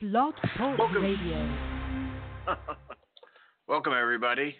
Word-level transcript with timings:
Blog 0.00 0.32
Talk 0.56 0.78
Welcome. 0.78 1.02
Radio. 1.02 1.58
Welcome, 3.68 3.94
everybody. 4.00 4.54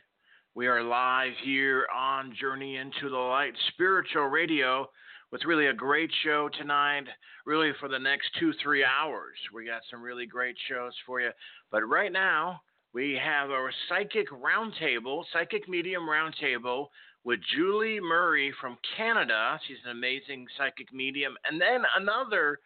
We 0.56 0.66
are 0.66 0.82
live 0.82 1.30
here 1.44 1.86
on 1.96 2.34
Journey 2.40 2.74
into 2.74 3.08
the 3.08 3.16
Light 3.16 3.52
Spiritual 3.68 4.24
Radio 4.24 4.90
with 5.30 5.44
really 5.44 5.66
a 5.66 5.72
great 5.72 6.10
show 6.24 6.50
tonight, 6.58 7.04
really 7.46 7.70
for 7.78 7.88
the 7.88 8.00
next 8.00 8.30
two, 8.40 8.52
three 8.60 8.84
hours. 8.84 9.36
We 9.54 9.64
got 9.64 9.82
some 9.88 10.02
really 10.02 10.26
great 10.26 10.56
shows 10.68 10.92
for 11.06 11.20
you. 11.20 11.30
But 11.70 11.82
right 11.88 12.10
now, 12.10 12.60
we 12.92 13.16
have 13.22 13.52
our 13.52 13.70
Psychic 13.88 14.26
Roundtable, 14.32 15.22
Psychic 15.32 15.68
Medium 15.68 16.02
Roundtable 16.02 16.86
with 17.22 17.38
Julie 17.54 18.00
Murray 18.00 18.52
from 18.60 18.76
Canada. 18.96 19.60
She's 19.68 19.76
an 19.84 19.92
amazing 19.92 20.46
psychic 20.58 20.92
medium. 20.92 21.36
And 21.48 21.60
then 21.60 21.82
another 21.96 22.58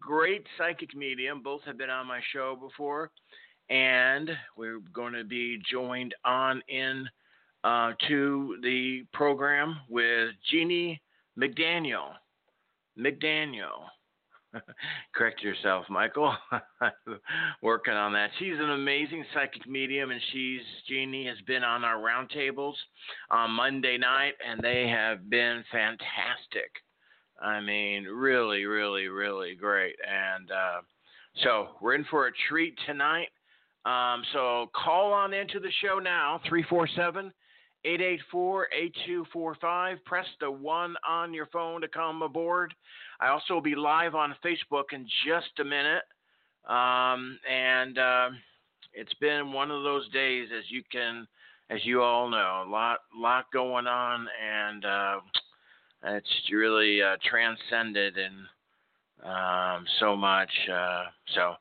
great 0.00 0.46
psychic 0.58 0.94
medium. 0.94 1.42
Both 1.42 1.62
have 1.64 1.78
been 1.78 1.90
on 1.90 2.06
my 2.06 2.20
show 2.32 2.56
before. 2.60 3.10
And 3.68 4.30
we're 4.56 4.80
going 4.92 5.12
to 5.14 5.24
be 5.24 5.60
joined 5.70 6.14
on 6.24 6.62
in 6.68 7.06
uh, 7.64 7.92
to 8.08 8.58
the 8.62 9.04
program 9.12 9.76
with 9.88 10.30
Jeannie 10.50 11.02
McDaniel. 11.38 12.12
McDaniel. 12.98 13.88
Correct 15.14 15.42
yourself, 15.42 15.84
Michael. 15.90 16.34
Working 17.62 17.94
on 17.94 18.12
that. 18.12 18.30
She's 18.38 18.58
an 18.58 18.70
amazing 18.70 19.24
psychic 19.34 19.66
medium, 19.68 20.10
and 20.10 20.20
she's 20.32 20.60
Jeannie 20.88 21.26
has 21.26 21.36
been 21.46 21.64
on 21.64 21.84
our 21.84 21.96
roundtables 21.98 22.74
on 23.30 23.50
Monday 23.50 23.98
night, 23.98 24.34
and 24.48 24.60
they 24.62 24.88
have 24.88 25.28
been 25.28 25.64
fantastic. 25.70 26.70
I 27.40 27.60
mean, 27.60 28.04
really, 28.04 28.64
really, 28.64 29.08
really 29.08 29.54
great. 29.54 29.96
And 30.06 30.50
uh, 30.50 30.80
so 31.42 31.68
we're 31.80 31.94
in 31.94 32.04
for 32.10 32.28
a 32.28 32.32
treat 32.48 32.74
tonight. 32.86 33.28
Um, 33.84 34.22
so 34.32 34.70
call 34.74 35.12
on 35.12 35.32
into 35.32 35.60
the 35.60 35.70
show 35.82 35.98
now, 35.98 36.40
347 36.48 37.32
884 37.84 38.68
8245. 38.72 40.04
Press 40.04 40.26
the 40.40 40.50
one 40.50 40.96
on 41.08 41.32
your 41.32 41.46
phone 41.46 41.80
to 41.82 41.88
come 41.88 42.22
aboard. 42.22 42.74
I 43.20 43.28
also 43.28 43.54
will 43.54 43.60
be 43.60 43.76
live 43.76 44.14
on 44.14 44.34
Facebook 44.44 44.92
in 44.92 45.06
just 45.26 45.60
a 45.60 45.64
minute. 45.64 46.02
Um, 46.68 47.38
and 47.48 47.96
uh, 47.96 48.28
it's 48.92 49.14
been 49.14 49.52
one 49.52 49.70
of 49.70 49.84
those 49.84 50.08
days, 50.10 50.48
as 50.56 50.64
you 50.68 50.82
can, 50.90 51.28
as 51.70 51.84
you 51.84 52.02
all 52.02 52.28
know, 52.28 52.64
a 52.66 52.68
lot, 52.68 53.00
lot 53.14 53.44
going 53.52 53.86
on, 53.86 54.26
and 54.44 54.84
uh, 54.84 55.16
it's 56.06 56.50
really 56.52 57.02
uh, 57.02 57.16
transcended 57.28 58.16
in 58.16 59.28
um, 59.28 59.84
so 60.00 60.16
much. 60.16 60.50
Uh, 60.72 61.04
so 61.34 61.54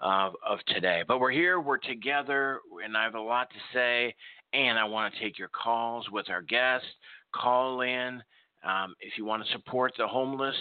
of, 0.00 0.34
of 0.46 0.58
today. 0.66 1.02
But 1.06 1.20
we're 1.20 1.30
here, 1.30 1.60
we're 1.60 1.78
together, 1.78 2.60
and 2.84 2.96
I 2.96 3.04
have 3.04 3.14
a 3.14 3.20
lot 3.20 3.48
to 3.50 3.56
say. 3.72 4.14
And 4.52 4.78
I 4.78 4.84
want 4.84 5.12
to 5.12 5.20
take 5.20 5.38
your 5.38 5.48
calls 5.48 6.08
with 6.12 6.30
our 6.30 6.42
guests. 6.42 6.86
Call 7.34 7.80
in. 7.80 8.22
Um, 8.64 8.94
if 9.00 9.18
you 9.18 9.24
want 9.24 9.44
to 9.44 9.52
support 9.52 9.92
the 9.98 10.06
homeless, 10.06 10.54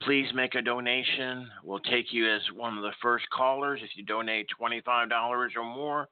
please 0.00 0.26
make 0.34 0.54
a 0.54 0.62
donation. 0.62 1.46
We'll 1.62 1.80
take 1.80 2.12
you 2.12 2.32
as 2.32 2.40
one 2.56 2.76
of 2.76 2.82
the 2.82 2.92
first 3.02 3.26
callers 3.30 3.80
if 3.82 3.90
you 3.96 4.04
donate 4.04 4.46
$25 4.60 5.10
or 5.56 5.64
more. 5.64 6.08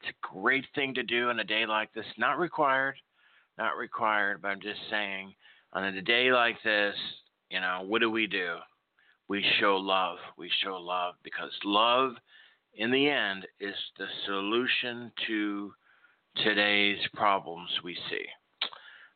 It's 0.00 0.10
a 0.10 0.34
great 0.34 0.64
thing 0.74 0.94
to 0.94 1.02
do 1.02 1.30
on 1.30 1.40
a 1.40 1.44
day 1.44 1.66
like 1.66 1.92
this. 1.92 2.06
Not 2.16 2.38
required, 2.38 2.94
not 3.58 3.76
required, 3.76 4.40
but 4.40 4.48
I'm 4.48 4.60
just 4.60 4.80
saying 4.88 5.34
on 5.76 5.84
a 5.84 6.02
day 6.02 6.32
like 6.32 6.56
this, 6.64 6.96
you 7.50 7.60
know, 7.60 7.84
what 7.86 8.00
do 8.00 8.10
we 8.10 8.26
do? 8.26 8.56
we 9.28 9.44
show 9.60 9.76
love. 9.76 10.18
We 10.38 10.50
show 10.62 10.76
love 10.76 11.14
because 11.22 11.50
love, 11.64 12.12
in 12.74 12.90
the 12.90 13.08
end, 13.08 13.46
is 13.60 13.74
the 13.98 14.06
solution 14.24 15.10
to 15.26 15.72
today's 16.44 17.00
problems 17.14 17.68
we 17.82 17.96
see. 18.10 18.24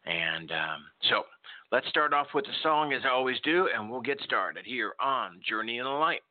And 0.06 0.50
um, 0.50 0.84
so 1.08 1.22
let's 1.70 1.88
start 1.88 2.12
off 2.12 2.28
with 2.34 2.44
the 2.44 2.52
song 2.62 2.92
as 2.92 3.02
I 3.04 3.10
always 3.10 3.38
do, 3.44 3.68
and 3.74 3.90
we'll 3.90 4.00
get 4.00 4.20
started 4.22 4.64
here 4.64 4.94
on 5.00 5.40
Journey 5.48 5.78
in 5.78 5.84
the 5.84 5.90
Light. 5.90 6.22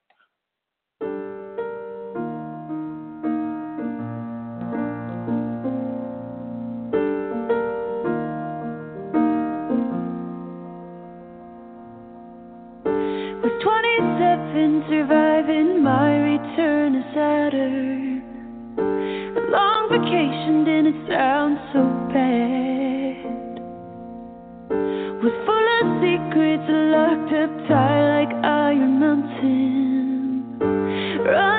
27 14.80 14.90
surviving 14.90 15.84
my 15.84 16.16
return 16.18 16.94
to 16.94 17.02
Saturn? 17.14 18.24
A 18.78 19.42
long 19.52 19.90
vacation 19.90 20.64
didn't 20.64 21.08
sound 21.08 21.58
so 21.74 21.84
bad. 22.14 23.60
Was 25.22 25.36
full 25.46 25.68
of 25.80 25.86
secrets 26.00 26.70
locked 26.70 27.34
up 27.34 27.52
tight 27.68 28.04
like 28.16 28.34
Iron 28.46 29.00
Mountain. 29.00 30.60
Running 31.26 31.59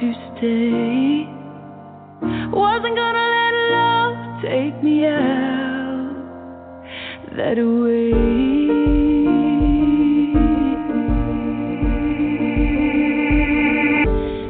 to 0.00 0.12
stay. 0.32 1.28
Wasn't 2.52 2.96
gonna 2.96 3.26
let 3.36 3.54
love 3.76 4.16
take 4.42 4.82
me 4.82 5.04
out 5.04 6.14
that 7.36 7.58
way. 7.58 8.12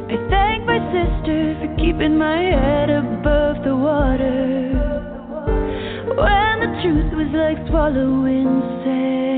I 0.07 0.15
thank 0.29 0.65
my 0.65 0.79
sister 0.95 1.57
for 1.59 1.75
keeping 1.75 2.17
my 2.17 2.39
head 2.39 2.89
above 2.89 3.63
the 3.65 3.75
water. 3.75 4.71
When 6.15 6.59
the 6.63 6.71
truth 6.81 7.11
was 7.13 7.31
like 7.33 7.67
swallowing 7.67 8.61
sand. 8.85 9.30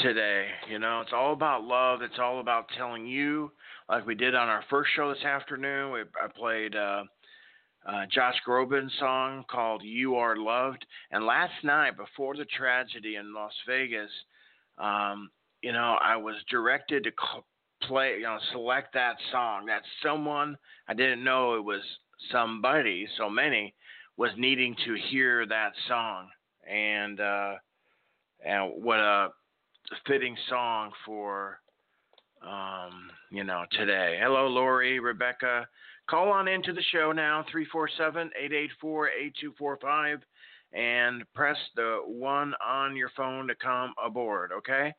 Today. 0.00 0.46
You 0.70 0.78
know, 0.78 1.00
it's 1.00 1.12
all 1.12 1.32
about 1.32 1.64
love. 1.64 2.02
It's 2.02 2.18
all 2.18 2.40
about 2.40 2.68
telling 2.76 3.06
you, 3.06 3.52
like 3.88 4.06
we 4.06 4.14
did 4.14 4.34
on 4.34 4.48
our 4.48 4.64
first 4.70 4.90
show 4.94 5.12
this 5.12 5.24
afternoon. 5.24 5.92
We, 5.92 6.00
I 6.00 6.28
played 6.34 6.74
uh, 6.76 7.04
uh, 7.86 8.06
Josh 8.12 8.36
Groban's 8.46 8.92
song 8.98 9.44
called 9.50 9.82
"You 9.82 10.16
Are 10.16 10.36
Loved," 10.36 10.84
and 11.10 11.24
last 11.24 11.52
night 11.64 11.96
before 11.96 12.36
the 12.36 12.44
tragedy 12.44 13.16
in 13.16 13.34
Las 13.34 13.52
Vegas, 13.66 14.10
um, 14.78 15.30
you 15.62 15.72
know, 15.72 15.96
I 16.00 16.16
was 16.16 16.36
directed 16.50 17.04
to 17.04 17.10
c- 17.10 17.86
play, 17.86 18.16
you 18.18 18.22
know, 18.22 18.38
select 18.52 18.94
that 18.94 19.16
song. 19.32 19.66
That 19.66 19.82
someone 20.02 20.56
I 20.88 20.94
didn't 20.94 21.24
know 21.24 21.54
it 21.54 21.64
was 21.64 21.82
somebody, 22.30 23.06
so 23.16 23.28
many, 23.28 23.74
was 24.16 24.30
needing 24.36 24.76
to 24.86 24.96
hear 25.10 25.46
that 25.46 25.72
song, 25.88 26.28
and 26.68 27.20
uh, 27.20 27.54
and 28.44 28.82
what 28.82 28.98
a 28.98 29.28
fitting 30.06 30.36
song 30.48 30.90
for 31.04 31.60
um, 32.42 33.10
you 33.30 33.44
know 33.44 33.64
today. 33.72 34.18
Hello, 34.20 34.46
Lori, 34.46 35.00
Rebecca. 35.00 35.66
Call 36.08 36.30
on 36.30 36.48
into 36.48 36.72
the 36.72 36.82
show 36.90 37.12
now, 37.12 37.44
347-884-8245, 38.82 40.20
and 40.72 41.22
press 41.34 41.58
the 41.76 42.00
one 42.06 42.54
on 42.66 42.96
your 42.96 43.10
phone 43.14 43.46
to 43.48 43.54
come 43.54 43.92
aboard, 44.02 44.50
okay? 44.52 44.94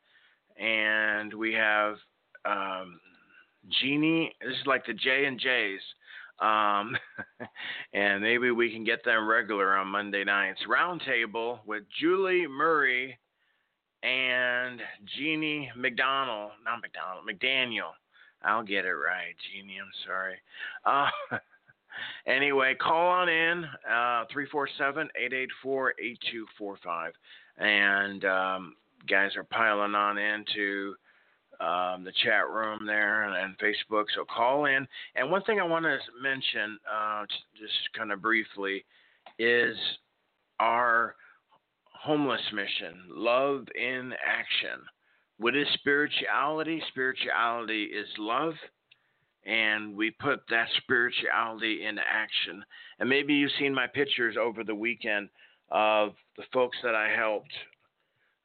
And 0.56 1.34
we 1.34 1.52
have 1.54 1.96
um, 2.44 3.00
Jeannie. 3.80 4.32
This 4.40 4.52
is 4.52 4.66
like 4.66 4.86
the 4.86 4.94
J 4.94 5.24
and 5.26 5.40
J's. 5.40 5.80
Um, 6.40 6.96
and 7.92 8.22
maybe 8.22 8.52
we 8.52 8.70
can 8.72 8.84
get 8.84 9.04
them 9.04 9.28
regular 9.28 9.76
on 9.76 9.88
Monday 9.88 10.22
nights. 10.22 10.60
Roundtable 10.68 11.58
with 11.66 11.82
Julie 12.00 12.46
Murray 12.46 13.18
and 14.02 14.80
Jeannie 15.16 15.70
McDonald, 15.76 16.52
not 16.64 16.80
McDonald, 16.80 17.26
McDaniel. 17.26 17.92
I'll 18.42 18.62
get 18.62 18.84
it 18.86 18.92
right, 18.92 19.34
Jeannie. 19.52 19.78
I'm 19.80 19.90
sorry. 20.06 20.36
Uh, 20.86 21.10
anyway, 22.26 22.74
call 22.80 23.08
on 23.08 23.28
in 23.28 23.64
uh, 23.88 24.24
347-884-8245, 25.64 27.10
and 27.58 28.24
um, 28.24 28.76
guys 29.08 29.36
are 29.36 29.44
piling 29.44 29.94
on 29.94 30.16
into 30.16 30.94
um, 31.60 32.04
the 32.04 32.12
chat 32.24 32.48
room 32.48 32.86
there 32.86 33.24
and, 33.24 33.36
and, 33.36 33.58
Facebook. 33.58 34.04
So 34.14 34.24
call 34.24 34.64
in. 34.64 34.88
And 35.14 35.30
one 35.30 35.42
thing 35.42 35.60
I 35.60 35.64
want 35.64 35.84
to 35.84 35.98
mention, 36.22 36.78
uh, 36.90 37.26
just 37.58 37.74
kind 37.94 38.12
of 38.12 38.22
briefly, 38.22 38.86
is 39.38 39.76
our 40.58 41.16
homeless 42.02 42.40
mission, 42.54 43.02
Love 43.10 43.66
in 43.78 44.12
Action. 44.26 44.80
What 45.38 45.54
is 45.54 45.66
spirituality? 45.74 46.82
Spirituality 46.88 47.84
is 47.84 48.06
love, 48.18 48.54
and 49.44 49.94
we 49.94 50.10
put 50.10 50.40
that 50.48 50.68
spirituality 50.82 51.84
into 51.84 52.00
action. 52.00 52.64
And 52.98 53.08
maybe 53.08 53.34
you've 53.34 53.50
seen 53.58 53.74
my 53.74 53.86
pictures 53.86 54.36
over 54.40 54.64
the 54.64 54.74
weekend 54.74 55.28
of 55.70 56.12
the 56.36 56.44
folks 56.52 56.78
that 56.82 56.94
I 56.94 57.10
helped, 57.14 57.52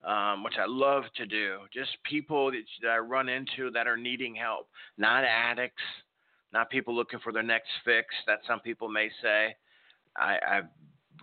um, 0.05 0.43
which 0.43 0.55
I 0.59 0.65
love 0.67 1.03
to 1.15 1.25
do. 1.25 1.59
Just 1.73 1.91
people 2.03 2.51
that, 2.51 2.89
I 2.89 2.97
run 2.97 3.29
into 3.29 3.71
that 3.71 3.87
are 3.87 3.97
needing 3.97 4.35
help, 4.35 4.67
not 4.97 5.23
addicts, 5.23 5.83
not 6.51 6.69
people 6.69 6.93
looking 6.93 7.19
for 7.19 7.31
their 7.31 7.43
next 7.43 7.69
fix, 7.85 8.07
that 8.27 8.39
some 8.47 8.59
people 8.59 8.89
may 8.89 9.09
say. 9.21 9.55
I, 10.17 10.37
I've 10.45 10.65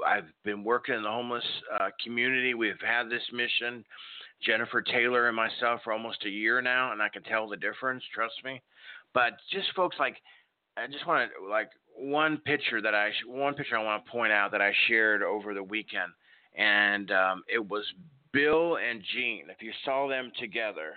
I've 0.06 0.28
been 0.44 0.64
working 0.64 0.94
in 0.94 1.02
the 1.02 1.08
homeless 1.08 1.44
uh, 1.80 1.88
community. 2.02 2.54
We've 2.54 2.74
had 2.80 3.08
this 3.08 3.22
mission, 3.32 3.84
Jennifer 4.44 4.82
Taylor 4.82 5.28
and 5.28 5.36
myself, 5.36 5.80
for 5.84 5.92
almost 5.92 6.24
a 6.24 6.30
year 6.30 6.60
now, 6.62 6.92
and 6.92 7.02
I 7.02 7.08
can 7.08 7.22
tell 7.22 7.48
the 7.48 7.56
difference. 7.56 8.02
Trust 8.14 8.34
me. 8.44 8.62
But 9.14 9.34
just 9.50 9.68
folks 9.76 9.96
like, 9.98 10.16
I 10.76 10.86
just 10.86 11.06
want 11.06 11.30
to 11.30 11.50
like 11.50 11.70
one 11.94 12.38
picture 12.38 12.80
that 12.80 12.94
I 12.94 13.10
one 13.26 13.54
picture 13.54 13.76
I 13.76 13.82
want 13.82 14.04
to 14.04 14.10
point 14.10 14.32
out 14.32 14.50
that 14.52 14.62
I 14.62 14.72
shared 14.88 15.22
over 15.22 15.54
the 15.54 15.62
weekend, 15.62 16.12
and 16.56 17.10
um, 17.10 17.42
it 17.52 17.68
was 17.68 17.84
Bill 18.32 18.78
and 18.78 19.02
Jean. 19.14 19.44
If 19.50 19.62
you 19.62 19.72
saw 19.84 20.08
them 20.08 20.32
together, 20.40 20.94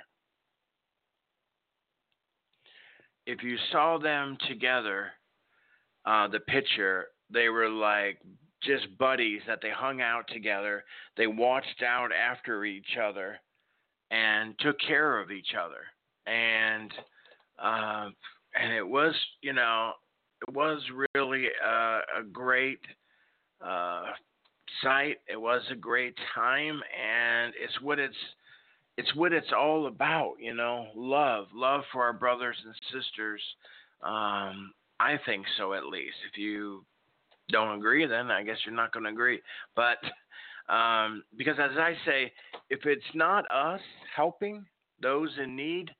if 3.25 3.44
you 3.44 3.58
saw 3.72 3.98
them 3.98 4.38
together, 4.48 5.12
uh, 6.06 6.28
the 6.30 6.40
picture 6.40 7.08
they 7.30 7.50
were 7.50 7.70
like 7.70 8.20
just 8.66 8.98
buddies 8.98 9.42
that 9.48 9.60
they 9.62 9.70
hung 9.70 10.02
out 10.02 10.26
together. 10.28 10.84
They 11.18 11.28
watched 11.28 11.84
out 11.86 12.10
after 12.12 12.66
each 12.66 12.98
other 13.02 13.40
and 14.12 14.56
took 14.60 14.78
care 14.80 15.20
of 15.20 15.32
each 15.32 15.54
other. 15.60 15.82
And 16.28 16.92
uh, 17.62 18.10
and 18.60 18.74
it 18.74 18.88
was, 18.88 19.14
you 19.42 19.54
know, 19.54 19.92
it 20.48 20.54
was 20.54 20.82
really 21.16 21.48
a, 21.66 22.00
a 22.20 22.24
great 22.32 22.80
uh, 23.66 24.06
sight. 24.82 25.18
It 25.28 25.40
was 25.40 25.62
a 25.72 25.76
great 25.76 26.16
time, 26.34 26.82
and 27.00 27.54
it's 27.62 27.80
what 27.82 28.00
it's 28.00 28.16
it's 28.98 29.14
what 29.16 29.34
it's 29.34 29.52
all 29.58 29.88
about, 29.88 30.36
you 30.40 30.54
know, 30.54 30.88
love, 30.96 31.48
love 31.54 31.82
for 31.92 32.04
our 32.04 32.14
brothers 32.14 32.56
and 32.64 32.74
sisters. 32.94 33.42
Um, 34.02 34.74
I 35.00 35.20
think 35.26 35.46
so, 35.58 35.74
at 35.74 35.86
least. 35.86 36.16
If 36.32 36.38
you 36.38 36.86
don't 37.50 37.78
agree, 37.78 38.06
then 38.06 38.32
I 38.32 38.44
guess 38.44 38.58
you're 38.66 38.75
not 38.75 38.92
going 38.92 39.06
to 39.06 39.12
agree. 39.12 39.42
But 39.75 39.98
um, 40.74 41.24
because, 41.38 41.56
as 41.60 41.78
I 41.78 41.94
say, 42.06 42.32
if 42.70 42.86
it's 42.86 43.04
not 43.14 43.46
us 43.52 43.82
helping 44.16 44.66
those 45.02 45.30
in 45.42 45.56
need, 45.56 45.92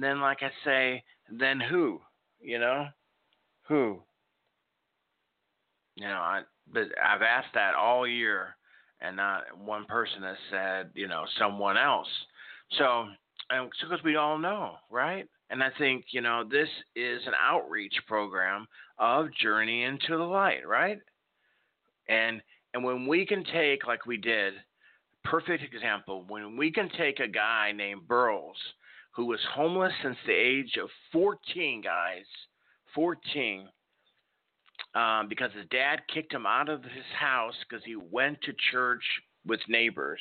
then, 0.00 0.20
like 0.20 0.38
I 0.42 0.50
say, 0.64 1.02
then 1.30 1.60
who? 1.60 2.00
You 2.40 2.58
know, 2.58 2.86
who? 3.68 4.02
You 5.96 6.08
know, 6.08 6.14
I 6.14 6.42
but 6.72 6.84
I've 7.04 7.22
asked 7.22 7.54
that 7.54 7.74
all 7.74 8.06
year, 8.06 8.56
and 9.00 9.16
not 9.16 9.42
one 9.58 9.84
person 9.86 10.22
has 10.22 10.36
said, 10.50 10.90
you 10.94 11.08
know, 11.08 11.24
someone 11.38 11.76
else. 11.76 12.08
So 12.78 13.06
and 13.50 13.70
because 13.80 14.02
we 14.04 14.16
all 14.16 14.38
know, 14.38 14.76
right? 14.90 15.28
And 15.50 15.62
I 15.62 15.68
think 15.78 16.06
you 16.12 16.20
know 16.20 16.44
this 16.48 16.68
is 16.94 17.22
an 17.26 17.34
outreach 17.40 17.94
program 18.06 18.66
of 18.98 19.28
Journey 19.34 19.82
into 19.82 20.16
the 20.16 20.24
Light, 20.24 20.66
right? 20.66 20.98
And 22.08 22.40
and 22.72 22.84
when 22.84 23.06
we 23.06 23.26
can 23.26 23.44
take 23.52 23.86
like 23.86 24.06
we 24.06 24.16
did, 24.16 24.54
perfect 25.24 25.64
example, 25.64 26.24
when 26.28 26.56
we 26.56 26.70
can 26.70 26.88
take 26.96 27.20
a 27.20 27.28
guy 27.28 27.72
named 27.72 28.02
Burles 28.08 28.54
who 29.12 29.26
was 29.26 29.40
homeless 29.54 29.92
since 30.02 30.16
the 30.26 30.32
age 30.32 30.78
of 30.80 30.88
14, 31.12 31.82
guys, 31.82 32.24
14, 32.94 33.68
um, 34.94 35.28
because 35.28 35.50
his 35.52 35.66
dad 35.70 36.00
kicked 36.12 36.32
him 36.32 36.46
out 36.46 36.68
of 36.68 36.82
his 36.82 37.04
house 37.18 37.54
because 37.68 37.84
he 37.84 37.96
went 37.96 38.40
to 38.42 38.52
church 38.70 39.02
with 39.46 39.60
neighbors. 39.68 40.20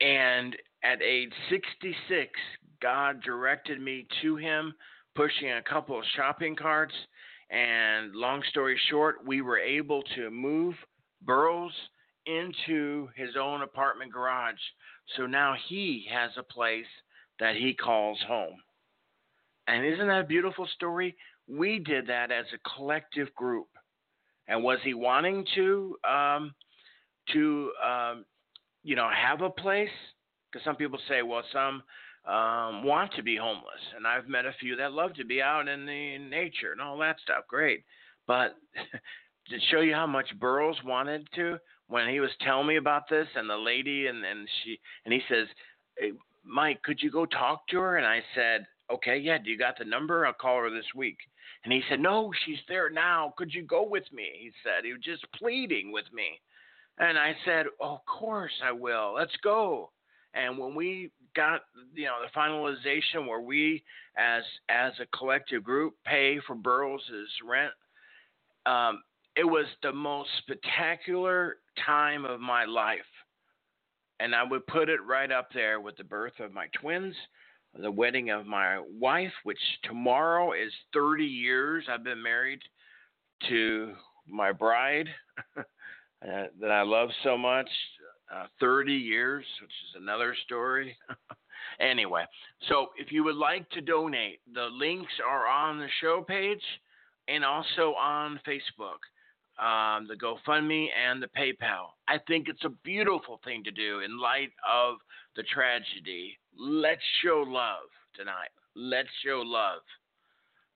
And 0.00 0.54
at 0.86 1.02
age 1.02 1.32
66, 1.50 2.30
God 2.80 3.22
directed 3.22 3.80
me 3.80 4.06
to 4.22 4.36
him, 4.36 4.72
pushing 5.14 5.50
a 5.50 5.62
couple 5.62 5.98
of 5.98 6.04
shopping 6.14 6.54
carts. 6.54 6.94
And 7.50 8.14
long 8.14 8.42
story 8.50 8.78
short, 8.88 9.16
we 9.26 9.40
were 9.40 9.58
able 9.58 10.02
to 10.14 10.30
move 10.30 10.74
Burles 11.26 11.70
into 12.26 13.08
his 13.16 13.30
own 13.40 13.62
apartment 13.62 14.12
garage. 14.12 14.54
So 15.16 15.26
now 15.26 15.54
he 15.68 16.06
has 16.12 16.30
a 16.36 16.42
place 16.42 16.86
that 17.40 17.56
he 17.56 17.74
calls 17.74 18.18
home. 18.26 18.56
And 19.68 19.84
isn't 19.84 20.06
that 20.06 20.20
a 20.20 20.24
beautiful 20.24 20.68
story? 20.74 21.16
We 21.48 21.78
did 21.78 22.06
that 22.08 22.30
as 22.30 22.46
a 22.52 22.76
collective 22.76 23.34
group. 23.34 23.68
And 24.48 24.62
was 24.62 24.78
he 24.84 24.94
wanting 24.94 25.44
to 25.56 25.96
um, 26.08 26.54
to 27.32 27.72
um, 27.84 28.24
you 28.84 28.94
know 28.94 29.08
have 29.12 29.42
a 29.42 29.50
place? 29.50 29.88
Because 30.56 30.64
some 30.64 30.76
people 30.76 30.98
say, 31.06 31.20
well, 31.20 31.42
some 31.52 31.82
um, 32.26 32.82
want 32.82 33.12
to 33.16 33.22
be 33.22 33.36
homeless, 33.36 33.82
and 33.94 34.06
I've 34.06 34.26
met 34.26 34.46
a 34.46 34.54
few 34.58 34.74
that 34.76 34.92
love 34.92 35.12
to 35.16 35.24
be 35.26 35.42
out 35.42 35.68
in 35.68 35.84
the 35.84 36.16
nature 36.16 36.72
and 36.72 36.80
all 36.80 36.96
that 36.98 37.20
stuff. 37.22 37.44
Great, 37.46 37.84
but 38.26 38.56
to 39.50 39.58
show 39.70 39.80
you 39.80 39.92
how 39.92 40.06
much 40.06 40.26
Burles 40.40 40.82
wanted 40.82 41.28
to, 41.34 41.58
when 41.88 42.08
he 42.08 42.20
was 42.20 42.30
telling 42.40 42.68
me 42.68 42.76
about 42.76 43.02
this, 43.10 43.28
and 43.36 43.50
the 43.50 43.56
lady, 43.56 44.06
and 44.06 44.24
and 44.24 44.48
she, 44.64 44.80
and 45.04 45.12
he 45.12 45.20
says, 45.28 45.46
hey, 45.98 46.12
Mike, 46.42 46.82
could 46.84 47.02
you 47.02 47.10
go 47.10 47.26
talk 47.26 47.68
to 47.68 47.80
her? 47.80 47.98
And 47.98 48.06
I 48.06 48.22
said, 48.34 48.66
okay, 48.90 49.18
yeah. 49.18 49.36
Do 49.36 49.50
you 49.50 49.58
got 49.58 49.76
the 49.78 49.84
number? 49.84 50.24
I'll 50.24 50.32
call 50.32 50.62
her 50.62 50.70
this 50.70 50.94
week. 50.94 51.18
And 51.64 51.72
he 51.72 51.82
said, 51.90 52.00
No, 52.00 52.32
she's 52.46 52.60
there 52.66 52.88
now. 52.88 53.34
Could 53.36 53.52
you 53.52 53.62
go 53.62 53.86
with 53.86 54.04
me? 54.10 54.30
He 54.40 54.52
said, 54.62 54.86
He 54.86 54.92
was 54.92 55.02
just 55.02 55.30
pleading 55.32 55.92
with 55.92 56.06
me. 56.14 56.40
And 56.98 57.18
I 57.18 57.34
said, 57.44 57.66
oh, 57.78 57.96
Of 57.96 58.06
course 58.06 58.52
I 58.64 58.72
will. 58.72 59.14
Let's 59.14 59.36
go. 59.42 59.90
And 60.36 60.58
when 60.58 60.74
we 60.74 61.10
got 61.34 61.62
you 61.94 62.04
know 62.04 62.16
the 62.22 62.38
finalization 62.38 63.26
where 63.26 63.40
we 63.40 63.82
as 64.16 64.42
as 64.68 64.92
a 65.00 65.16
collective 65.16 65.64
group 65.64 65.94
pay 66.04 66.38
for 66.46 66.54
Burles' 66.54 67.00
rent, 67.44 67.72
um, 68.66 69.02
it 69.36 69.44
was 69.44 69.66
the 69.82 69.92
most 69.92 70.30
spectacular 70.38 71.56
time 71.84 72.24
of 72.24 72.40
my 72.40 72.64
life. 72.64 73.00
And 74.18 74.34
I 74.34 74.42
would 74.42 74.66
put 74.66 74.88
it 74.88 75.00
right 75.06 75.30
up 75.30 75.48
there 75.52 75.80
with 75.80 75.96
the 75.96 76.04
birth 76.04 76.40
of 76.40 76.52
my 76.52 76.68
twins, 76.80 77.14
the 77.78 77.90
wedding 77.90 78.30
of 78.30 78.46
my 78.46 78.80
wife, 78.98 79.32
which 79.44 79.58
tomorrow 79.84 80.52
is 80.52 80.72
30 80.94 81.24
years 81.24 81.84
I've 81.90 82.04
been 82.04 82.22
married 82.22 82.60
to 83.48 83.92
my 84.26 84.52
bride 84.52 85.08
uh, 85.58 85.62
that 86.22 86.70
I 86.70 86.82
love 86.82 87.10
so 87.22 87.36
much. 87.36 87.68
Uh, 88.34 88.46
30 88.58 88.92
years, 88.92 89.44
which 89.62 89.70
is 89.70 90.02
another 90.02 90.34
story. 90.44 90.96
anyway, 91.80 92.24
so 92.68 92.88
if 92.98 93.12
you 93.12 93.22
would 93.22 93.36
like 93.36 93.68
to 93.70 93.80
donate, 93.80 94.40
the 94.52 94.68
links 94.72 95.12
are 95.24 95.46
on 95.46 95.78
the 95.78 95.86
show 96.00 96.24
page 96.26 96.62
and 97.28 97.44
also 97.44 97.94
on 97.94 98.40
Facebook. 98.46 98.98
Um, 99.58 100.06
the 100.06 100.16
GoFundMe 100.16 100.88
and 100.92 101.22
the 101.22 101.28
PayPal. 101.28 101.94
I 102.08 102.18
think 102.26 102.48
it's 102.48 102.64
a 102.64 102.72
beautiful 102.84 103.40
thing 103.44 103.64
to 103.64 103.70
do 103.70 104.00
in 104.00 104.20
light 104.20 104.50
of 104.68 104.96
the 105.34 105.44
tragedy. 105.44 106.36
Let's 106.58 107.00
show 107.22 107.44
love 107.46 107.88
tonight. 108.14 108.50
Let's 108.74 109.08
show 109.24 109.42
love 109.44 109.80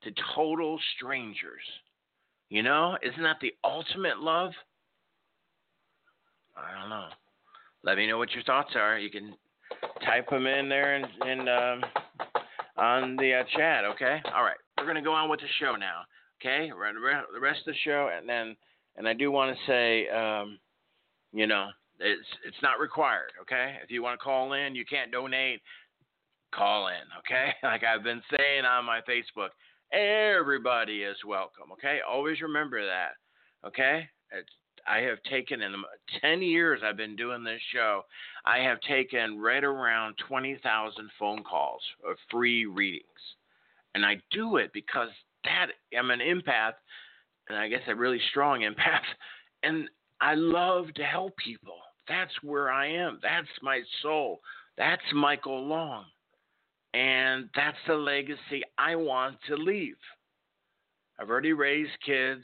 to 0.03 0.11
total 0.33 0.79
strangers. 0.95 1.61
You 2.49 2.63
know, 2.63 2.97
isn't 3.03 3.21
that 3.21 3.37
the 3.41 3.53
ultimate 3.63 4.19
love? 4.19 4.51
I 6.57 6.79
don't 6.79 6.89
know. 6.89 7.07
Let 7.83 7.97
me 7.97 8.07
know 8.07 8.17
what 8.17 8.31
your 8.33 8.43
thoughts 8.43 8.71
are. 8.75 8.99
You 8.99 9.09
can 9.09 9.33
type 10.05 10.29
them 10.29 10.45
in 10.45 10.69
there 10.69 10.95
and, 10.95 11.05
and 11.21 11.49
um, 11.49 11.89
on 12.77 13.15
the 13.17 13.33
uh, 13.33 13.43
chat. 13.55 13.85
Okay. 13.85 14.21
All 14.33 14.43
right. 14.43 14.57
We're 14.77 14.87
gonna 14.87 15.01
go 15.01 15.13
on 15.13 15.29
with 15.29 15.39
the 15.39 15.47
show 15.59 15.75
now. 15.75 16.01
Okay. 16.41 16.69
The 16.69 17.39
rest 17.39 17.59
of 17.67 17.73
the 17.73 17.79
show, 17.83 18.09
and 18.15 18.27
then, 18.27 18.55
and 18.97 19.07
I 19.07 19.13
do 19.13 19.31
want 19.31 19.55
to 19.55 19.65
say, 19.71 20.09
um, 20.09 20.57
you 21.33 21.47
know, 21.47 21.69
it's 21.99 22.27
it's 22.45 22.61
not 22.61 22.79
required. 22.79 23.31
Okay. 23.41 23.75
If 23.83 23.91
you 23.91 24.01
want 24.01 24.19
to 24.19 24.23
call 24.23 24.53
in, 24.53 24.75
you 24.75 24.85
can't 24.85 25.11
donate. 25.11 25.61
Call 26.53 26.87
in. 26.87 27.05
Okay. 27.19 27.53
Like 27.63 27.83
I've 27.83 28.03
been 28.03 28.21
saying 28.35 28.65
on 28.65 28.85
my 28.85 28.99
Facebook, 29.07 29.49
everybody 29.93 31.03
is 31.03 31.17
welcome. 31.25 31.71
Okay. 31.73 31.99
Always 32.07 32.41
remember 32.41 32.85
that. 32.85 33.11
Okay. 33.65 34.07
It's 34.31 34.49
I 34.87 34.99
have 34.99 35.21
taken 35.23 35.61
in 35.61 35.73
10 36.21 36.41
years 36.41 36.81
I've 36.83 36.97
been 36.97 37.15
doing 37.15 37.43
this 37.43 37.61
show, 37.73 38.03
I 38.45 38.59
have 38.59 38.79
taken 38.81 39.39
right 39.39 39.63
around 39.63 40.15
20,000 40.27 41.09
phone 41.19 41.43
calls 41.43 41.81
of 42.07 42.15
free 42.29 42.65
readings. 42.65 43.05
And 43.95 44.05
I 44.05 44.21
do 44.31 44.57
it 44.57 44.71
because 44.73 45.09
that 45.43 45.67
I'm 45.97 46.11
an 46.11 46.19
empath, 46.19 46.73
and 47.49 47.57
I 47.57 47.67
guess 47.67 47.81
a 47.87 47.95
really 47.95 48.21
strong 48.29 48.59
empath, 48.61 49.01
and 49.63 49.87
I 50.19 50.35
love 50.35 50.93
to 50.95 51.03
help 51.03 51.35
people. 51.37 51.77
That's 52.07 52.31
where 52.43 52.71
I 52.71 52.87
am. 52.87 53.19
That's 53.21 53.47
my 53.61 53.81
soul. 54.01 54.41
That's 54.77 55.01
Michael 55.13 55.65
Long. 55.65 56.05
And 56.93 57.49
that's 57.55 57.77
the 57.87 57.93
legacy 57.93 58.63
I 58.77 58.95
want 58.95 59.37
to 59.47 59.55
leave. 59.55 59.95
I've 61.19 61.29
already 61.29 61.53
raised 61.53 61.91
kids. 62.05 62.43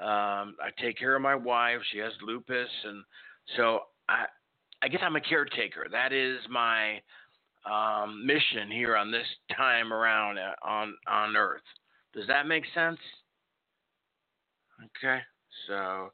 Um, 0.00 0.56
I 0.62 0.70
take 0.80 0.98
care 0.98 1.14
of 1.14 1.22
my 1.22 1.34
wife. 1.34 1.80
She 1.92 1.98
has 1.98 2.12
lupus, 2.22 2.68
and 2.84 3.04
so 3.56 3.80
I, 4.08 4.24
I 4.82 4.88
guess 4.88 5.00
I'm 5.02 5.16
a 5.16 5.20
caretaker. 5.20 5.88
That 5.92 6.12
is 6.12 6.38
my 6.48 7.00
um, 7.70 8.24
mission 8.26 8.70
here 8.70 8.96
on 8.96 9.10
this 9.10 9.26
time 9.54 9.92
around 9.92 10.38
uh, 10.38 10.54
on 10.66 10.94
on 11.06 11.36
Earth. 11.36 11.62
Does 12.14 12.26
that 12.28 12.46
make 12.46 12.64
sense? 12.74 12.98
Okay, 14.96 15.20
so 15.68 16.10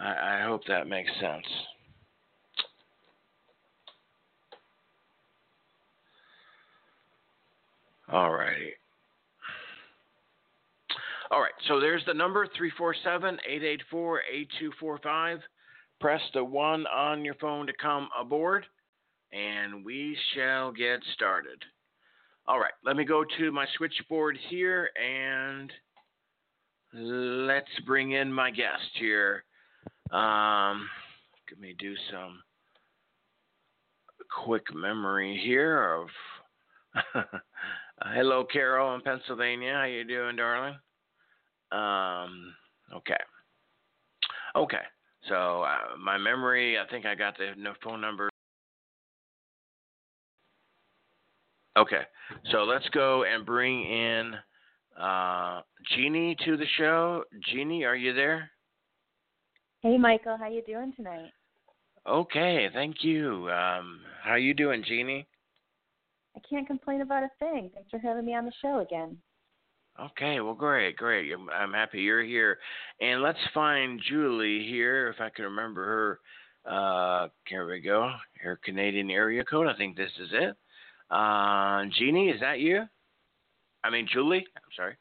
I, 0.00 0.40
I 0.40 0.42
hope 0.44 0.62
that 0.66 0.88
makes 0.88 1.10
sense. 1.20 1.46
All 8.10 8.32
righty. 8.32 8.72
All 11.30 11.40
right, 11.42 11.52
so 11.66 11.78
there's 11.78 12.02
the 12.06 12.14
number 12.14 12.46
347 12.56 13.38
884 13.46 14.20
8245. 14.32 15.40
Press 16.00 16.22
the 16.32 16.42
one 16.42 16.86
on 16.86 17.22
your 17.22 17.34
phone 17.34 17.66
to 17.66 17.72
come 17.74 18.08
aboard, 18.18 18.64
and 19.30 19.84
we 19.84 20.16
shall 20.34 20.72
get 20.72 21.00
started. 21.14 21.62
All 22.46 22.58
right, 22.58 22.72
let 22.82 22.96
me 22.96 23.04
go 23.04 23.24
to 23.38 23.52
my 23.52 23.66
switchboard 23.76 24.38
here 24.48 24.88
and 24.96 25.70
let's 26.94 27.68
bring 27.86 28.12
in 28.12 28.32
my 28.32 28.50
guest 28.50 28.88
here. 28.98 29.44
Um, 30.10 30.88
let 31.50 31.60
me 31.60 31.74
do 31.78 31.94
some 32.10 32.42
quick 34.44 34.74
memory 34.74 35.38
here 35.44 35.92
of. 35.92 37.24
Hello, 38.00 38.44
Carol 38.50 38.94
in 38.94 39.02
Pennsylvania. 39.02 39.74
How 39.74 39.84
you 39.84 40.04
doing, 40.04 40.36
darling? 40.36 40.76
Um, 41.72 42.54
okay. 42.94 43.18
Okay. 44.56 44.82
So 45.28 45.62
uh, 45.62 45.96
my 46.02 46.16
memory, 46.16 46.78
I 46.78 46.88
think 46.90 47.04
I 47.06 47.14
got 47.14 47.36
the 47.36 47.52
phone 47.82 48.00
number. 48.00 48.30
Okay. 51.76 52.02
So 52.50 52.64
let's 52.64 52.88
go 52.90 53.24
and 53.24 53.44
bring 53.44 53.84
in 53.84 54.34
uh, 55.00 55.60
Jeannie 55.94 56.36
to 56.44 56.56
the 56.56 56.66
show. 56.76 57.24
Jeannie, 57.50 57.84
are 57.84 57.96
you 57.96 58.14
there? 58.14 58.50
Hey, 59.82 59.96
Michael. 59.96 60.36
How 60.36 60.48
you 60.48 60.62
doing 60.62 60.92
tonight? 60.96 61.30
Okay. 62.06 62.68
Thank 62.72 63.04
you. 63.04 63.48
Um, 63.50 64.00
how 64.24 64.34
you 64.34 64.54
doing, 64.54 64.82
Jeannie? 64.86 65.26
I 66.36 66.40
can't 66.48 66.66
complain 66.66 67.02
about 67.02 67.22
a 67.22 67.30
thing. 67.38 67.70
Thanks 67.74 67.90
for 67.90 67.98
having 67.98 68.24
me 68.24 68.34
on 68.34 68.44
the 68.44 68.52
show 68.62 68.80
again. 68.80 69.18
Okay, 70.00 70.40
well, 70.40 70.54
great, 70.54 70.96
great. 70.96 71.32
I'm, 71.32 71.48
I'm 71.50 71.72
happy 71.72 72.00
you're 72.00 72.22
here. 72.22 72.58
And 73.00 73.20
let's 73.20 73.38
find 73.52 74.00
Julie 74.08 74.64
here, 74.68 75.08
if 75.08 75.20
I 75.20 75.28
can 75.30 75.44
remember 75.44 75.84
her 75.84 76.20
Uh, 76.68 77.28
here 77.46 77.66
we 77.66 77.80
go. 77.80 78.10
Your 78.44 78.56
Canadian 78.64 79.10
area 79.10 79.44
code. 79.44 79.66
I 79.66 79.74
think 79.76 79.96
this 79.96 80.10
is 80.20 80.28
it. 80.32 80.56
Uh, 81.10 81.84
Jeannie, 81.98 82.28
is 82.28 82.40
that 82.40 82.58
you? 82.60 82.84
I 83.82 83.90
mean, 83.90 84.06
Julie. 84.12 84.44
I'm 84.56 84.72
sorry. 84.76 84.96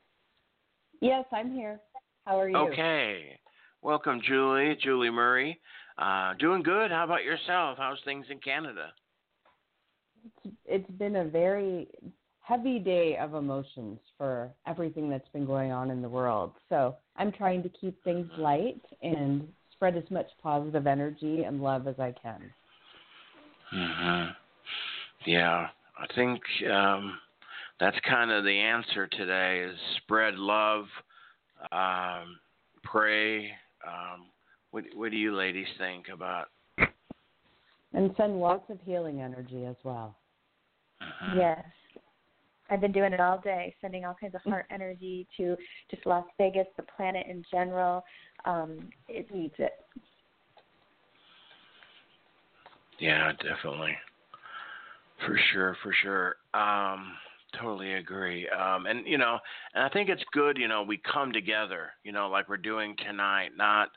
Yes, 1.01 1.25
I'm 1.33 1.51
here. 1.51 1.79
How 2.25 2.39
are 2.39 2.49
you? 2.49 2.55
Okay. 2.55 3.39
Welcome, 3.81 4.21
Julie. 4.25 4.77
Julie 4.81 5.09
Murray. 5.09 5.59
Uh, 5.97 6.35
doing 6.39 6.63
good. 6.63 6.89
How 6.91 7.03
about 7.03 7.23
yourself? 7.23 7.77
How's 7.77 7.99
things 8.05 8.25
in 8.29 8.39
Canada? 8.39 8.93
It's, 10.43 10.55
it's 10.65 10.91
been 10.91 11.17
a 11.17 11.25
very 11.25 11.87
heavy 12.47 12.79
day 12.79 13.17
of 13.17 13.33
emotions 13.33 13.99
for 14.17 14.49
everything 14.65 15.09
that's 15.09 15.27
been 15.33 15.45
going 15.45 15.71
on 15.71 15.91
in 15.91 16.01
the 16.01 16.07
world. 16.07 16.53
So 16.69 16.95
I'm 17.17 17.31
trying 17.31 17.61
to 17.63 17.69
keep 17.69 18.01
things 18.03 18.29
light 18.37 18.81
and 19.01 19.47
spread 19.73 19.97
as 19.97 20.09
much 20.09 20.27
positive 20.41 20.87
energy 20.87 21.43
and 21.43 21.61
love 21.61 21.87
as 21.87 21.99
I 21.99 22.13
can. 22.21 22.41
hmm 23.69 24.31
Yeah, 25.25 25.67
I 25.99 26.13
think 26.15 26.41
um, 26.71 27.19
that's 27.81 27.97
kind 28.07 28.31
of 28.31 28.45
the 28.45 28.57
answer 28.57 29.07
today: 29.07 29.65
is 29.69 29.77
spread 29.97 30.35
love, 30.35 30.85
um, 31.73 32.39
pray. 32.83 33.51
Um, 33.85 34.27
what, 34.71 34.85
what 34.95 35.11
do 35.11 35.17
you 35.17 35.35
ladies 35.35 35.67
think 35.77 36.05
about? 36.13 36.47
And 37.93 38.11
send 38.15 38.39
lots 38.39 38.69
of 38.69 38.79
healing 38.85 39.21
energy 39.21 39.65
as 39.65 39.75
well. 39.83 40.15
Mhm. 41.01 41.35
Yes. 41.35 41.65
I've 42.69 42.81
been 42.81 42.91
doing 42.91 43.13
it 43.13 43.19
all 43.19 43.39
day, 43.39 43.75
sending 43.81 44.05
all 44.05 44.15
kinds 44.19 44.35
of 44.35 44.41
heart 44.41 44.65
energy 44.71 45.27
to 45.37 45.55
just 45.89 46.05
Las 46.05 46.25
Vegas, 46.37 46.67
the 46.75 46.83
planet 46.83 47.25
in 47.29 47.43
general. 47.49 48.03
Um, 48.45 48.89
it 49.07 49.33
needs 49.33 49.55
it. 49.57 49.73
Yeah, 52.99 53.31
definitely. 53.33 53.95
For 55.25 55.39
sure, 55.51 55.77
for 55.83 55.93
sure. 56.03 56.35
Um, 56.53 57.13
totally 57.59 57.93
agree. 57.93 58.47
Um, 58.49 58.85
and 58.85 59.05
you 59.05 59.17
know, 59.17 59.39
and 59.73 59.83
I 59.83 59.89
think 59.89 60.09
it's 60.09 60.23
good. 60.31 60.57
You 60.57 60.67
know, 60.67 60.83
we 60.83 60.99
come 61.11 61.31
together. 61.31 61.91
You 62.03 62.11
know, 62.11 62.29
like 62.29 62.49
we're 62.49 62.57
doing 62.57 62.95
tonight. 63.05 63.49
Not. 63.55 63.89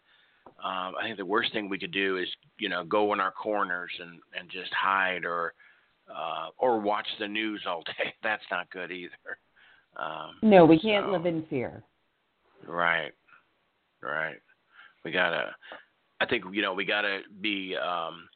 Um, 0.62 0.94
I 0.98 1.04
think 1.04 1.16
the 1.16 1.24
worst 1.24 1.52
thing 1.52 1.68
we 1.68 1.78
could 1.78 1.92
do 1.92 2.16
is, 2.18 2.28
you 2.58 2.68
know, 2.68 2.84
go 2.84 3.12
in 3.12 3.20
our 3.20 3.30
corners 3.30 3.90
and 4.00 4.20
and 4.38 4.50
just 4.50 4.72
hide 4.74 5.24
or, 5.24 5.54
uh, 6.14 6.48
or 6.58 6.80
watch 6.80 7.06
the 7.18 7.28
news 7.28 7.62
all 7.66 7.82
day. 7.98 8.14
That's 8.22 8.42
not 8.50 8.70
good 8.70 8.90
either. 8.90 9.38
Um, 9.96 10.36
No, 10.42 10.64
we 10.64 10.78
can't 10.78 11.06
So- 11.06 11.12
live 11.12 11.26
in 11.26 11.44
fear. 11.46 11.82
Right. 12.66 13.12
Right. 14.02 14.36
We 15.04 15.10
gotta. 15.12 15.54
I 16.20 16.26
think 16.26 16.44
you 16.52 16.60
know 16.62 16.74
we 16.74 16.84
gotta 16.84 17.20
be 17.40 17.74
um, 17.76 18.28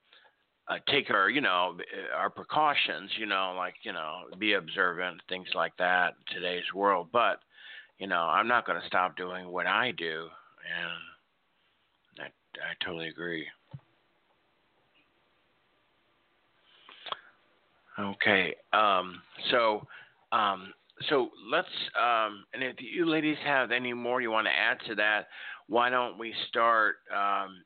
uh, 0.68 0.78
take 0.88 1.10
our 1.10 1.28
you 1.28 1.42
know 1.42 1.76
our 2.16 2.30
precautions. 2.30 3.10
You 3.18 3.26
know, 3.26 3.54
like 3.56 3.74
you 3.82 3.92
know 3.92 4.22
be 4.38 4.54
observant, 4.54 5.20
things 5.28 5.48
like 5.54 5.76
that. 5.78 6.14
In 6.30 6.34
today's 6.40 6.64
world, 6.74 7.08
but 7.12 7.40
you 7.98 8.06
know 8.06 8.22
I'm 8.22 8.48
not 8.48 8.66
going 8.66 8.80
to 8.80 8.86
stop 8.86 9.16
doing 9.16 9.48
what 9.48 9.66
I 9.66 9.90
do, 9.92 10.28
and 12.18 12.22
I 12.22 12.24
I 12.66 12.84
totally 12.84 13.08
agree. 13.08 13.46
Okay. 17.98 18.54
Um. 18.72 19.20
So. 19.50 19.86
Um. 20.32 20.72
So 21.08 21.30
let's, 21.50 21.66
um, 22.00 22.44
and 22.54 22.62
if 22.62 22.76
you 22.78 23.04
ladies 23.04 23.36
have 23.44 23.72
any 23.72 23.92
more 23.92 24.22
you 24.22 24.30
want 24.30 24.46
to 24.46 24.52
add 24.52 24.78
to 24.86 24.94
that, 24.94 25.26
why 25.66 25.90
don't 25.90 26.18
we 26.18 26.32
start 26.48 26.96
um, 27.12 27.64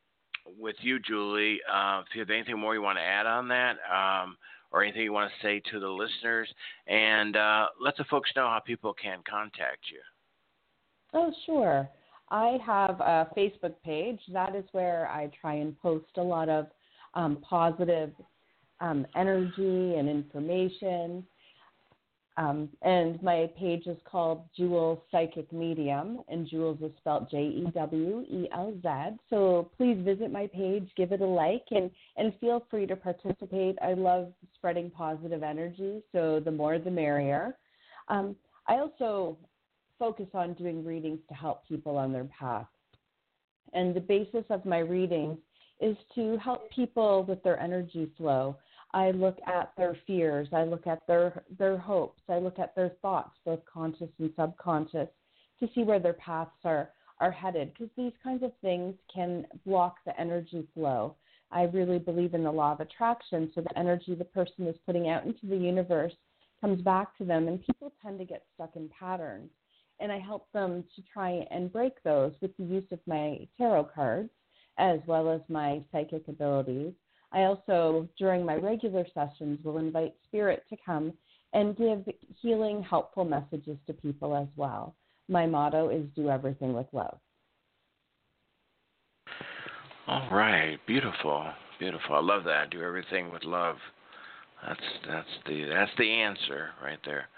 with 0.58 0.76
you, 0.80 0.98
Julie? 0.98 1.58
Uh, 1.70 2.00
if 2.00 2.14
you 2.14 2.20
have 2.20 2.30
anything 2.30 2.58
more 2.58 2.74
you 2.74 2.80
want 2.80 2.96
to 2.96 3.02
add 3.02 3.26
on 3.26 3.46
that, 3.48 3.76
um, 3.92 4.38
or 4.72 4.82
anything 4.82 5.02
you 5.02 5.12
want 5.12 5.30
to 5.30 5.46
say 5.46 5.60
to 5.70 5.78
the 5.78 5.88
listeners, 5.88 6.48
and 6.86 7.36
uh, 7.36 7.66
let 7.78 7.96
the 7.98 8.04
folks 8.04 8.30
know 8.34 8.46
how 8.46 8.60
people 8.60 8.94
can 8.94 9.18
contact 9.28 9.80
you. 9.92 10.00
Oh, 11.12 11.30
sure. 11.44 11.88
I 12.30 12.58
have 12.64 13.00
a 13.00 13.28
Facebook 13.36 13.74
page. 13.84 14.20
That 14.32 14.54
is 14.54 14.64
where 14.72 15.08
I 15.08 15.30
try 15.40 15.54
and 15.56 15.78
post 15.80 16.06
a 16.16 16.22
lot 16.22 16.48
of 16.48 16.66
um, 17.14 17.38
positive 17.48 18.10
um, 18.80 19.06
energy 19.16 19.94
and 19.96 20.08
information. 20.08 21.24
Um, 22.36 22.68
and 22.82 23.20
my 23.20 23.50
page 23.58 23.88
is 23.88 23.96
called 24.04 24.42
Jewel 24.56 25.02
Psychic 25.10 25.52
Medium, 25.52 26.20
and 26.28 26.48
Jewels 26.48 26.78
is 26.80 26.92
spelled 26.98 27.28
J 27.28 27.38
E 27.38 27.66
W 27.74 28.24
E 28.30 28.48
L 28.52 28.72
Z. 28.80 29.16
So 29.28 29.72
please 29.76 29.98
visit 30.04 30.30
my 30.30 30.46
page, 30.46 30.88
give 30.96 31.10
it 31.10 31.20
a 31.20 31.26
like, 31.26 31.64
and, 31.72 31.90
and 32.16 32.32
feel 32.40 32.64
free 32.70 32.86
to 32.86 32.94
participate. 32.94 33.76
I 33.82 33.94
love 33.94 34.32
spreading 34.54 34.88
positive 34.88 35.42
energy, 35.42 36.00
so 36.12 36.40
the 36.44 36.52
more 36.52 36.78
the 36.78 36.92
merrier. 36.92 37.56
Um, 38.06 38.36
I 38.68 38.74
also 38.74 39.36
focus 39.98 40.28
on 40.32 40.54
doing 40.54 40.84
readings 40.84 41.18
to 41.28 41.34
help 41.34 41.66
people 41.66 41.96
on 41.96 42.12
their 42.12 42.26
path. 42.26 42.68
And 43.72 43.96
the 43.96 44.00
basis 44.00 44.44
of 44.48 44.64
my 44.64 44.78
readings 44.78 45.38
is 45.80 45.96
to 46.14 46.36
help 46.38 46.70
people 46.70 47.24
with 47.24 47.42
their 47.42 47.58
energy 47.58 48.10
flow. 48.16 48.56
I 48.94 49.10
look 49.10 49.38
at 49.46 49.72
their 49.76 49.96
fears, 50.06 50.48
I 50.52 50.64
look 50.64 50.86
at 50.86 51.06
their 51.06 51.44
their 51.58 51.76
hopes, 51.76 52.22
I 52.28 52.38
look 52.38 52.58
at 52.58 52.74
their 52.74 52.90
thoughts, 53.02 53.36
both 53.44 53.60
conscious 53.64 54.08
and 54.18 54.32
subconscious, 54.36 55.08
to 55.60 55.68
see 55.74 55.84
where 55.84 56.00
their 56.00 56.14
paths 56.14 56.50
are 56.64 56.90
are 57.20 57.30
headed 57.30 57.72
because 57.72 57.90
these 57.96 58.12
kinds 58.22 58.42
of 58.42 58.52
things 58.62 58.94
can 59.12 59.46
block 59.66 59.96
the 60.06 60.18
energy 60.18 60.66
flow. 60.74 61.16
I 61.50 61.62
really 61.64 61.98
believe 61.98 62.34
in 62.34 62.44
the 62.44 62.52
law 62.52 62.72
of 62.72 62.80
attraction, 62.80 63.50
so 63.54 63.60
the 63.60 63.78
energy 63.78 64.14
the 64.14 64.24
person 64.24 64.66
is 64.66 64.76
putting 64.86 65.08
out 65.08 65.24
into 65.24 65.46
the 65.46 65.56
universe 65.56 66.12
comes 66.60 66.82
back 66.82 67.16
to 67.18 67.24
them, 67.24 67.48
and 67.48 67.64
people 67.64 67.92
tend 68.02 68.18
to 68.18 68.24
get 68.24 68.44
stuck 68.54 68.76
in 68.76 68.88
patterns. 68.88 69.50
And 70.00 70.12
I 70.12 70.18
help 70.18 70.50
them 70.52 70.84
to 70.94 71.02
try 71.12 71.46
and 71.50 71.72
break 71.72 72.02
those 72.02 72.32
with 72.40 72.56
the 72.56 72.64
use 72.64 72.90
of 72.92 73.00
my 73.06 73.46
tarot 73.56 73.90
cards 73.94 74.30
as 74.78 75.00
well 75.06 75.28
as 75.28 75.40
my 75.48 75.82
psychic 75.90 76.28
abilities. 76.28 76.92
I 77.32 77.42
also, 77.42 78.08
during 78.18 78.44
my 78.44 78.54
regular 78.54 79.04
sessions, 79.12 79.58
will 79.62 79.78
invite 79.78 80.14
spirit 80.26 80.64
to 80.70 80.76
come 80.84 81.12
and 81.52 81.76
give 81.76 82.04
healing, 82.40 82.82
helpful 82.82 83.24
messages 83.24 83.76
to 83.86 83.92
people 83.92 84.36
as 84.36 84.48
well. 84.56 84.94
My 85.28 85.46
motto 85.46 85.90
is 85.90 86.06
do 86.16 86.30
everything 86.30 86.72
with 86.72 86.86
love. 86.92 87.18
All 90.06 90.28
right, 90.30 90.78
beautiful, 90.86 91.46
beautiful. 91.78 92.16
I 92.16 92.20
love 92.20 92.44
that. 92.44 92.70
Do 92.70 92.82
everything 92.82 93.30
with 93.30 93.44
love. 93.44 93.76
That's 94.66 94.80
that's 95.06 95.28
the 95.46 95.64
that's 95.64 95.90
the 95.98 96.10
answer 96.10 96.70
right 96.82 96.98
there. 97.04 97.28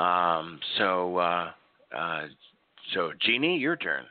Um, 0.00 0.60
so 0.78 1.16
uh, 1.16 1.50
uh, 1.96 2.22
so 2.94 3.10
Jeannie, 3.20 3.58
your 3.58 3.76
turn. 3.76 4.04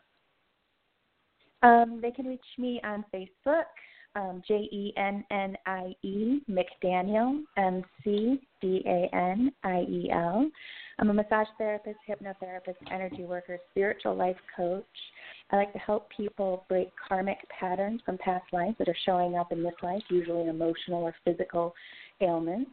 Um, 1.63 1.99
they 2.01 2.11
can 2.11 2.25
reach 2.25 2.39
me 2.57 2.81
on 2.83 3.05
Facebook, 3.13 3.63
um, 4.15 4.41
J 4.47 4.55
E 4.71 4.93
N 4.97 5.23
N 5.31 5.55
I 5.65 5.95
E 6.03 6.41
McDaniel, 6.49 7.43
M 7.57 7.83
C 8.03 8.41
D 8.61 8.83
A 8.85 9.09
N 9.15 9.51
I 9.63 9.81
E 9.81 10.09
L. 10.11 10.49
I'm 10.99 11.09
a 11.09 11.13
massage 11.13 11.47
therapist, 11.57 11.97
hypnotherapist, 12.07 12.75
energy 12.91 13.23
worker, 13.23 13.57
spiritual 13.71 14.15
life 14.15 14.37
coach. 14.55 14.83
I 15.51 15.55
like 15.55 15.73
to 15.73 15.79
help 15.79 16.09
people 16.15 16.65
break 16.69 16.91
karmic 17.07 17.37
patterns 17.49 18.01
from 18.05 18.17
past 18.17 18.45
lives 18.53 18.75
that 18.79 18.87
are 18.87 18.97
showing 19.05 19.35
up 19.35 19.51
in 19.51 19.63
this 19.63 19.73
life, 19.81 20.03
usually 20.09 20.47
emotional 20.47 21.03
or 21.03 21.15
physical 21.25 21.73
ailments. 22.21 22.71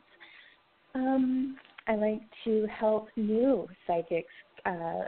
Um, 0.95 1.57
I 1.87 1.95
like 1.95 2.21
to 2.45 2.67
help 2.67 3.09
new 3.17 3.67
psychics 3.87 4.29
uh, 4.67 5.05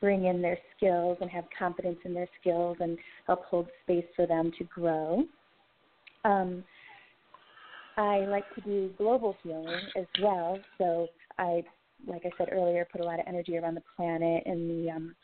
bring 0.00 0.26
in 0.26 0.40
their 0.40 0.58
skills 0.76 1.18
and 1.20 1.30
have 1.30 1.44
confidence 1.56 1.98
in 2.04 2.14
their 2.14 2.28
skills 2.40 2.76
and 2.80 2.96
help 3.26 3.44
hold 3.44 3.68
space 3.82 4.06
for 4.16 4.26
them 4.26 4.50
to 4.58 4.64
grow. 4.64 5.24
Um, 6.24 6.64
I 7.96 8.20
like 8.26 8.44
to 8.54 8.60
do 8.60 8.90
global 8.96 9.36
healing 9.42 9.80
as 9.96 10.06
well. 10.22 10.58
So 10.78 11.08
I, 11.38 11.64
like 12.06 12.22
I 12.24 12.30
said 12.38 12.48
earlier, 12.52 12.86
put 12.90 13.00
a 13.00 13.04
lot 13.04 13.18
of 13.18 13.26
energy 13.26 13.56
around 13.58 13.74
the 13.74 13.82
planet 13.96 14.44
and 14.46 14.70
the 14.70 14.90
um, 14.90 15.14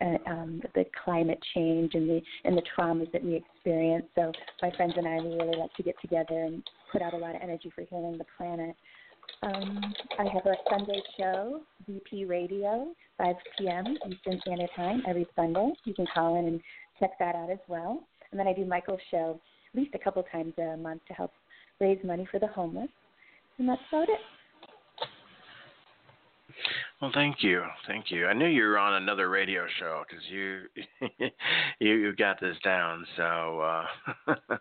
uh, 0.00 0.30
um, 0.30 0.62
the 0.74 0.84
climate 1.04 1.38
change 1.54 1.94
and 1.94 2.08
the 2.08 2.20
and 2.44 2.56
the 2.56 2.62
traumas 2.76 3.10
that 3.12 3.22
we 3.22 3.36
experience. 3.36 4.06
So 4.14 4.32
my 4.60 4.70
friends 4.76 4.94
and 4.96 5.06
I 5.06 5.16
we 5.16 5.34
really 5.34 5.58
like 5.58 5.74
to 5.74 5.82
get 5.82 5.94
together 6.00 6.42
and 6.44 6.62
put 6.90 7.02
out 7.02 7.14
a 7.14 7.18
lot 7.18 7.34
of 7.34 7.42
energy 7.42 7.70
for 7.74 7.84
healing 7.88 8.18
the 8.18 8.24
planet. 8.36 8.74
Um, 9.42 9.94
I 10.18 10.24
have 10.24 10.46
a 10.46 10.54
Sunday 10.70 11.02
show, 11.18 11.60
BP 11.88 12.28
Radio, 12.28 12.88
5 13.18 13.36
p.m. 13.58 13.96
Eastern 14.08 14.40
Standard 14.40 14.70
Time 14.74 15.02
every 15.06 15.26
Sunday. 15.36 15.72
You 15.84 15.94
can 15.94 16.06
call 16.12 16.38
in 16.38 16.46
and 16.46 16.60
check 16.98 17.10
that 17.18 17.34
out 17.34 17.50
as 17.50 17.58
well. 17.68 18.04
And 18.30 18.38
then 18.38 18.46
I 18.46 18.52
do 18.52 18.64
Michael's 18.64 19.00
show 19.10 19.40
least 19.74 19.94
a 19.94 19.98
couple 19.98 20.22
times 20.24 20.54
a 20.58 20.76
month 20.76 21.02
to 21.08 21.14
help 21.14 21.32
raise 21.80 21.98
money 22.04 22.26
for 22.30 22.38
the 22.38 22.46
homeless. 22.46 22.88
And 23.58 23.68
that's 23.68 23.80
about 23.90 24.08
it. 24.08 24.20
Well, 27.00 27.10
thank 27.14 27.42
you, 27.42 27.62
thank 27.88 28.10
you. 28.10 28.26
I 28.26 28.32
knew 28.32 28.46
you 28.46 28.62
were 28.62 28.78
on 28.78 29.02
another 29.02 29.28
radio 29.28 29.66
show 29.80 30.04
because 30.08 30.24
you 30.30 30.60
you 31.80 31.94
you 31.94 32.14
got 32.14 32.40
this 32.40 32.56
down. 32.64 33.04
So 33.16 33.60
uh, 33.60 33.86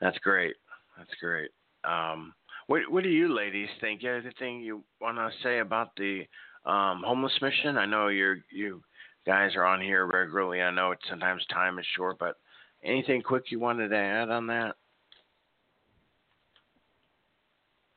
that's 0.00 0.18
great. 0.18 0.56
That's 0.98 1.10
great. 1.20 1.50
Um, 1.84 2.34
what 2.66 2.82
what 2.90 3.04
do 3.04 3.08
you 3.08 3.34
ladies 3.34 3.70
think? 3.80 4.02
You 4.02 4.12
anything 4.12 4.60
you 4.60 4.84
want 5.00 5.16
to 5.16 5.30
say 5.42 5.60
about 5.60 5.96
the 5.96 6.24
um, 6.66 7.02
homeless 7.06 7.32
mission? 7.40 7.78
I 7.78 7.86
know 7.86 8.08
you're 8.08 8.38
you 8.50 8.82
guys 9.26 9.52
are 9.56 9.64
on 9.64 9.80
here 9.80 10.04
regularly. 10.04 10.60
I 10.60 10.70
know 10.70 10.90
it 10.90 10.98
sometimes 11.08 11.44
time 11.46 11.78
is 11.78 11.86
short, 11.96 12.18
but 12.18 12.36
anything 12.84 13.22
quick 13.22 13.44
you 13.50 13.60
wanted 13.60 13.88
to 13.88 13.96
add 13.96 14.30
on 14.30 14.46
that? 14.48 14.76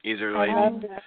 Either 0.04 0.36
I 0.36 0.40
lady. 0.40 0.54
love 0.54 0.82
the 0.82 0.98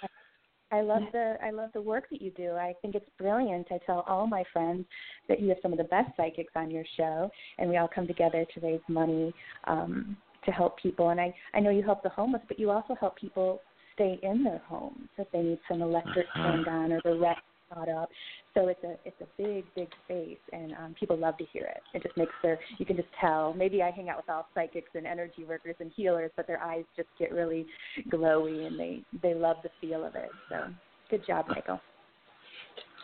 I 0.70 0.80
love 0.80 1.02
the 1.12 1.36
I 1.42 1.50
love 1.50 1.70
the 1.72 1.82
work 1.82 2.04
that 2.10 2.20
you 2.22 2.30
do. 2.32 2.52
I 2.52 2.74
think 2.82 2.94
it's 2.94 3.08
brilliant. 3.18 3.68
I 3.70 3.78
tell 3.86 4.04
all 4.08 4.26
my 4.26 4.44
friends 4.52 4.84
that 5.28 5.40
you 5.40 5.48
have 5.50 5.58
some 5.62 5.72
of 5.72 5.78
the 5.78 5.84
best 5.84 6.10
psychics 6.16 6.52
on 6.56 6.70
your 6.70 6.84
show, 6.96 7.30
and 7.58 7.68
we 7.70 7.76
all 7.76 7.88
come 7.92 8.06
together 8.06 8.44
to 8.54 8.60
raise 8.60 8.80
money 8.88 9.32
um, 9.64 10.16
to 10.44 10.50
help 10.50 10.78
people. 10.78 11.10
And 11.10 11.20
I 11.20 11.34
I 11.54 11.60
know 11.60 11.70
you 11.70 11.82
help 11.82 12.02
the 12.02 12.08
homeless, 12.08 12.42
but 12.48 12.58
you 12.58 12.70
also 12.70 12.94
help 12.94 13.16
people 13.16 13.60
stay 13.94 14.18
in 14.22 14.42
their 14.42 14.62
homes 14.66 15.08
if 15.18 15.30
they 15.30 15.42
need 15.42 15.60
some 15.68 15.80
electric 15.82 16.26
Uh-huh. 16.34 16.50
turned 16.50 16.68
on 16.68 16.92
or 16.92 17.00
the 17.04 17.18
rest 17.18 17.40
caught 17.74 17.88
up. 17.88 18.08
So 18.54 18.68
it's 18.68 18.82
a 18.84 18.96
it's 19.04 19.20
a 19.20 19.26
big 19.36 19.64
big 19.74 19.88
space, 20.04 20.38
and 20.52 20.72
um, 20.72 20.94
people 20.98 21.16
love 21.16 21.36
to 21.38 21.44
hear 21.52 21.64
it. 21.64 21.82
It 21.92 22.02
just 22.02 22.16
makes 22.16 22.32
their 22.42 22.58
you 22.78 22.86
can 22.86 22.96
just 22.96 23.08
tell. 23.20 23.52
Maybe 23.54 23.82
I 23.82 23.90
hang 23.90 24.08
out 24.08 24.16
with 24.16 24.28
all 24.28 24.46
psychics 24.54 24.90
and 24.94 25.06
energy 25.06 25.44
workers 25.46 25.76
and 25.80 25.90
healers, 25.94 26.30
but 26.36 26.46
their 26.46 26.62
eyes 26.62 26.84
just 26.96 27.08
get 27.18 27.32
really 27.32 27.66
glowy, 28.10 28.66
and 28.66 28.78
they 28.78 29.02
they 29.22 29.34
love 29.34 29.56
the 29.62 29.70
feel 29.80 30.04
of 30.04 30.14
it. 30.14 30.30
So 30.48 30.66
good 31.10 31.26
job, 31.26 31.46
Michael. 31.48 31.80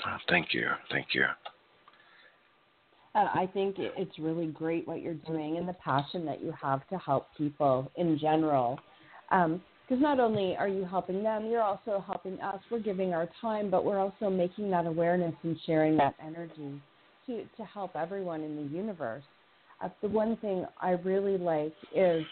Oh, 0.07 0.17
thank 0.29 0.55
you, 0.55 0.69
thank 0.91 1.09
you. 1.13 1.25
Uh, 3.15 3.27
I 3.35 3.49
think 3.53 3.77
it's 3.79 4.19
really 4.21 4.47
great 4.47 4.87
what 4.87 5.03
you're 5.03 5.15
doing 5.15 5.57
and 5.57 5.69
the 5.69 5.75
passion 5.75 6.25
that 6.27 6.41
you 6.41 6.53
have 6.61 6.87
to 6.89 6.99
help 6.99 7.27
people 7.37 7.91
in 7.97 8.17
general. 8.19 8.79
Because 9.91 10.03
not 10.03 10.21
only 10.21 10.57
are 10.57 10.69
you 10.69 10.85
helping 10.85 11.21
them, 11.25 11.51
you're 11.51 11.65
also 11.65 12.01
helping 12.07 12.41
us. 12.41 12.61
We're 12.71 12.79
giving 12.79 13.13
our 13.13 13.29
time, 13.41 13.73
but 13.73 13.85
we're 13.85 13.99
also 13.99 14.31
making 14.31 14.71
that 14.71 14.87
awareness 14.87 15.35
and 15.43 15.59
sharing 15.67 15.97
that 15.97 16.15
energy 16.25 16.81
to, 17.27 17.43
to 17.57 17.65
help 17.65 17.97
everyone 17.97 18.43
in 18.43 18.55
the 18.55 18.73
universe. 18.73 19.25
Uh, 19.83 19.89
the 20.01 20.07
one 20.07 20.37
thing 20.37 20.65
I 20.81 20.91
really 20.91 21.37
like 21.39 21.75
is 21.93 22.25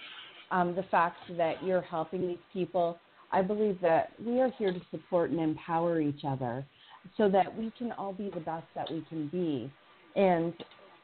um, 0.52 0.76
the 0.76 0.84
fact 0.84 1.16
that 1.36 1.60
you're 1.64 1.82
helping 1.82 2.28
these 2.28 2.38
people. 2.52 2.96
I 3.32 3.42
believe 3.42 3.80
that 3.82 4.12
we 4.24 4.40
are 4.40 4.52
here 4.56 4.72
to 4.72 4.80
support 4.92 5.30
and 5.30 5.40
empower 5.40 6.00
each 6.00 6.20
other 6.24 6.64
so 7.16 7.28
that 7.28 7.58
we 7.58 7.72
can 7.76 7.90
all 7.90 8.12
be 8.12 8.30
the 8.32 8.40
best 8.40 8.66
that 8.76 8.88
we 8.88 9.04
can 9.08 9.26
be 9.28 9.72
and 10.14 10.52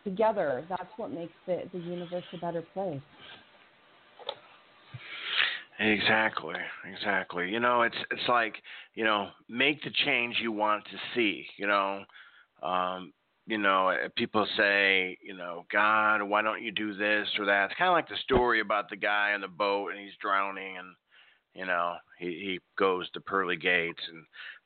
together 0.04 0.64
that's 0.68 0.90
what 0.98 1.10
makes 1.10 1.32
the, 1.46 1.62
the 1.72 1.78
universe 1.78 2.24
a 2.32 2.38
better 2.38 2.62
place 2.74 3.00
Exactly, 5.78 6.54
exactly. 6.84 7.50
You 7.50 7.58
know, 7.58 7.82
it's 7.82 7.96
it's 8.12 8.28
like 8.28 8.54
you 8.94 9.04
know, 9.04 9.30
make 9.48 9.82
the 9.82 9.90
change 10.04 10.36
you 10.40 10.52
want 10.52 10.84
to 10.84 10.96
see. 11.14 11.46
You 11.56 11.66
know, 11.66 12.04
um, 12.62 13.12
you 13.46 13.58
know, 13.58 13.88
uh, 13.90 14.08
people 14.16 14.46
say, 14.56 15.18
you 15.22 15.34
know, 15.36 15.64
God, 15.72 16.22
why 16.22 16.42
don't 16.42 16.62
you 16.62 16.70
do 16.72 16.94
this 16.94 17.28
or 17.38 17.46
that? 17.46 17.66
It's 17.66 17.74
kind 17.78 17.88
of 17.88 17.94
like 17.94 18.08
the 18.08 18.16
story 18.22 18.60
about 18.60 18.88
the 18.88 18.96
guy 18.96 19.32
on 19.34 19.40
the 19.40 19.48
boat 19.48 19.90
and 19.90 19.98
he's 20.00 20.16
drowning 20.20 20.78
and 20.78 20.88
you 21.54 21.66
know 21.66 21.94
he 22.18 22.26
he 22.26 22.60
goes 22.78 23.10
to 23.10 23.20
pearly 23.20 23.56
gates 23.56 24.00
and 24.12 24.24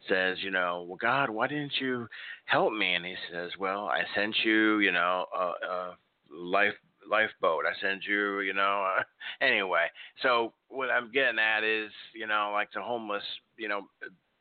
says 0.08 0.38
you 0.42 0.50
know 0.50 0.84
well 0.88 0.98
god 1.00 1.30
why 1.30 1.46
didn't 1.46 1.72
you 1.80 2.06
help 2.46 2.72
me 2.72 2.94
and 2.94 3.04
he 3.06 3.14
says 3.32 3.50
well 3.58 3.86
i 3.86 4.02
sent 4.14 4.34
you 4.44 4.78
you 4.80 4.92
know 4.92 5.26
a, 5.38 5.44
a 5.66 5.96
life 6.32 6.74
lifeboat. 7.10 7.64
I 7.66 7.72
send 7.80 8.02
you 8.06 8.40
you 8.40 8.54
know 8.54 8.86
uh, 8.98 9.02
anyway. 9.44 9.86
So 10.22 10.52
what 10.68 10.90
i'm 10.90 11.10
getting 11.12 11.38
at 11.38 11.64
is 11.64 11.90
you 12.14 12.26
know 12.26 12.50
like 12.52 12.68
the 12.74 12.82
homeless 12.82 13.22
you 13.56 13.68
know 13.68 13.82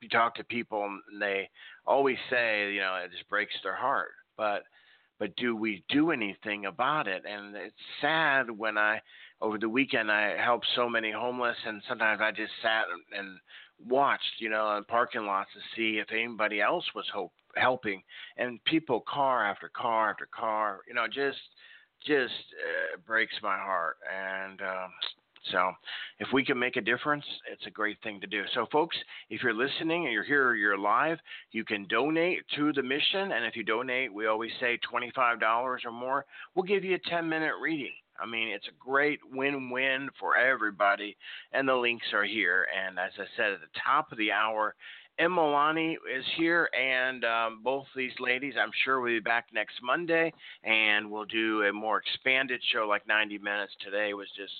you 0.01 0.09
talk 0.09 0.35
to 0.35 0.43
people 0.43 0.83
and 0.83 1.21
they 1.21 1.49
always 1.85 2.17
say 2.29 2.71
you 2.73 2.81
know 2.81 2.95
it 3.03 3.11
just 3.11 3.29
breaks 3.29 3.55
their 3.63 3.75
heart. 3.75 4.11
But 4.37 4.63
but 5.19 5.35
do 5.35 5.55
we 5.55 5.83
do 5.89 6.11
anything 6.11 6.65
about 6.65 7.07
it? 7.07 7.23
And 7.27 7.55
it's 7.55 7.75
sad 8.01 8.51
when 8.51 8.77
i 8.77 9.01
over 9.41 9.57
the 9.57 9.69
weekend 9.69 10.11
I 10.11 10.35
helped 10.37 10.65
so 10.75 10.89
many 10.89 11.11
homeless 11.11 11.57
and 11.65 11.81
sometimes 11.87 12.21
I 12.21 12.31
just 12.31 12.51
sat 12.61 12.85
and 13.15 13.39
watched, 13.85 14.39
you 14.39 14.49
know, 14.49 14.75
in 14.77 14.83
parking 14.85 15.25
lots 15.25 15.49
to 15.53 15.59
see 15.75 15.99
if 15.99 16.07
anybody 16.11 16.61
else 16.61 16.85
was 16.95 17.05
hope, 17.13 17.31
helping. 17.55 18.01
And 18.37 18.63
people 18.65 19.03
car 19.07 19.45
after 19.45 19.69
car 19.69 20.09
after 20.09 20.27
car, 20.33 20.79
you 20.87 20.93
know, 20.95 21.05
just 21.07 21.37
just 22.05 22.33
uh, 22.33 22.97
breaks 23.05 23.35
my 23.41 23.57
heart 23.57 23.97
and 24.11 24.61
um 24.61 24.91
so, 25.51 25.71
if 26.19 26.27
we 26.33 26.43
can 26.43 26.59
make 26.59 26.75
a 26.75 26.81
difference, 26.81 27.23
it's 27.51 27.65
a 27.67 27.71
great 27.71 27.97
thing 28.03 28.19
to 28.21 28.27
do. 28.27 28.43
So, 28.53 28.65
folks, 28.71 28.97
if 29.29 29.41
you're 29.41 29.53
listening 29.53 30.05
and 30.05 30.13
you're 30.13 30.23
here, 30.23 30.47
or 30.47 30.55
you're 30.55 30.77
live, 30.77 31.19
you 31.51 31.63
can 31.63 31.87
donate 31.87 32.39
to 32.55 32.73
the 32.73 32.83
mission. 32.83 33.31
And 33.31 33.45
if 33.45 33.55
you 33.55 33.63
donate, 33.63 34.13
we 34.13 34.27
always 34.27 34.51
say 34.59 34.79
$25 34.91 35.41
or 35.85 35.91
more, 35.91 36.25
we'll 36.55 36.63
give 36.63 36.83
you 36.83 36.95
a 36.95 37.09
10 37.09 37.27
minute 37.27 37.53
reading. 37.61 37.93
I 38.19 38.25
mean, 38.25 38.47
it's 38.47 38.67
a 38.67 38.83
great 38.83 39.19
win 39.31 39.69
win 39.69 40.09
for 40.19 40.35
everybody. 40.35 41.15
And 41.53 41.67
the 41.67 41.75
links 41.75 42.07
are 42.13 42.25
here. 42.25 42.65
And 42.75 42.97
as 42.97 43.11
I 43.17 43.25
said 43.37 43.53
at 43.53 43.61
the 43.61 43.79
top 43.85 44.11
of 44.11 44.17
the 44.17 44.31
hour, 44.31 44.75
Emilani 45.19 45.93
is 45.93 46.25
here, 46.37 46.69
and 46.79 47.25
um, 47.25 47.61
both 47.63 47.85
these 47.95 48.11
ladies, 48.19 48.53
I'm 48.59 48.71
sure, 48.83 48.99
will 48.99 49.07
be 49.07 49.19
back 49.19 49.47
next 49.51 49.75
Monday, 49.81 50.31
and 50.63 51.09
we'll 51.09 51.25
do 51.25 51.63
a 51.63 51.73
more 51.73 51.97
expanded 51.99 52.61
show, 52.71 52.87
like 52.87 53.07
90 53.07 53.39
minutes. 53.39 53.73
Today 53.83 54.13
was 54.13 54.27
just 54.37 54.53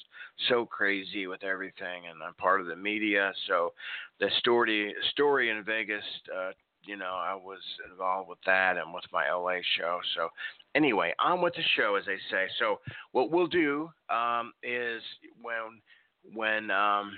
so 0.50 0.65
crazy 0.65 1.28
with 1.28 1.43
everything, 1.43 2.08
and 2.10 2.24
I'm 2.24 2.34
part 2.36 2.62
of 2.62 2.67
the 2.67 2.76
media, 2.76 3.34
so 3.48 3.74
the 4.20 4.30
story 4.39 4.96
story 5.12 5.50
in 5.52 5.63
Vegas, 5.63 6.04
uh, 6.36 6.52
you 6.84 6.98
know, 6.98 7.13
I 7.13 7.36
was 7.36 7.60
involved 7.89 8.30
with 8.30 8.39
that 8.46 8.78
and 8.78 8.93
with 8.93 9.04
my 9.12 9.30
LA 9.30 9.58
show. 9.78 10.00
So 10.15 10.30
anyway, 10.74 11.13
on 11.20 11.41
with 11.41 11.54
the 11.54 11.63
show, 11.76 11.96
as 11.96 12.06
they 12.06 12.17
say. 12.32 12.48
So 12.60 12.80
what 13.12 13.30
we'll 13.30 13.48
do 13.48 13.89
um, 14.10 14.54
is 14.63 15.02
when 15.41 15.82
when 16.34 16.72
um, 16.72 17.12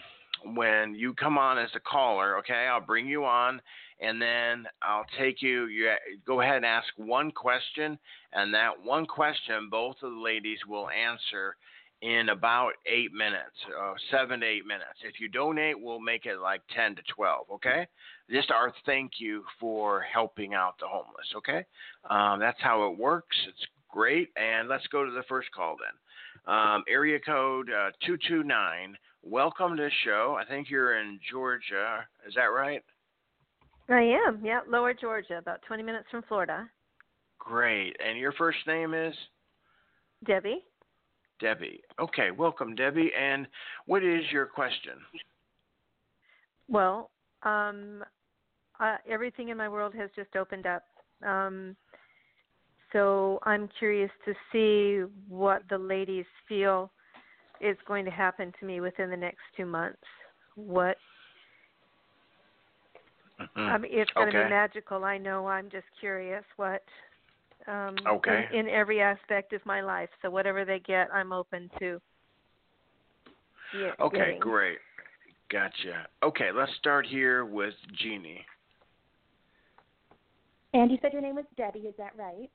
when 0.56 0.96
you 0.96 1.14
come 1.14 1.38
on 1.38 1.58
as 1.58 1.70
a 1.76 1.80
caller, 1.80 2.38
okay, 2.40 2.68
I'll 2.72 2.80
bring 2.82 3.08
you 3.08 3.26
on, 3.26 3.62
and 4.00 4.22
then 4.22 4.66
I'll 4.82 5.06
take 5.18 5.42
you. 5.42 5.66
You 5.66 5.92
go 6.26 6.42
ahead 6.42 6.58
and 6.58 6.66
ask 6.66 6.88
one 6.98 7.32
question, 7.32 7.98
and 8.34 8.54
that 8.54 8.72
one 8.84 9.06
question, 9.06 9.70
both 9.70 9.98
of 10.02 10.12
the 10.12 10.20
ladies 10.20 10.60
will 10.68 10.90
answer 10.90 11.56
in 12.02 12.30
about 12.30 12.72
eight 12.86 13.12
minutes, 13.12 13.56
uh, 13.78 13.94
seven 14.10 14.40
to 14.40 14.46
eight 14.46 14.66
minutes. 14.66 15.00
If 15.04 15.20
you 15.20 15.28
donate, 15.28 15.80
we'll 15.80 16.00
make 16.00 16.26
it 16.26 16.40
like 16.40 16.62
ten 16.74 16.96
to 16.96 17.02
twelve. 17.14 17.48
Okay, 17.56 17.88
just 18.30 18.52
our 18.52 18.74
thank 18.86 19.14
you 19.20 19.44
for 19.60 20.02
helping 20.02 20.54
out 20.54 20.76
the 20.80 20.88
homeless. 20.88 21.28
Okay, 21.36 21.66
um, 22.10 22.40
that's 22.40 22.62
how 22.62 22.90
it 22.90 22.98
works. 22.98 23.36
It's 23.48 23.66
great, 23.90 24.30
and 24.38 24.70
let's 24.70 24.88
go 24.88 25.04
to 25.06 25.12
the 25.12 25.24
first 25.28 25.52
call 25.52 25.76
then. 25.78 26.54
Um, 26.56 26.84
area 26.88 27.20
code 27.20 27.70
uh, 27.70 27.92
two 28.06 28.18
two 28.28 28.44
nine. 28.44 28.98
Welcome 29.24 29.76
to 29.78 29.84
the 29.84 29.90
show. 30.06 30.38
I 30.40 30.46
think 30.46 30.70
you're 30.70 31.00
in 31.00 31.20
Georgia. 31.30 32.06
Is 32.28 32.34
that 32.36 32.46
right? 32.46 32.84
I 33.90 34.02
am. 34.28 34.42
Yeah, 34.44 34.62
Lower 34.68 34.94
Georgia, 34.94 35.38
about 35.38 35.62
20 35.68 35.84
minutes 35.84 36.06
from 36.10 36.24
Florida. 36.28 36.70
Great. 37.38 37.96
And 38.06 38.18
your 38.18 38.32
first 38.34 38.60
name 38.66 38.94
is 38.94 39.14
Debbie. 40.26 40.64
Debbie. 41.40 41.82
Okay, 42.00 42.32
welcome, 42.32 42.76
Debbie. 42.76 43.12
And 43.20 43.48
what 43.88 44.04
is 44.04 44.24
your 44.32 44.46
question? 44.46 44.94
Well, 46.68 47.10
um, 47.44 48.04
uh, 48.80 48.98
everything 49.10 49.50
in 49.50 49.58
my 49.58 49.68
world 49.68 49.94
has 49.96 50.10
just 50.16 50.36
opened 50.36 50.66
up. 50.66 50.84
Um, 51.26 51.76
so 52.94 53.40
I'm 53.44 53.70
curious 53.80 54.12
to 54.26 54.34
see 54.52 55.04
what 55.28 55.64
the 55.70 55.78
ladies 55.78 56.26
feel 56.48 56.92
is 57.62 57.78
going 57.88 58.06
to 58.06 58.12
happen 58.12 58.54
to 58.60 58.66
me 58.66 58.82
within 58.82 59.10
the 59.10 59.18
next 59.18 59.42
two 59.56 59.66
months. 59.66 60.02
What 60.56 60.98
Mhm. 63.40 63.72
I 63.72 63.78
mean, 63.78 63.92
it's 63.94 64.12
going 64.12 64.32
to 64.32 64.38
Okay. 64.38 64.44
be 64.44 64.50
magical. 64.50 65.06
I 65.06 65.18
know. 65.18 65.48
I'm 65.48 65.70
just 65.70 65.88
curious 66.00 66.44
what. 66.58 66.84
Um, 67.68 67.96
Okay. 68.08 68.48
In, 68.52 68.68
in 68.68 68.70
every 68.70 69.02
aspect 69.02 69.54
of 69.54 69.66
my 69.66 69.82
life, 69.82 70.10
so 70.22 70.30
whatever 70.30 70.66
they 70.66 70.80
get, 70.80 71.14
I'm 71.14 71.32
open 71.34 71.70
to. 71.80 72.02
Yeah, 73.74 73.92
Okay, 74.00 74.18
getting. 74.18 74.40
great. 74.40 74.80
Gotcha. 75.50 76.08
Okay, 76.24 76.52
let's 76.52 76.74
start 76.76 77.06
here 77.06 77.46
with 77.46 77.74
Jeannie. 77.94 78.46
And 80.74 80.92
you 80.92 80.98
said 81.02 81.14
your 81.14 81.22
name 81.22 81.36
was 81.36 81.46
Debbie, 81.58 81.80
is 81.80 81.96
that 81.98 82.16
right? 82.16 82.50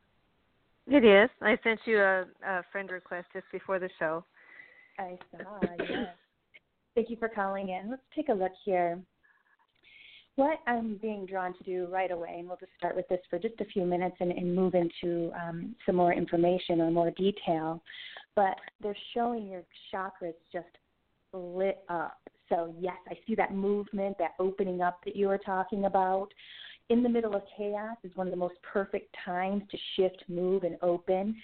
It 0.87 1.05
is. 1.05 1.31
I 1.41 1.59
sent 1.63 1.81
you 1.87 2.01
a, 2.01 2.25
a 2.47 2.63
friend 2.71 2.91
request 2.91 3.29
just 3.33 3.47
before 3.53 3.79
the 3.79 3.91
show. 3.99 4.25
I 4.99 5.19
saw, 5.31 5.61
yes. 5.89 6.09
Thank 6.95 7.11
you 7.11 7.17
for 7.17 7.29
calling 7.29 7.71
in. 7.71 7.91
Let's 7.91 8.03
take 8.15 8.29
a 8.29 8.33
look 8.33 8.53
here. 8.65 9.01
what 10.37 10.59
I'm 10.67 10.99
being 11.01 11.27
drawn 11.27 11.57
to 11.57 11.65
do 11.65 11.87
right 11.91 12.11
away, 12.11 12.37
and 12.39 12.49
we'll 12.49 12.57
just 12.57 12.73
start 12.77 12.97
with 12.97 13.09
this 13.09 13.21
for 13.31 13.39
just 13.39 13.61
a 13.61 13.65
few 13.67 13.85
minutes 13.85 14.17
and, 14.21 14.33
and 14.33 14.55
move 14.55 14.75
into 14.75 15.31
um, 15.41 15.75
some 15.87 15.97
more 15.97 16.13
information 16.13 16.81
or 16.81 16.91
more 16.91 17.11
detail. 17.13 17.83
But 18.35 18.57
they're 18.83 18.97
showing 19.15 19.47
your 19.47 19.63
chakras 19.93 20.35
just 20.53 20.67
lit 21.33 21.79
up. 21.89 22.19
So, 22.49 22.75
yes, 22.79 22.97
I 23.09 23.15
see 23.27 23.35
that 23.37 23.55
movement, 23.55 24.17
that 24.19 24.33
opening 24.39 24.81
up 24.81 25.01
that 25.05 25.17
you 25.17 25.29
were 25.29 25.39
talking 25.39 25.85
about. 25.85 26.29
In 26.91 27.03
the 27.03 27.09
middle 27.09 27.35
of 27.35 27.43
chaos 27.57 27.97
is 28.03 28.15
one 28.15 28.27
of 28.27 28.31
the 28.33 28.37
most 28.37 28.57
perfect 28.63 29.15
times 29.25 29.63
to 29.71 29.79
shift, 29.97 30.25
move, 30.29 30.65
and 30.65 30.77
open. 30.83 31.35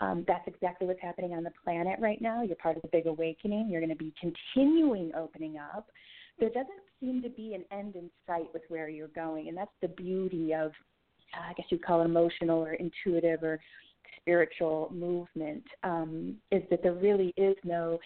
Um, 0.00 0.24
that's 0.28 0.46
exactly 0.46 0.86
what's 0.86 1.00
happening 1.00 1.32
on 1.32 1.42
the 1.42 1.52
planet 1.64 1.98
right 2.00 2.20
now. 2.20 2.42
You're 2.42 2.56
part 2.56 2.76
of 2.76 2.82
the 2.82 2.88
big 2.88 3.06
awakening. 3.06 3.68
You're 3.70 3.80
going 3.80 3.90
to 3.90 3.96
be 3.96 4.12
continuing 4.20 5.12
opening 5.14 5.56
up. 5.56 5.88
There 6.38 6.50
doesn't 6.50 6.68
seem 7.00 7.22
to 7.22 7.30
be 7.30 7.54
an 7.54 7.64
end 7.70 7.96
in 7.96 8.10
sight 8.26 8.48
with 8.52 8.62
where 8.68 8.88
you're 8.88 9.08
going, 9.08 9.48
and 9.48 9.56
that's 9.56 9.70
the 9.80 9.88
beauty 9.88 10.52
of, 10.52 10.72
uh, 11.34 11.50
I 11.50 11.54
guess 11.54 11.66
you'd 11.70 11.84
call 11.84 12.02
it 12.02 12.04
emotional 12.04 12.58
or 12.58 12.74
intuitive 12.74 13.42
or 13.42 13.58
spiritual 14.20 14.90
movement. 14.92 15.64
Um, 15.82 16.36
is 16.50 16.62
that 16.68 16.82
there 16.82 16.92
really 16.92 17.32
is 17.38 17.56
no 17.64 17.98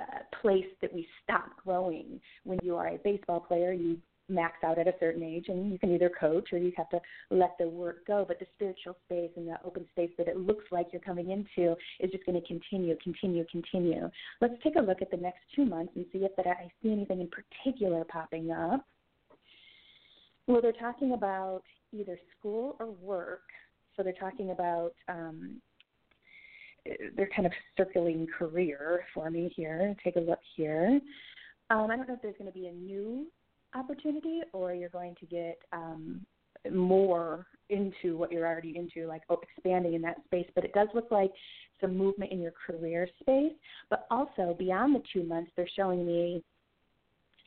uh, 0.00 0.38
place 0.40 0.66
that 0.80 0.92
we 0.92 1.06
stop 1.22 1.50
growing. 1.64 2.20
When 2.44 2.58
you 2.64 2.74
are 2.76 2.88
a 2.88 2.98
baseball 2.98 3.40
player, 3.40 3.72
you 3.72 3.98
max 4.28 4.56
out 4.64 4.78
at 4.78 4.86
a 4.86 4.94
certain 5.00 5.22
age 5.22 5.46
and 5.48 5.72
you 5.72 5.78
can 5.78 5.92
either 5.94 6.10
coach 6.18 6.52
or 6.52 6.58
you 6.58 6.72
have 6.76 6.88
to 6.88 7.00
let 7.30 7.56
the 7.58 7.66
work 7.66 8.06
go 8.06 8.24
but 8.26 8.38
the 8.38 8.46
spiritual 8.54 8.96
space 9.04 9.30
and 9.36 9.46
the 9.48 9.54
open 9.64 9.84
space 9.90 10.10
that 10.16 10.28
it 10.28 10.36
looks 10.36 10.64
like 10.70 10.86
you're 10.92 11.02
coming 11.02 11.30
into 11.30 11.72
is 12.00 12.10
just 12.10 12.24
going 12.24 12.40
to 12.40 12.46
continue 12.46 12.96
continue 13.02 13.44
continue 13.50 14.08
let's 14.40 14.54
take 14.62 14.76
a 14.76 14.80
look 14.80 15.02
at 15.02 15.10
the 15.10 15.16
next 15.16 15.40
two 15.54 15.64
months 15.64 15.92
and 15.96 16.06
see 16.12 16.18
if 16.18 16.34
that 16.36 16.46
i 16.46 16.70
see 16.82 16.92
anything 16.92 17.20
in 17.20 17.28
particular 17.28 18.04
popping 18.04 18.50
up 18.50 18.86
well 20.46 20.62
they're 20.62 20.72
talking 20.72 21.12
about 21.12 21.62
either 21.92 22.18
school 22.38 22.76
or 22.78 22.90
work 22.90 23.42
so 23.96 24.02
they're 24.02 24.12
talking 24.14 24.50
about 24.50 24.94
um, 25.08 25.60
they're 27.16 27.28
kind 27.34 27.46
of 27.46 27.52
circling 27.76 28.26
career 28.38 29.04
for 29.14 29.30
me 29.30 29.52
here. 29.54 29.94
Take 30.02 30.16
a 30.16 30.20
look 30.20 30.40
here. 30.56 31.00
Um, 31.70 31.90
I 31.90 31.96
don't 31.96 32.08
know 32.08 32.14
if 32.14 32.22
there's 32.22 32.36
going 32.38 32.52
to 32.52 32.58
be 32.58 32.66
a 32.66 32.72
new 32.72 33.26
opportunity 33.74 34.40
or 34.52 34.72
you're 34.72 34.88
going 34.88 35.14
to 35.20 35.26
get 35.26 35.58
um, 35.72 36.24
more 36.70 37.46
into 37.70 38.16
what 38.16 38.30
you're 38.30 38.46
already 38.46 38.76
into, 38.76 39.06
like 39.08 39.22
oh, 39.30 39.38
expanding 39.42 39.94
in 39.94 40.02
that 40.02 40.16
space. 40.26 40.46
But 40.54 40.64
it 40.64 40.72
does 40.72 40.88
look 40.94 41.10
like 41.10 41.30
some 41.80 41.96
movement 41.96 42.32
in 42.32 42.40
your 42.40 42.52
career 42.66 43.08
space. 43.20 43.52
But 43.90 44.06
also 44.10 44.54
beyond 44.58 44.94
the 44.94 45.02
two 45.12 45.24
months, 45.24 45.50
they're 45.56 45.68
showing 45.74 46.06
me 46.06 46.42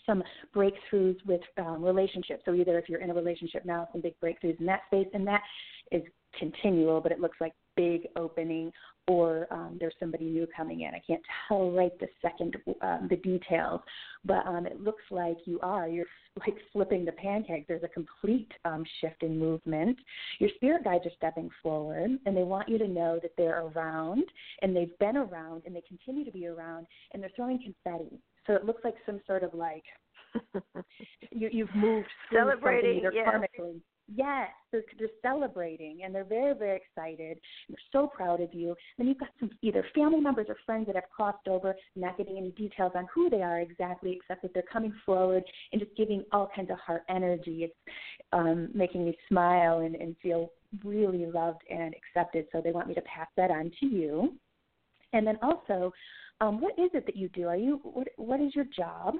some 0.05 0.23
breakthroughs 0.55 1.17
with 1.25 1.41
um, 1.57 1.83
relationships. 1.83 2.43
So 2.45 2.53
either 2.53 2.77
if 2.77 2.89
you're 2.89 3.01
in 3.01 3.09
a 3.09 3.13
relationship 3.13 3.65
now, 3.65 3.87
some 3.91 4.01
big 4.01 4.13
breakthroughs 4.21 4.59
in 4.59 4.65
that 4.67 4.81
space, 4.87 5.07
and 5.13 5.25
that 5.27 5.41
is 5.91 6.03
continual, 6.37 7.01
but 7.01 7.11
it 7.11 7.19
looks 7.19 7.37
like 7.39 7.53
big 7.75 8.07
opening 8.15 8.71
or 9.07 9.47
um, 9.51 9.77
there's 9.79 9.93
somebody 9.99 10.25
new 10.25 10.47
coming 10.55 10.81
in. 10.81 10.93
I 10.95 11.01
can't 11.05 11.21
tell 11.47 11.71
right 11.71 11.97
the 11.99 12.07
second 12.21 12.55
um, 12.81 13.07
the 13.09 13.17
details, 13.17 13.81
but 14.23 14.45
um, 14.47 14.65
it 14.65 14.81
looks 14.81 15.03
like 15.11 15.37
you 15.45 15.59
are. 15.61 15.87
You're 15.87 16.07
like 16.39 16.55
flipping 16.73 17.05
the 17.05 17.11
pancakes. 17.13 17.65
There's 17.67 17.83
a 17.83 17.87
complete 17.87 18.51
um, 18.65 18.83
shift 18.99 19.21
in 19.23 19.37
movement. 19.37 19.97
Your 20.39 20.49
spirit 20.55 20.83
guides 20.83 21.05
are 21.05 21.11
stepping 21.17 21.49
forward, 21.61 22.11
and 22.25 22.35
they 22.35 22.43
want 22.43 22.67
you 22.67 22.77
to 22.79 22.87
know 22.87 23.19
that 23.21 23.31
they're 23.37 23.67
around, 23.67 24.23
and 24.61 24.75
they've 24.75 24.97
been 24.99 25.17
around, 25.17 25.63
and 25.65 25.75
they 25.75 25.83
continue 25.87 26.25
to 26.25 26.31
be 26.31 26.47
around, 26.47 26.87
and 27.13 27.21
they're 27.21 27.31
throwing 27.35 27.59
confetti. 27.59 28.19
So 28.47 28.53
it 28.53 28.65
looks 28.65 28.83
like 28.83 28.95
some 29.05 29.21
sort 29.27 29.43
of 29.43 29.53
like 29.53 29.83
you, 31.31 31.49
you've 31.51 31.73
moved 31.75 32.07
Celebrating, 32.33 32.99
either 32.99 33.11
karmically. 33.11 33.79
Yes, 34.13 34.49
they're, 34.71 34.83
they're 34.99 35.07
celebrating 35.23 36.01
and 36.03 36.13
they're 36.13 36.23
very, 36.23 36.53
very 36.53 36.77
excited. 36.77 37.39
They're 37.67 37.77
so 37.91 38.05
proud 38.07 38.39
of 38.39 38.53
you. 38.53 38.75
Then 38.97 39.07
you've 39.07 39.17
got 39.17 39.29
some 39.39 39.49
either 39.63 39.83
family 39.95 40.19
members 40.19 40.45
or 40.47 40.57
friends 40.65 40.85
that 40.87 40.95
have 40.95 41.09
crossed 41.09 41.47
over, 41.47 41.75
not 41.95 42.17
getting 42.17 42.37
any 42.37 42.51
details 42.51 42.91
on 42.95 43.07
who 43.13 43.29
they 43.31 43.41
are 43.41 43.61
exactly, 43.61 44.11
except 44.13 44.43
that 44.43 44.53
they're 44.53 44.63
coming 44.71 44.93
forward 45.05 45.43
and 45.71 45.81
just 45.81 45.95
giving 45.97 46.23
all 46.31 46.51
kinds 46.55 46.69
of 46.69 46.77
heart 46.77 47.03
energy. 47.09 47.63
It's 47.63 47.95
um, 48.31 48.69
making 48.75 49.05
me 49.05 49.17
smile 49.27 49.79
and, 49.79 49.95
and 49.95 50.15
feel 50.21 50.51
really 50.83 51.25
loved 51.25 51.61
and 51.69 51.95
accepted. 51.95 52.45
So 52.51 52.61
they 52.61 52.71
want 52.71 52.87
me 52.87 52.93
to 52.93 53.01
pass 53.01 53.27
that 53.37 53.49
on 53.49 53.71
to 53.79 53.85
you. 53.87 54.33
And 55.13 55.25
then 55.25 55.39
also, 55.41 55.91
um, 56.41 56.61
what 56.61 56.77
is 56.77 56.91
it 56.93 57.05
that 57.05 57.15
you 57.15 57.29
do? 57.29 57.47
Are 57.47 57.55
you 57.55 57.79
what? 57.83 58.07
What 58.17 58.41
is 58.41 58.53
your 58.53 58.65
job? 58.65 59.15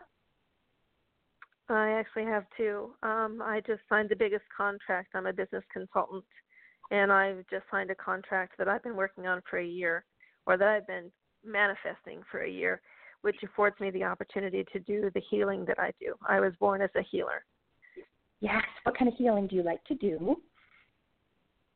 I 1.70 1.92
actually 1.92 2.26
have 2.26 2.46
two. 2.56 2.92
Um, 3.02 3.42
I 3.44 3.62
just 3.66 3.82
signed 3.90 4.10
the 4.10 4.16
biggest 4.16 4.44
contract. 4.56 5.10
I'm 5.16 5.26
a 5.26 5.34
business 5.34 5.64
consultant, 5.74 6.24
and 6.92 7.12
I've 7.12 7.46
just 7.50 7.64
signed 7.72 7.90
a 7.90 7.96
contract 7.96 8.54
that 8.58 8.68
I've 8.68 8.84
been 8.84 8.96
working 8.96 9.26
on 9.26 9.42
for 9.50 9.58
a 9.58 9.66
year, 9.66 10.06
or 10.46 10.58
that 10.58 10.68
I've 10.68 10.88
been 10.88 11.12
manifesting 11.44 12.22
for 12.30 12.42
a 12.42 12.50
year, 12.50 12.82
which 13.22 13.38
affords 13.44 13.80
me 13.80 13.90
the 13.90 14.04
opportunity 14.04 14.66
to 14.74 14.80
do 14.80 15.10
the 15.14 15.22
healing 15.30 15.66
that 15.66 15.80
I 15.80 15.92
do. 16.00 16.14
I 16.28 16.40
was 16.40 16.54
born 16.60 16.82
as 16.82 16.92
a 16.96 17.02
healer. 17.02 17.44
Yes. 18.42 18.64
What 18.84 18.98
kind 18.98 19.12
of 19.12 19.18
healing 19.18 19.48
do 19.48 19.56
you 19.56 19.64
like 19.64 19.84
to 19.86 19.96
do? 19.96 20.38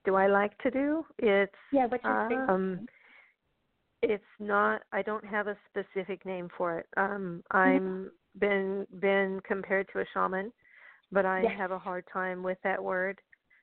Do 0.06 0.15
I 0.15 0.28
like 0.28 0.58
to 0.60 0.71
do? 0.71 1.06
It's 1.17 1.52
Yeah. 1.71 1.88
What's 1.88 2.04
your 2.04 2.25
favorite? 2.30 2.89
It's 4.01 4.23
not. 4.39 4.81
I 4.91 5.01
don't 5.01 5.25
have 5.25 5.47
a 5.47 5.57
specific 5.69 6.25
name 6.25 6.49
for 6.57 6.79
it. 6.79 6.88
Um, 6.97 7.43
Mm-hmm. 7.53 7.57
I'm 7.57 8.12
been 8.39 8.88
been 8.99 9.41
compared 9.47 9.88
to 9.93 9.99
a 9.99 10.05
shaman, 10.13 10.51
but 11.12 11.25
I 11.25 11.41
Yes. 11.43 11.57
have 11.57 11.71
a 11.71 11.79
hard 11.79 12.05
time 12.12 12.43
with 12.43 12.57
that 12.63 12.81
word. 12.83 13.19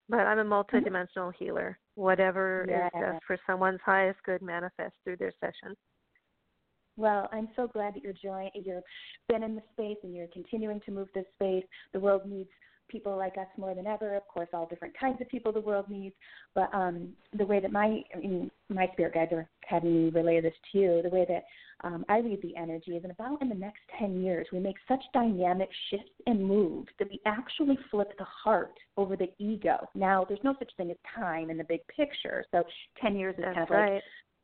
But 0.09 0.21
I'm 0.21 0.39
a 0.39 0.45
multidimensional 0.45 1.33
healer. 1.39 1.79
Whatever 1.95 2.65
is 2.69 3.01
just 3.01 3.25
for 3.27 3.39
someone's 3.47 3.81
highest 3.85 4.23
good 4.25 4.43
manifests 4.43 4.99
through 5.03 5.17
their 5.17 5.33
session. 5.41 5.77
Well, 6.97 7.29
I'm 7.33 7.49
so 7.57 7.67
glad 7.67 7.95
that 7.95 8.03
you're 8.03 8.13
join 8.13 8.51
you're 8.55 8.83
been 9.29 9.43
in 9.43 9.55
the 9.55 9.63
space 9.73 9.99
and 10.03 10.15
you're 10.15 10.29
continuing 10.29 10.81
to 10.87 10.93
move 10.93 11.09
this 11.15 11.27
space. 11.35 11.65
The 11.93 12.01
world 12.01 12.23
needs 12.27 12.51
people 12.89 13.17
like 13.17 13.37
us 13.37 13.49
more 13.57 13.75
than 13.75 13.87
ever. 13.87 14.15
Of 14.15 14.27
course, 14.29 14.49
all 14.53 14.67
different 14.67 14.97
kinds 14.99 15.21
of 15.21 15.29
people 15.29 15.53
the 15.53 15.61
world 15.61 15.89
needs. 15.89 16.15
But 16.55 16.73
um, 16.73 17.13
the 17.37 17.45
way 17.45 17.61
that 17.61 17.73
my 17.73 18.03
I 18.15 18.19
mean, 18.19 18.51
my 18.69 18.89
spirit 18.93 19.15
guides 19.15 19.33
are 19.33 19.49
having 19.65 20.05
me 20.05 20.11
relay 20.11 20.41
this 20.41 20.55
to 20.73 20.79
you, 20.79 21.01
the 21.03 21.09
way 21.09 21.27
that 21.29 21.45
um, 21.85 22.05
I 22.09 22.19
read 22.19 22.41
the 22.43 22.57
energy 22.57 22.93
is 22.93 23.05
in 23.05 23.11
about 23.11 23.43
in 23.43 23.49
the 23.49 23.55
next 23.55 23.81
10 23.99 24.23
years, 24.23 24.47
we 24.53 24.59
make 24.59 24.77
such 24.89 25.03
dynamic 25.13 25.69
shifts 25.91 26.11
and 26.27 26.45
moves 26.45 26.89
that 26.99 27.09
we 27.11 27.21
actually 27.27 27.79
flip 27.91 28.13
the 28.19 28.25
heart 28.25 28.75
over 28.97 29.17
the 29.17 29.31
ego. 29.39 29.89
Now, 29.95 30.25
there's 30.27 30.41
no 30.43 30.55
such 30.59 30.71
thing 30.77 30.91
as 30.91 30.97
time 31.15 31.51
in 31.51 31.59
the 31.59 31.65
big 31.65 31.81
picture. 31.89 32.45
So 32.51 32.63
10 33.01 33.17
years 33.17 33.35
is 33.39 33.45
That's 33.45 33.69
kind 33.69 33.71
of 33.71 33.95
like 33.95 34.03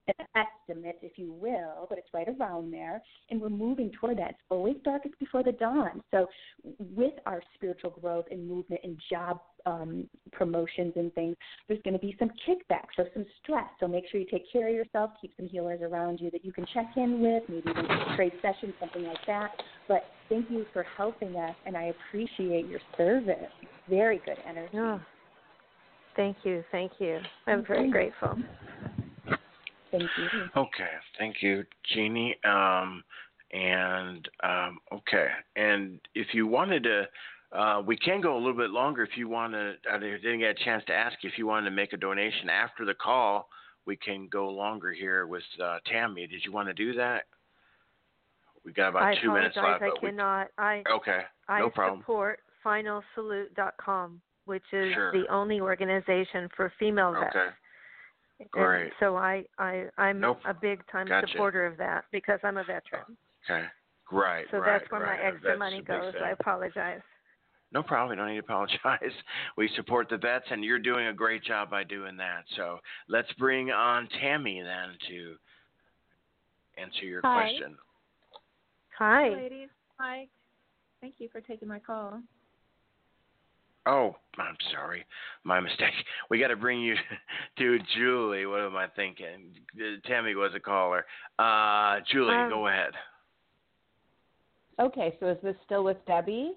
an 0.08 0.26
estimate, 0.36 0.98
if 1.00 1.16
you 1.16 1.32
will, 1.32 1.86
but 1.88 1.98
it's 1.98 2.08
right 2.12 2.28
around 2.28 2.72
there, 2.72 3.00
and 3.30 3.40
we're 3.40 3.48
moving 3.48 3.90
toward 3.92 4.18
that. 4.18 4.30
It's 4.30 4.40
always 4.50 4.76
darkest 4.84 5.18
before 5.18 5.42
the 5.42 5.52
dawn. 5.52 6.02
So, 6.10 6.26
with 6.78 7.14
our 7.24 7.40
spiritual 7.54 7.90
growth 7.90 8.26
and 8.30 8.46
movement 8.46 8.80
and 8.84 9.00
job 9.10 9.40
um, 9.66 10.08
promotions 10.32 10.92
and 10.96 11.12
things, 11.14 11.36
there's 11.68 11.80
going 11.82 11.94
to 11.94 12.00
be 12.00 12.16
some 12.18 12.30
kickbacks 12.46 12.98
or 12.98 13.06
some 13.14 13.24
stress. 13.42 13.68
So, 13.80 13.88
make 13.88 14.04
sure 14.10 14.20
you 14.20 14.26
take 14.30 14.50
care 14.52 14.68
of 14.68 14.74
yourself, 14.74 15.10
keep 15.20 15.32
some 15.36 15.48
healers 15.48 15.80
around 15.82 16.20
you 16.20 16.30
that 16.30 16.44
you 16.44 16.52
can 16.52 16.66
check 16.72 16.86
in 16.96 17.20
with, 17.20 17.42
maybe 17.48 17.70
even 17.70 18.16
trade 18.16 18.32
sessions, 18.42 18.74
something 18.80 19.04
like 19.04 19.24
that. 19.26 19.50
But 19.88 20.04
thank 20.28 20.50
you 20.50 20.66
for 20.72 20.84
helping 20.96 21.36
us, 21.36 21.54
and 21.66 21.76
I 21.76 21.92
appreciate 22.08 22.66
your 22.66 22.80
service. 22.96 23.50
Very 23.88 24.20
good 24.24 24.38
energy. 24.48 24.76
Oh, 24.76 25.00
thank 26.16 26.36
you, 26.44 26.64
thank 26.70 26.92
you. 26.98 27.18
I'm 27.46 27.64
very 27.66 27.90
grateful. 27.90 28.36
Thank 29.90 30.04
you. 30.16 30.48
Okay, 30.56 30.90
thank 31.18 31.36
you, 31.42 31.64
Jeannie. 31.92 32.34
Um, 32.44 33.04
and 33.52 34.26
um, 34.42 34.78
okay, 34.92 35.28
and 35.56 36.00
if 36.14 36.28
you 36.32 36.46
wanted 36.46 36.84
to, 36.84 37.04
uh, 37.54 37.82
we 37.84 37.96
can 37.96 38.20
go 38.20 38.34
a 38.34 38.38
little 38.38 38.56
bit 38.56 38.70
longer. 38.70 39.02
If 39.02 39.16
you 39.16 39.28
want 39.28 39.52
to, 39.52 39.74
I 39.90 39.98
didn't 39.98 40.40
get 40.40 40.50
a 40.60 40.64
chance 40.64 40.82
to 40.86 40.92
ask 40.94 41.16
if 41.22 41.36
you 41.36 41.46
wanted 41.46 41.68
to 41.70 41.76
make 41.76 41.92
a 41.92 41.96
donation 41.96 42.48
after 42.48 42.84
the 42.84 42.94
call. 42.94 43.48
We 43.84 43.96
can 43.96 44.28
go 44.32 44.48
longer 44.48 44.92
here 44.92 45.26
with 45.26 45.42
uh, 45.62 45.78
Tammy. 45.86 46.26
Did 46.26 46.44
you 46.44 46.52
want 46.52 46.68
to 46.68 46.74
do 46.74 46.94
that? 46.94 47.24
We 48.64 48.72
got 48.72 48.90
about 48.90 49.02
I 49.02 49.14
two 49.20 49.32
minutes 49.32 49.56
left. 49.56 49.82
I 49.82 49.88
but 49.90 50.02
we- 50.02 50.08
cannot. 50.10 50.48
I 50.56 50.82
okay, 50.90 51.22
I 51.48 51.58
no 51.60 51.68
problem. 51.70 52.00
support 52.00 52.40
finalsalute.com, 52.64 54.20
which 54.44 54.62
is 54.72 54.92
Sure. 54.94 55.12
the 55.12 55.26
only 55.28 55.60
organization 55.60 56.48
for 56.56 56.72
female 56.78 57.12
vets. 57.12 57.34
Okay, 57.34 57.48
And 58.40 58.50
Great. 58.50 58.92
So 59.00 59.16
I 59.16 59.44
I 59.58 59.86
I'm 59.98 60.20
Nope. 60.20 60.40
a 60.44 60.54
big 60.54 60.86
time 60.86 61.08
Gotcha. 61.08 61.26
supporter 61.28 61.66
of 61.66 61.76
that 61.78 62.04
because 62.12 62.38
I'm 62.44 62.56
a 62.56 62.64
veteran. 62.64 63.16
okay, 63.44 63.66
right, 64.10 64.46
So 64.50 64.58
right, 64.58 64.78
that's 64.78 64.90
where 64.92 65.00
right. 65.00 65.18
my 65.18 65.24
extra 65.26 65.50
That's 65.50 65.58
money 65.58 65.82
goes. 65.82 66.14
I 66.22 66.30
apologize. 66.30 67.02
No 67.72 67.82
problem. 67.82 68.10
You 68.10 68.22
don't 68.22 68.34
need 68.34 68.40
to 68.40 68.44
apologize. 68.44 68.78
We 69.56 69.70
support 69.76 70.08
the 70.08 70.18
vets, 70.18 70.44
and 70.50 70.64
you're 70.64 70.78
doing 70.78 71.06
a 71.06 71.12
great 71.12 71.42
job 71.44 71.70
by 71.70 71.84
doing 71.84 72.16
that. 72.18 72.44
So 72.56 72.78
let's 73.08 73.32
bring 73.38 73.70
on 73.70 74.08
Tammy 74.20 74.60
then 74.62 74.96
to 75.08 75.34
answer 76.78 77.04
your 77.04 77.22
Hi. 77.22 77.34
question. 77.34 77.76
Hi. 78.98 79.22
Hi, 79.22 79.28
ladies. 79.28 79.68
Hi. 79.98 80.26
Thank 81.00 81.14
you 81.18 81.28
for 81.32 81.40
taking 81.40 81.68
my 81.68 81.78
call. 81.78 82.20
Oh, 83.84 84.14
I'm 84.38 84.56
sorry, 84.70 85.04
my 85.44 85.58
mistake. 85.60 85.92
We 86.30 86.38
got 86.38 86.48
to 86.48 86.56
bring 86.56 86.80
you 86.80 86.94
to 87.58 87.78
Julie. 87.96 88.46
What 88.46 88.60
am 88.60 88.76
I 88.76 88.86
thinking? 88.94 89.52
Tammy 90.06 90.34
was 90.34 90.52
a 90.54 90.60
caller. 90.60 91.04
Uh, 91.38 92.00
Julie, 92.10 92.34
Um, 92.34 92.48
go 92.48 92.68
ahead. 92.68 92.92
Okay, 94.78 95.16
so 95.20 95.26
is 95.28 95.38
this 95.42 95.56
still 95.64 95.84
with 95.84 95.98
Debbie? 96.06 96.52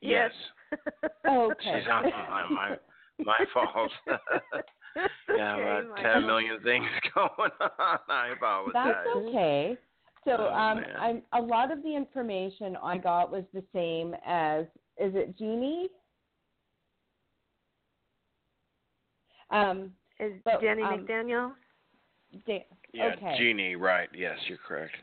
Yes, 0.00 0.30
Oh, 1.26 1.46
okay. 1.52 1.80
she's 1.80 1.88
on 1.90 2.04
my 2.04 2.46
my, 2.50 2.76
my 3.24 3.44
fault. 3.52 3.90
yeah, 5.36 5.54
Okay, 5.54 5.62
about 5.62 5.88
my- 5.90 6.02
ten 6.02 6.26
million 6.26 6.60
things 6.62 6.86
going 7.14 7.50
on. 7.60 7.98
I 8.08 8.28
apologize. 8.36 8.72
That's 8.74 9.16
okay. 9.16 9.76
So 10.24 10.32
Oh, 10.38 10.54
um. 10.54 10.84
I'm, 10.98 11.22
a 11.32 11.40
lot 11.40 11.70
of 11.72 11.82
the 11.82 11.94
information 11.94 12.76
I 12.82 12.98
got 12.98 13.30
was 13.30 13.44
the 13.54 13.64
same 13.72 14.14
as 14.26 14.66
is 14.98 15.14
it 15.14 15.36
Jeannie? 15.38 15.88
Um, 19.50 19.92
Is 20.20 20.32
But, 20.44 20.60
Jenny 20.60 20.82
um, 20.82 21.06
McDaniel? 21.06 21.52
da- 22.46 22.66
Yeah, 22.92 23.14
okay. 23.16 23.36
Jeannie, 23.38 23.76
right? 23.76 24.08
Yes, 24.14 24.36
you're 24.48 24.58
correct. 24.58 24.94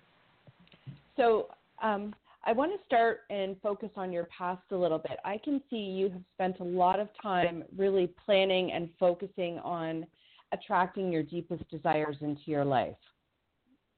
So 1.18 1.48
um, 1.82 2.14
I 2.48 2.54
want 2.54 2.72
to 2.72 2.86
start 2.86 3.22
and 3.32 3.56
focus 3.62 3.90
on 3.96 4.12
your 4.12 4.26
past 4.26 4.62
a 4.72 4.76
little 4.76 5.00
bit. 5.00 5.18
I 5.26 5.40
can 5.44 5.62
see 5.70 5.78
you 5.78 6.10
have 6.10 6.22
spent 6.36 6.60
a 6.60 6.64
lot 6.64 7.00
of 7.00 7.10
time 7.22 7.64
really 7.76 8.14
planning 8.24 8.72
and 8.72 8.90
focusing 9.00 9.58
on 9.60 10.06
attracting 10.52 11.12
your 11.12 11.24
deepest 11.24 11.68
desires 11.72 12.18
into 12.22 12.44
your 12.46 12.64
life. 12.64 12.96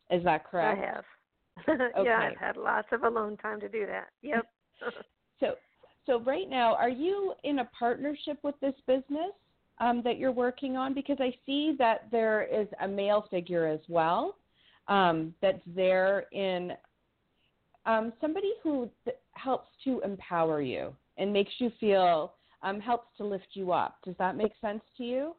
Is 0.10 0.24
that 0.24 0.50
correct? 0.50 0.80
I 0.80 0.86
have. 0.86 1.04
Okay. 1.68 2.04
yeah, 2.06 2.30
I've 2.32 2.38
had 2.38 2.56
lots 2.56 2.88
of 2.92 3.04
alone 3.04 3.36
time 3.38 3.60
to 3.60 3.68
do 3.68 3.86
that. 3.88 4.08
Yep. 4.22 4.46
So, 5.40 5.54
so 6.08 6.20
right 6.22 6.50
now, 6.50 6.74
are 6.74 6.90
you 6.90 7.34
in 7.44 7.60
a 7.60 7.70
partnership 7.78 8.40
with 8.42 8.56
this 8.60 8.74
business 8.88 9.34
um, 9.80 10.02
that 10.04 10.18
you're 10.18 10.32
working 10.32 10.76
on? 10.76 10.96
Because 10.96 11.18
I 11.20 11.32
see 11.46 11.76
that 11.78 12.08
there 12.12 12.44
is 12.44 12.68
a 12.82 12.88
male 12.88 13.28
figure 13.30 13.68
as 13.68 13.80
well 13.88 14.36
um, 14.88 15.36
that's 15.44 15.62
there 15.68 16.26
in 16.32 16.72
um, 17.88 18.14
somebody 18.22 18.54
who 18.64 18.90
th- 19.06 19.18
helps 19.34 19.70
to 19.86 20.02
empower 20.02 20.62
you 20.62 20.94
and 21.18 21.34
makes 21.34 21.54
you 21.60 21.72
feel 21.80 22.34
um, 22.62 22.80
helps 22.80 23.08
to 23.18 23.26
lift 23.26 23.48
you 23.54 23.72
up. 23.72 23.98
Does 24.04 24.16
that 24.20 24.36
make 24.36 24.52
sense 24.62 24.82
to 24.98 25.04
you? 25.04 25.36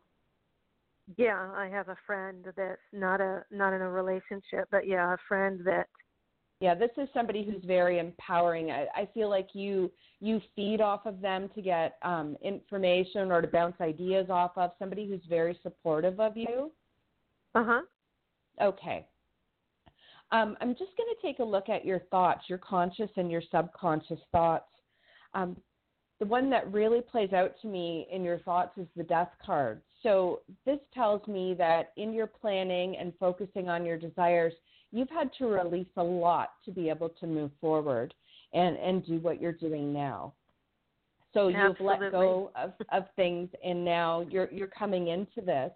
yeah, 1.16 1.50
I 1.56 1.68
have 1.68 1.88
a 1.88 1.96
friend 2.06 2.44
that's 2.56 2.80
not 2.92 3.20
a 3.20 3.44
not 3.50 3.72
in 3.72 3.80
a 3.80 3.90
relationship, 3.90 4.68
but 4.70 4.86
yeah, 4.86 5.14
a 5.14 5.16
friend 5.28 5.60
that 5.64 5.86
Yeah, 6.60 6.74
this 6.74 6.90
is 6.96 7.08
somebody 7.14 7.44
who's 7.44 7.64
very 7.64 7.98
empowering. 7.98 8.70
I, 8.70 8.86
I 8.94 9.08
feel 9.14 9.28
like 9.30 9.48
you 9.52 9.90
you 10.20 10.40
feed 10.56 10.80
off 10.80 11.06
of 11.06 11.20
them 11.20 11.48
to 11.54 11.62
get 11.62 11.98
um, 12.02 12.36
information 12.42 13.30
or 13.30 13.40
to 13.40 13.48
bounce 13.48 13.76
ideas 13.80 14.28
off 14.30 14.52
of. 14.56 14.72
Somebody 14.78 15.06
who's 15.08 15.22
very 15.28 15.58
supportive 15.62 16.18
of 16.18 16.36
you. 16.36 16.72
uh 17.54 17.64
huh. 17.64 17.82
Okay. 18.60 19.06
Um, 20.30 20.56
I'm 20.60 20.70
just 20.70 20.96
going 20.96 21.08
to 21.14 21.22
take 21.22 21.38
a 21.38 21.44
look 21.44 21.68
at 21.68 21.84
your 21.84 22.00
thoughts, 22.10 22.42
your 22.48 22.58
conscious 22.58 23.10
and 23.16 23.30
your 23.30 23.42
subconscious 23.50 24.20
thoughts. 24.30 24.68
Um, 25.34 25.56
the 26.20 26.26
one 26.26 26.50
that 26.50 26.70
really 26.72 27.00
plays 27.00 27.32
out 27.32 27.54
to 27.62 27.68
me 27.68 28.06
in 28.10 28.24
your 28.24 28.40
thoughts 28.40 28.76
is 28.76 28.86
the 28.96 29.04
death 29.04 29.30
card. 29.44 29.80
So 30.02 30.40
this 30.66 30.78
tells 30.92 31.26
me 31.28 31.54
that 31.58 31.92
in 31.96 32.12
your 32.12 32.26
planning 32.26 32.96
and 32.96 33.12
focusing 33.18 33.68
on 33.68 33.84
your 33.84 33.96
desires, 33.96 34.52
you've 34.90 35.10
had 35.10 35.30
to 35.38 35.46
release 35.46 35.88
a 35.96 36.02
lot 36.02 36.50
to 36.64 36.72
be 36.72 36.88
able 36.88 37.08
to 37.20 37.26
move 37.26 37.50
forward 37.60 38.14
and, 38.52 38.76
and 38.76 39.06
do 39.06 39.18
what 39.18 39.40
you're 39.40 39.52
doing 39.52 39.92
now. 39.92 40.34
So 41.34 41.48
you've 41.48 41.80
let 41.80 42.00
go 42.10 42.50
of, 42.56 42.72
of 42.90 43.04
things 43.14 43.48
and 43.64 43.84
now 43.84 44.26
you're 44.30 44.48
you're 44.50 44.66
coming 44.66 45.08
into 45.08 45.40
this. 45.44 45.70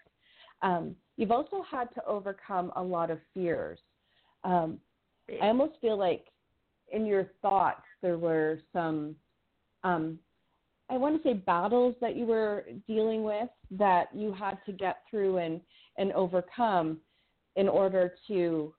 Um, 0.63 0.97
you've 1.17 1.31
also 1.31 1.63
had 1.71 1.93
to 1.95 2.05
overcome 2.07 2.73
a 2.75 2.83
lot 2.83 3.11
of 3.11 3.19
fears. 3.35 3.79
Um, 4.45 4.79
I 5.41 5.49
almost 5.49 5.75
feel 5.81 5.97
like 5.97 6.27
in 6.93 7.07
your 7.07 7.31
thoughts 7.41 7.83
there 8.03 8.19
were 8.19 8.59
some 8.73 9.15
um, 9.85 10.19
I 10.91 10.97
want 10.99 11.23
to 11.23 11.29
say 11.29 11.35
battles 11.35 11.95
that 12.01 12.17
you 12.17 12.27
were 12.27 12.65
dealing 12.87 13.25
with 13.25 13.49
that 13.71 14.09
you 14.15 14.33
had 14.33 14.59
to 14.67 14.73
get 14.73 14.99
through 15.11 15.39
and 15.39 15.61
and 15.99 16.13
overcome 16.13 16.99
in 17.57 17.69
order 17.69 18.15
to 18.29 18.75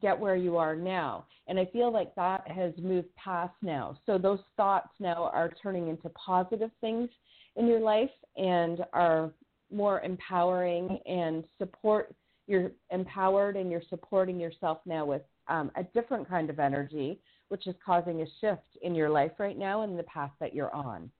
get 0.00 0.18
where 0.18 0.36
you 0.36 0.56
are 0.56 0.74
now. 0.74 1.26
And 1.48 1.58
I 1.58 1.66
feel 1.66 1.92
like 1.92 2.14
that 2.14 2.48
has 2.48 2.72
moved 2.78 3.14
past 3.16 3.54
now. 3.62 3.98
So 4.06 4.16
those 4.16 4.38
thoughts 4.56 4.88
now 5.00 5.30
are 5.34 5.50
turning 5.62 5.88
into 5.88 6.08
positive 6.10 6.70
things 6.80 7.10
in 7.56 7.66
your 7.66 7.80
life 7.80 8.10
and 8.36 8.84
are 8.92 9.30
more 9.72 10.00
empowering 10.00 10.98
and 11.06 11.44
support 11.58 12.14
you're 12.52 12.70
empowered 12.90 13.56
and 13.56 13.70
you're 13.70 13.82
supporting 13.88 14.38
yourself 14.38 14.78
now 14.84 15.06
with 15.06 15.22
um, 15.48 15.70
a 15.74 15.82
different 15.82 16.28
kind 16.28 16.50
of 16.50 16.60
energy, 16.60 17.18
which 17.48 17.66
is 17.66 17.74
causing 17.84 18.20
a 18.20 18.26
shift 18.42 18.76
in 18.82 18.94
your 18.94 19.08
life 19.08 19.32
right 19.38 19.58
now 19.58 19.82
and 19.82 19.98
the 19.98 20.02
path 20.02 20.30
that 20.38 20.54
you're 20.54 20.72
on. 20.74 21.10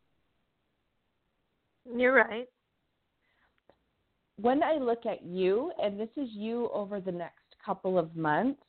You're 1.97 2.15
right. 2.15 2.47
When 4.41 4.63
I 4.63 4.75
look 4.75 5.07
at 5.07 5.25
you, 5.25 5.73
and 5.83 5.99
this 5.99 6.11
is 6.19 6.29
you 6.33 6.69
over 6.75 7.01
the 7.01 7.11
next 7.11 7.39
couple 7.65 7.99
of 7.99 8.15
months, 8.15 8.63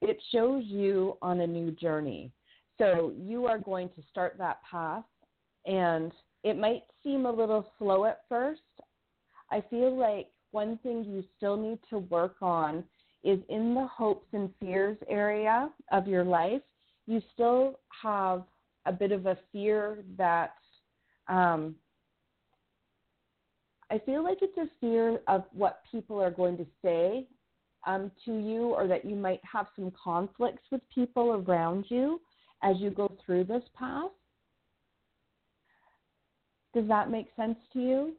it 0.00 0.18
shows 0.32 0.64
you 0.66 1.16
on 1.22 1.40
a 1.40 1.46
new 1.46 1.70
journey. 1.70 2.32
So 2.78 3.12
you 3.16 3.46
are 3.46 3.58
going 3.58 3.90
to 3.90 4.02
start 4.10 4.34
that 4.38 4.58
path, 4.68 5.04
and 5.66 6.10
it 6.42 6.58
might 6.58 6.82
seem 7.04 7.26
a 7.26 7.32
little 7.32 7.70
slow 7.78 8.06
at 8.06 8.22
first. 8.28 8.60
I 9.52 9.62
feel 9.70 9.96
like 9.96 10.28
one 10.50 10.78
thing 10.82 11.04
you 11.04 11.24
still 11.36 11.56
need 11.56 11.78
to 11.90 11.98
work 11.98 12.36
on 12.40 12.84
is 13.24 13.38
in 13.48 13.74
the 13.74 13.86
hopes 13.86 14.26
and 14.32 14.50
fears 14.60 14.96
area 15.08 15.70
of 15.92 16.06
your 16.06 16.24
life. 16.24 16.62
You 17.06 17.20
still 17.34 17.78
have 18.02 18.44
a 18.86 18.92
bit 18.92 19.12
of 19.12 19.26
a 19.26 19.36
fear 19.52 20.04
that 20.16 20.54
um, 21.28 21.74
I 23.90 23.98
feel 23.98 24.22
like 24.22 24.38
it's 24.42 24.56
a 24.58 24.68
fear 24.80 25.20
of 25.28 25.44
what 25.52 25.80
people 25.90 26.20
are 26.20 26.30
going 26.30 26.56
to 26.58 26.66
say 26.82 27.26
um, 27.86 28.10
to 28.24 28.32
you, 28.32 28.74
or 28.74 28.86
that 28.86 29.04
you 29.04 29.16
might 29.16 29.40
have 29.50 29.66
some 29.76 29.92
conflicts 30.02 30.62
with 30.70 30.80
people 30.94 31.44
around 31.48 31.86
you 31.88 32.20
as 32.62 32.76
you 32.78 32.90
go 32.90 33.10
through 33.24 33.44
this 33.44 33.62
path. 33.78 34.10
Does 36.74 36.86
that 36.88 37.10
make 37.10 37.28
sense 37.36 37.56
to 37.72 37.80
you? 37.80 38.12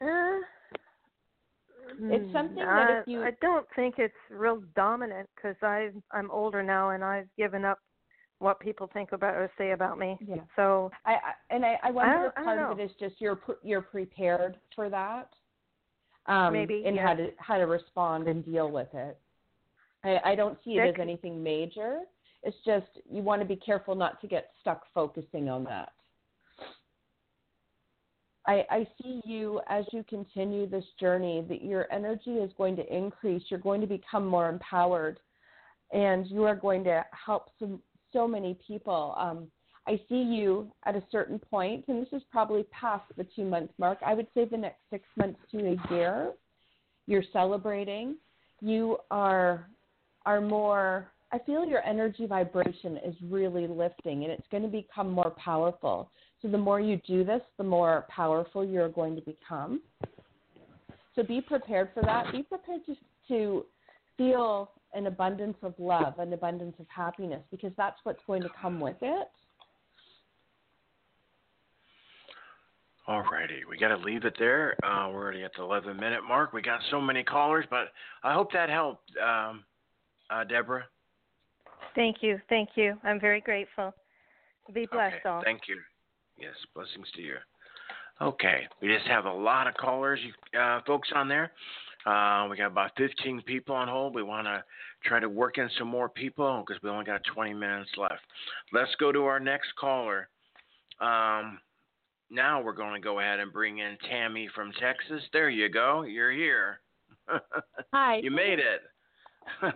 Uh, 0.00 0.40
It's 2.02 2.32
something 2.32 2.56
mm, 2.56 2.64
that 2.64 3.00
if 3.00 3.08
you- 3.08 3.22
I 3.24 3.32
don't 3.42 3.66
think 3.74 3.98
it's 3.98 4.14
real 4.30 4.60
dominant 4.74 5.28
because 5.34 5.56
I 5.62 5.90
I'm 6.12 6.30
older 6.30 6.62
now 6.62 6.90
and 6.90 7.04
I've 7.04 7.28
given 7.36 7.64
up 7.64 7.78
what 8.38 8.58
people 8.60 8.86
think 8.86 9.12
about 9.12 9.34
or 9.34 9.50
say 9.58 9.72
about 9.72 9.98
me. 9.98 10.16
Yeah. 10.20 10.36
So 10.56 10.90
I, 11.04 11.14
I 11.14 11.32
and 11.50 11.64
I, 11.66 11.78
I 11.82 11.90
wonder 11.90 12.14
don't- 12.14 12.26
if 12.38 12.44
part 12.44 12.58
of 12.58 12.78
it 12.78 12.82
is 12.82 12.92
just 12.98 13.20
you're 13.20 13.40
you're 13.62 13.82
prepared 13.82 14.58
for 14.74 14.88
that, 14.88 15.28
um, 16.26 16.52
Maybe, 16.54 16.84
and 16.86 16.96
yeah. 16.96 17.06
how 17.06 17.14
to 17.14 17.32
how 17.38 17.58
to 17.58 17.66
respond 17.66 18.28
and 18.28 18.44
deal 18.44 18.70
with 18.70 18.92
it. 18.94 19.18
I, 20.04 20.20
I 20.24 20.34
don't 20.34 20.58
see 20.64 20.78
it 20.78 20.88
as 20.88 20.94
anything 21.00 21.42
major. 21.42 22.00
It's 22.42 22.56
just 22.64 22.86
you 23.10 23.20
want 23.22 23.42
to 23.42 23.46
be 23.46 23.56
careful 23.56 23.94
not 23.94 24.20
to 24.22 24.26
get 24.26 24.52
stuck 24.60 24.86
focusing 24.94 25.50
on 25.50 25.64
that. 25.64 25.92
I, 28.50 28.66
I 28.68 28.88
see 29.00 29.20
you 29.24 29.60
as 29.68 29.84
you 29.92 30.04
continue 30.08 30.68
this 30.68 30.84
journey 30.98 31.44
that 31.48 31.62
your 31.62 31.86
energy 31.92 32.32
is 32.32 32.50
going 32.58 32.74
to 32.76 32.96
increase. 32.96 33.44
You're 33.48 33.60
going 33.60 33.80
to 33.80 33.86
become 33.86 34.26
more 34.26 34.48
empowered, 34.48 35.20
and 35.92 36.26
you 36.26 36.42
are 36.42 36.56
going 36.56 36.82
to 36.82 37.04
help 37.12 37.50
some, 37.60 37.80
so 38.12 38.26
many 38.26 38.58
people. 38.66 39.14
Um, 39.16 39.46
I 39.86 40.00
see 40.08 40.20
you 40.20 40.72
at 40.84 40.96
a 40.96 41.02
certain 41.12 41.38
point, 41.38 41.84
and 41.86 42.04
this 42.04 42.12
is 42.12 42.22
probably 42.32 42.64
past 42.72 43.04
the 43.16 43.24
two 43.36 43.44
month 43.44 43.70
mark. 43.78 43.98
I 44.04 44.14
would 44.14 44.26
say 44.34 44.46
the 44.46 44.56
next 44.56 44.80
six 44.90 45.04
months 45.16 45.38
to 45.52 45.58
a 45.58 45.94
year, 45.94 46.32
you're 47.06 47.22
celebrating. 47.32 48.16
You 48.60 48.98
are 49.12 49.68
are 50.26 50.40
more. 50.40 51.12
I 51.32 51.38
feel 51.38 51.64
your 51.64 51.84
energy 51.86 52.26
vibration 52.26 52.98
is 53.06 53.14
really 53.22 53.68
lifting, 53.68 54.24
and 54.24 54.32
it's 54.32 54.48
going 54.50 54.64
to 54.64 54.68
become 54.68 55.08
more 55.12 55.30
powerful. 55.38 56.10
So 56.42 56.48
the 56.48 56.58
more 56.58 56.80
you 56.80 57.00
do 57.06 57.24
this, 57.24 57.42
the 57.58 57.64
more 57.64 58.06
powerful 58.08 58.64
you're 58.64 58.88
going 58.88 59.14
to 59.16 59.22
become. 59.22 59.82
So 61.14 61.22
be 61.22 61.40
prepared 61.40 61.90
for 61.92 62.02
that. 62.02 62.32
Be 62.32 62.42
prepared 62.42 62.80
to, 62.86 62.96
to 63.28 63.66
feel 64.16 64.70
an 64.94 65.06
abundance 65.06 65.56
of 65.62 65.74
love, 65.78 66.18
an 66.18 66.32
abundance 66.32 66.74
of 66.78 66.86
happiness, 66.88 67.42
because 67.50 67.72
that's 67.76 67.98
what's 68.04 68.20
going 68.26 68.42
to 68.42 68.50
come 68.60 68.80
with 68.80 68.96
it. 69.02 69.28
All 73.06 73.22
righty, 73.22 73.62
we 73.68 73.76
got 73.76 73.88
to 73.88 73.96
leave 73.96 74.24
it 74.24 74.36
there. 74.38 74.76
Uh, 74.84 75.10
we're 75.10 75.22
already 75.22 75.42
at 75.42 75.50
the 75.56 75.62
11 75.62 75.96
minute 75.96 76.20
mark. 76.26 76.52
We 76.52 76.62
got 76.62 76.80
so 76.90 77.00
many 77.00 77.24
callers, 77.24 77.64
but 77.68 77.88
I 78.22 78.32
hope 78.32 78.52
that 78.52 78.68
helped, 78.68 79.10
um, 79.16 79.64
uh, 80.30 80.44
Deborah. 80.44 80.84
thank 81.96 82.18
you, 82.20 82.40
thank 82.48 82.70
you. 82.76 82.96
I'm 83.02 83.18
very 83.18 83.40
grateful. 83.40 83.92
Be 84.72 84.86
blessed 84.86 85.16
okay, 85.16 85.28
all. 85.28 85.42
Thank 85.42 85.62
you. 85.68 85.76
Yes, 86.40 86.54
blessings 86.74 87.06
to 87.16 87.22
you. 87.22 87.34
Okay, 88.22 88.66
we 88.80 88.88
just 88.88 89.06
have 89.06 89.24
a 89.26 89.32
lot 89.32 89.66
of 89.66 89.74
callers, 89.74 90.20
you 90.22 90.58
uh, 90.58 90.80
folks 90.86 91.08
on 91.14 91.28
there. 91.28 91.52
Uh, 92.06 92.48
we 92.50 92.56
got 92.56 92.66
about 92.66 92.92
15 92.96 93.42
people 93.42 93.74
on 93.74 93.88
hold. 93.88 94.14
We 94.14 94.22
want 94.22 94.46
to 94.46 94.64
try 95.04 95.20
to 95.20 95.28
work 95.28 95.58
in 95.58 95.68
some 95.78 95.88
more 95.88 96.08
people 96.08 96.64
because 96.66 96.82
we 96.82 96.88
only 96.88 97.04
got 97.04 97.20
20 97.34 97.52
minutes 97.52 97.90
left. 97.98 98.20
Let's 98.72 98.94
go 98.98 99.12
to 99.12 99.24
our 99.24 99.38
next 99.38 99.68
caller. 99.78 100.28
Um, 101.00 101.58
now 102.30 102.62
we're 102.62 102.74
going 102.74 102.94
to 102.94 103.00
go 103.00 103.20
ahead 103.20 103.38
and 103.38 103.52
bring 103.52 103.78
in 103.78 103.98
Tammy 104.08 104.48
from 104.54 104.72
Texas. 104.80 105.22
There 105.32 105.50
you 105.50 105.68
go. 105.68 106.02
You're 106.02 106.32
here. 106.32 106.80
Hi. 107.92 108.16
you 108.22 108.30
made 108.30 108.58
it. 108.58 108.80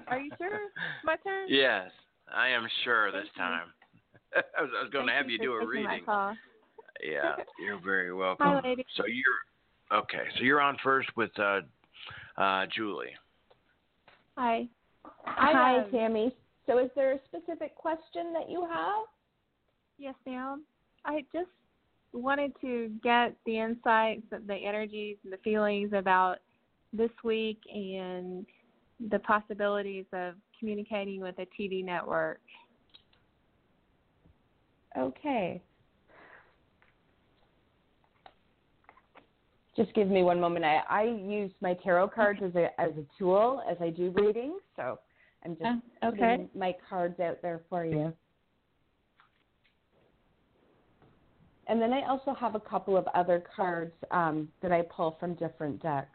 Are 0.09 0.19
you 0.19 0.31
sure? 0.39 0.61
My 1.05 1.17
turn? 1.17 1.47
Yes, 1.49 1.91
I 2.35 2.49
am 2.49 2.67
sure 2.85 3.11
this 3.13 3.23
Thank 3.23 3.37
you. 3.37 3.43
time. 3.43 3.67
I 4.59 4.63
was, 4.63 4.71
I 4.79 4.83
was 4.83 4.91
going 4.93 5.07
to 5.07 5.13
have 5.13 5.29
you 5.29 5.39
for 5.39 5.45
do 5.45 5.53
a 5.55 5.67
reading. 5.67 6.05
Call. 7.01 7.11
Yeah, 7.11 7.37
you're 7.65 7.81
very 7.85 8.13
welcome. 8.13 8.47
Hi, 8.47 8.61
lady. 8.63 8.85
So 8.97 9.05
you're 9.07 10.01
okay. 10.01 10.25
So 10.37 10.45
you're 10.45 10.61
on 10.61 10.77
first 10.83 11.09
with 11.17 11.31
uh, 11.39 11.61
uh, 12.37 12.67
Julie. 12.75 13.15
Hi. 14.37 14.69
Hi, 15.25 15.81
have- 15.81 15.91
Tammy. 15.91 16.35
So, 16.67 16.79
is 16.79 16.91
there 16.97 17.13
a 17.13 17.19
specific 17.27 17.77
question 17.77 18.33
that 18.33 18.49
you 18.49 18.63
have? 18.63 19.05
Yes, 19.99 20.15
ma'am. 20.27 20.65
I 21.05 21.25
just 21.33 21.51
wanted 22.15 22.53
to 22.63 22.91
get 23.03 23.37
the 23.45 23.59
insights, 23.59 24.23
the 24.31 24.55
energies, 24.55 25.19
and 25.25 25.33
the 25.33 25.37
feelings 25.39 25.91
about 25.93 26.39
this 26.95 27.11
week 27.23 27.59
and 27.73 28.47
the 29.11 29.19
possibilities 29.19 30.07
of 30.13 30.35
communicating 30.59 31.21
with 31.21 31.35
a 31.39 31.47
TV 31.61 31.85
network. 31.85 32.41
Okay. 34.97 35.61
Just 39.77 39.93
give 39.95 40.09
me 40.09 40.23
one 40.23 40.41
moment. 40.41 40.65
I, 40.65 40.83
I 40.89 41.03
use 41.03 41.51
my 41.61 41.75
tarot 41.75 42.09
cards 42.09 42.41
as 42.45 42.55
a 42.55 42.69
as 42.81 42.91
a 42.97 43.05
tool 43.19 43.63
as 43.69 43.77
I 43.81 43.91
do 43.91 44.11
readings, 44.15 44.61
so 44.77 45.01
I'm 45.45 45.57
just 45.57 45.65
Uh, 45.65 46.07
okay. 46.09 46.19
putting 46.37 46.49
my 46.55 46.75
cards 46.89 47.19
out 47.19 47.43
there 47.43 47.63
for 47.69 47.85
you. 47.85 48.13
And 51.67 51.81
then 51.81 51.93
I 51.93 52.07
also 52.09 52.35
have 52.35 52.55
a 52.55 52.61
couple 52.61 52.97
of 52.97 53.07
other 53.15 53.43
cards 53.57 53.95
um, 54.11 54.49
that 54.63 54.71
I 54.71 54.83
pull 54.83 55.17
from 55.19 55.35
different 55.35 55.83
decks. 55.83 56.09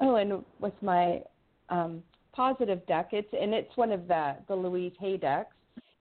Oh, 0.00 0.16
and 0.16 0.44
with 0.60 0.80
my 0.82 1.20
um, 1.70 2.02
positive 2.36 2.86
deck, 2.86 3.08
it's 3.12 3.32
and 3.32 3.54
it's 3.54 3.74
one 3.76 3.90
of 3.90 4.06
the 4.06 4.36
the 4.46 4.54
Louise 4.54 4.92
Hay 5.00 5.16
decks. 5.16 5.56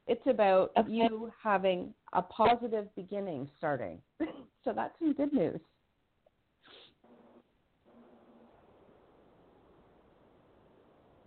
It's 0.08 0.22
about 0.28 0.72
Okay. 0.78 0.92
you 0.92 1.32
having 1.42 1.94
a 2.14 2.22
positive 2.22 2.94
beginning 2.96 3.50
starting. 3.58 4.00
so 4.64 4.74
that's 4.76 4.94
some 5.00 5.14
good 5.14 5.34
news. 5.34 5.60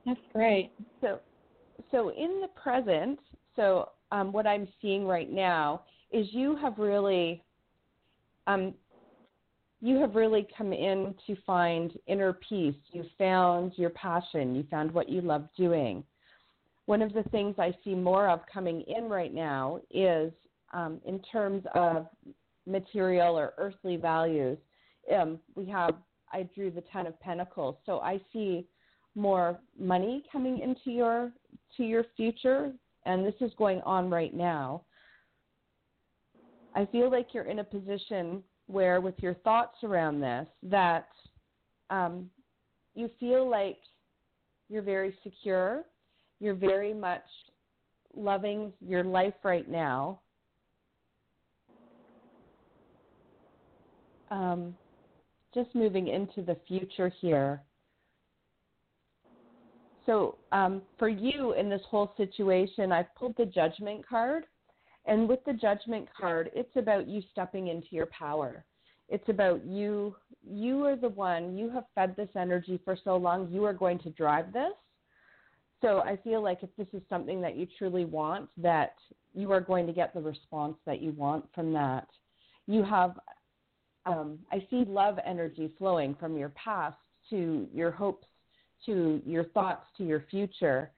That's 0.06 0.20
great. 0.32 0.70
So, 1.02 1.20
so 1.90 2.11
in 2.11 2.40
the 2.40 2.48
present, 2.61 3.18
so 3.56 3.90
um, 4.11 4.32
what 4.32 4.46
I'm 4.46 4.66
seeing 4.80 5.06
right 5.06 5.30
now 5.30 5.82
is 6.11 6.26
you 6.30 6.56
have 6.56 6.78
really, 6.78 7.42
um, 8.46 8.72
you 9.81 9.97
have 10.01 10.14
really 10.14 10.47
come 10.57 10.72
in 10.72 11.14
to 11.26 11.37
find 11.47 11.93
inner 12.07 12.33
peace. 12.33 12.74
You 12.93 13.05
found 13.16 13.72
your 13.76 13.91
passion. 13.91 14.55
You 14.55 14.64
found 14.70 14.91
what 14.93 15.09
you 15.09 15.20
love 15.20 15.49
doing. 15.57 16.03
One 16.87 17.03
of 17.03 17.12
the 17.12 17.22
things 17.24 17.55
I 17.59 17.74
see 17.85 17.95
more 17.95 18.29
of 18.29 18.41
coming 18.53 18.83
in 18.83 19.09
right 19.09 19.33
now 19.33 19.81
is 19.91 20.33
um, 20.72 21.01
in 21.07 21.20
terms 21.31 21.64
of 21.74 22.07
material 22.66 23.39
or 23.39 23.55
earthly 23.59 23.97
values. 23.97 24.59
Um, 25.14 25.39
we 25.55 25.66
have 25.66 25.95
I 26.31 26.49
drew 26.55 26.70
the 26.70 26.83
Ten 26.93 27.07
of 27.07 27.18
Pentacles, 27.20 27.76
so 27.87 28.01
I 28.01 28.20
see 28.33 28.66
more 29.18 29.59
money 29.79 30.22
coming 30.31 30.61
into 30.61 30.91
your 30.91 31.33
to 31.76 31.83
your 31.83 32.05
future 32.16 32.72
and 33.05 33.26
this 33.26 33.35
is 33.41 33.51
going 33.59 33.81
on 33.83 34.09
right 34.09 34.35
now 34.35 34.83
i 36.74 36.87
feel 36.87 37.11
like 37.11 37.29
you're 37.33 37.45
in 37.45 37.59
a 37.59 37.64
position 37.64 38.43
where 38.68 39.00
with 39.00 39.14
your 39.18 39.34
thoughts 39.34 39.78
around 39.82 40.20
this 40.20 40.46
that 40.62 41.08
um, 41.90 42.30
you 42.94 43.10
feel 43.18 43.48
like 43.48 43.78
you're 44.68 44.82
very 44.82 45.14
secure 45.22 45.84
you're 46.40 46.54
very 46.54 46.94
much 46.94 47.24
loving 48.14 48.72
your 48.80 49.02
life 49.02 49.34
right 49.42 49.68
now 49.68 50.20
um, 54.30 54.74
just 55.52 55.74
moving 55.74 56.08
into 56.08 56.42
the 56.42 56.56
future 56.66 57.12
here 57.20 57.62
so 60.08 60.36
um, 60.52 60.80
for 60.98 61.10
you 61.10 61.52
in 61.52 61.68
this 61.68 61.82
whole 61.90 62.14
situation, 62.16 62.92
I've 62.92 63.14
pulled 63.14 63.36
the 63.36 63.44
judgment 63.44 64.08
card. 64.08 64.44
And 65.09 65.28
with 65.28 65.42
the 65.44 65.54
judgment 65.54 66.06
card, 66.18 66.50
it's 66.54 66.76
about 66.76 67.09
you 67.09 67.22
stepping 67.32 67.68
into 67.68 67.88
your 67.90 68.06
power. 68.06 68.64
It's 69.09 69.28
about 69.28 69.64
you. 69.64 70.14
You 70.46 70.84
are 70.84 70.96
the 70.96 71.09
one. 71.09 71.56
You 71.56 71.70
have 71.70 71.84
fed 71.94 72.14
this 72.14 72.28
energy 72.36 72.78
for 72.84 72.96
so 73.02 73.16
long. 73.16 73.48
You 73.50 73.64
are 73.64 73.72
going 73.72 73.98
to 74.00 74.11
drive 74.11 74.52
this. 74.52 74.74
So 75.80 76.00
I 76.00 76.18
feel 76.18 76.42
like 76.42 76.62
if 76.62 76.68
this 76.76 76.88
is 76.92 77.02
something 77.09 77.40
that 77.40 77.56
you 77.56 77.66
truly 77.78 78.04
want, 78.04 78.50
that 78.59 78.96
you 79.34 79.50
are 79.50 79.61
going 79.61 79.86
to 79.86 79.92
get 79.92 80.12
the 80.12 80.20
response 80.20 80.76
that 80.84 81.00
you 81.00 81.12
want 81.12 81.46
from 81.54 81.72
that. 81.72 82.06
You 82.66 82.82
have, 82.82 83.18
um, 84.04 84.38
I 84.52 84.66
see 84.68 84.84
love 84.86 85.18
energy 85.24 85.72
flowing 85.78 86.16
from 86.20 86.36
your 86.36 86.50
past 86.50 86.98
to 87.30 87.66
your 87.72 87.90
hopes 87.90 88.26
to 88.86 89.22
your 89.24 89.44
thoughts 89.44 89.86
to 89.96 90.04
your 90.04 90.24
future. 90.30 90.90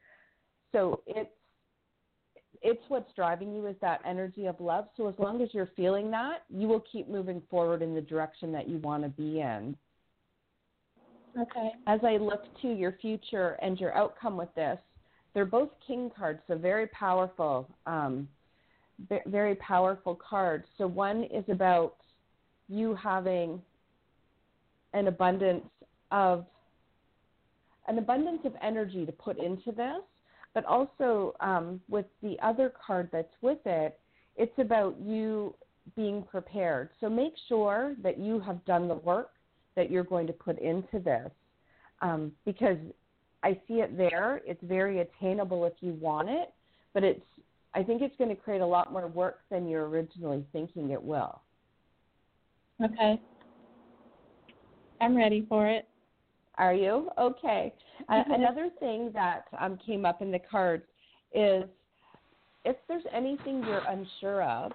So 0.72 1.00
it's 1.06 1.30
it's 2.62 2.82
what's 2.88 3.12
driving 3.14 3.54
you 3.54 3.66
is 3.66 3.76
that 3.80 4.00
energy 4.04 4.46
of 4.46 4.60
love. 4.60 4.86
So 4.96 5.08
as 5.08 5.14
long 5.18 5.40
as 5.40 5.48
you're 5.52 5.70
feeling 5.76 6.10
that, 6.10 6.42
you 6.48 6.68
will 6.68 6.84
keep 6.92 7.08
moving 7.08 7.42
forward 7.50 7.82
in 7.82 7.94
the 7.94 8.00
direction 8.00 8.52
that 8.52 8.68
you 8.68 8.78
want 8.78 9.02
to 9.02 9.08
be 9.08 9.40
in. 9.40 9.76
Okay. 11.38 11.70
As 11.86 12.00
I 12.02 12.16
look 12.16 12.42
to 12.62 12.68
your 12.68 12.92
future 13.00 13.56
and 13.62 13.78
your 13.78 13.94
outcome 13.94 14.36
with 14.36 14.52
this, 14.54 14.78
they're 15.32 15.46
both 15.46 15.70
king 15.86 16.10
cards, 16.14 16.40
so 16.48 16.58
very 16.58 16.88
powerful, 16.88 17.68
um, 17.86 18.28
ve- 19.08 19.20
very 19.26 19.54
powerful 19.56 20.16
cards. 20.16 20.64
So 20.76 20.86
one 20.86 21.24
is 21.24 21.44
about 21.48 21.96
you 22.68 22.96
having 22.96 23.62
an 24.92 25.06
abundance 25.06 25.64
of 26.10 26.46
an 27.86 27.98
abundance 27.98 28.40
of 28.44 28.52
energy 28.62 29.06
to 29.06 29.12
put 29.12 29.38
into 29.38 29.72
this, 29.72 30.02
but 30.54 30.64
also 30.64 31.34
um, 31.40 31.80
with 31.88 32.06
the 32.22 32.36
other 32.42 32.72
card 32.84 33.08
that's 33.12 33.32
with 33.40 33.58
it, 33.64 33.98
it's 34.36 34.58
about 34.58 34.96
you 35.00 35.54
being 35.96 36.22
prepared. 36.22 36.90
So 37.00 37.08
make 37.08 37.34
sure 37.48 37.94
that 38.02 38.18
you 38.18 38.40
have 38.40 38.64
done 38.64 38.88
the 38.88 38.94
work 38.94 39.30
that 39.76 39.90
you're 39.90 40.04
going 40.04 40.26
to 40.26 40.32
put 40.32 40.58
into 40.58 40.98
this 40.98 41.30
um, 42.02 42.32
because 42.44 42.78
I 43.42 43.52
see 43.66 43.74
it 43.74 43.96
there. 43.96 44.40
It's 44.44 44.62
very 44.62 45.00
attainable 45.00 45.64
if 45.64 45.74
you 45.80 45.92
want 45.94 46.28
it, 46.28 46.52
but 46.92 47.04
it's 47.04 47.22
I 47.72 47.84
think 47.84 48.02
it's 48.02 48.16
going 48.16 48.30
to 48.30 48.36
create 48.36 48.60
a 48.60 48.66
lot 48.66 48.92
more 48.92 49.06
work 49.06 49.40
than 49.48 49.68
you're 49.68 49.88
originally 49.88 50.44
thinking 50.52 50.90
it 50.90 51.00
will. 51.00 51.40
Okay. 52.82 53.20
I'm 55.00 55.16
ready 55.16 55.46
for 55.48 55.68
it. 55.68 55.86
Are 56.60 56.74
you 56.74 57.10
okay? 57.16 57.72
Uh, 58.10 58.22
Mhm. 58.22 58.34
another 58.34 58.68
thing 58.80 59.10
that 59.12 59.48
um, 59.58 59.78
came 59.78 60.04
up 60.04 60.20
in 60.20 60.30
the 60.30 60.38
cards 60.38 60.84
is 61.32 61.64
if 62.66 62.76
there's 62.86 63.06
anything 63.10 63.64
you're 63.64 63.82
unsure 63.88 64.42
of, 64.42 64.72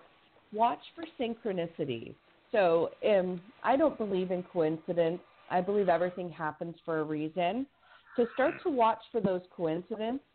watch 0.51 0.83
for 0.95 1.03
synchronicities. 1.19 2.15
So 2.51 2.89
um, 3.07 3.39
I 3.63 3.75
don't 3.77 3.97
believe 3.99 4.31
in 4.31 4.41
coincidence. 4.41 5.21
I 5.51 5.61
believe 5.61 5.87
everything 5.87 6.31
happens 6.31 6.75
for 6.83 7.01
a 7.01 7.03
reason. 7.03 7.67
So 8.15 8.25
start 8.33 8.55
to 8.63 8.69
watch 8.69 9.03
for 9.11 9.21
those 9.21 9.41
coincidences 9.55 10.25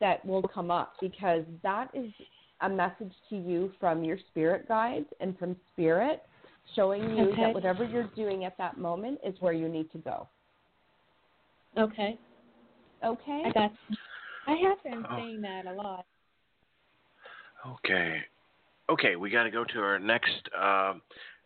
that 0.00 0.24
will 0.26 0.42
come 0.42 0.72
up 0.72 0.94
because 1.00 1.44
that 1.62 1.88
is 1.94 2.10
a 2.62 2.68
message 2.68 3.12
to 3.28 3.36
you 3.36 3.72
from 3.78 4.02
your 4.02 4.18
spirit 4.30 4.66
guides 4.66 5.06
and 5.20 5.38
from 5.38 5.54
spirit 5.72 6.22
showing 6.74 7.16
you 7.16 7.28
Okay. 7.30 7.42
that 7.42 7.54
whatever 7.54 7.84
you're 7.84 8.10
doing 8.16 8.44
at 8.44 8.58
that 8.58 8.76
moment 8.76 9.20
is 9.24 9.40
where 9.40 9.52
you 9.52 9.68
need 9.68 9.90
to 9.92 9.98
go. 9.98 10.26
Okay. 11.78 12.18
Okay? 13.04 13.42
I 13.46 13.50
got 13.52 13.72
you. 13.88 13.96
I 14.46 14.54
have 14.68 14.82
been 14.82 15.04
Oh. 15.08 15.16
saying 15.16 15.40
that 15.42 15.66
a 15.66 15.72
lot. 15.72 16.04
Okay. 17.66 18.22
Okay, 18.88 19.16
we 19.16 19.30
got 19.30 19.44
to 19.44 19.50
go 19.50 19.64
to 19.64 19.80
our 19.80 19.98
next. 19.98 20.48
Uh, 20.56 20.94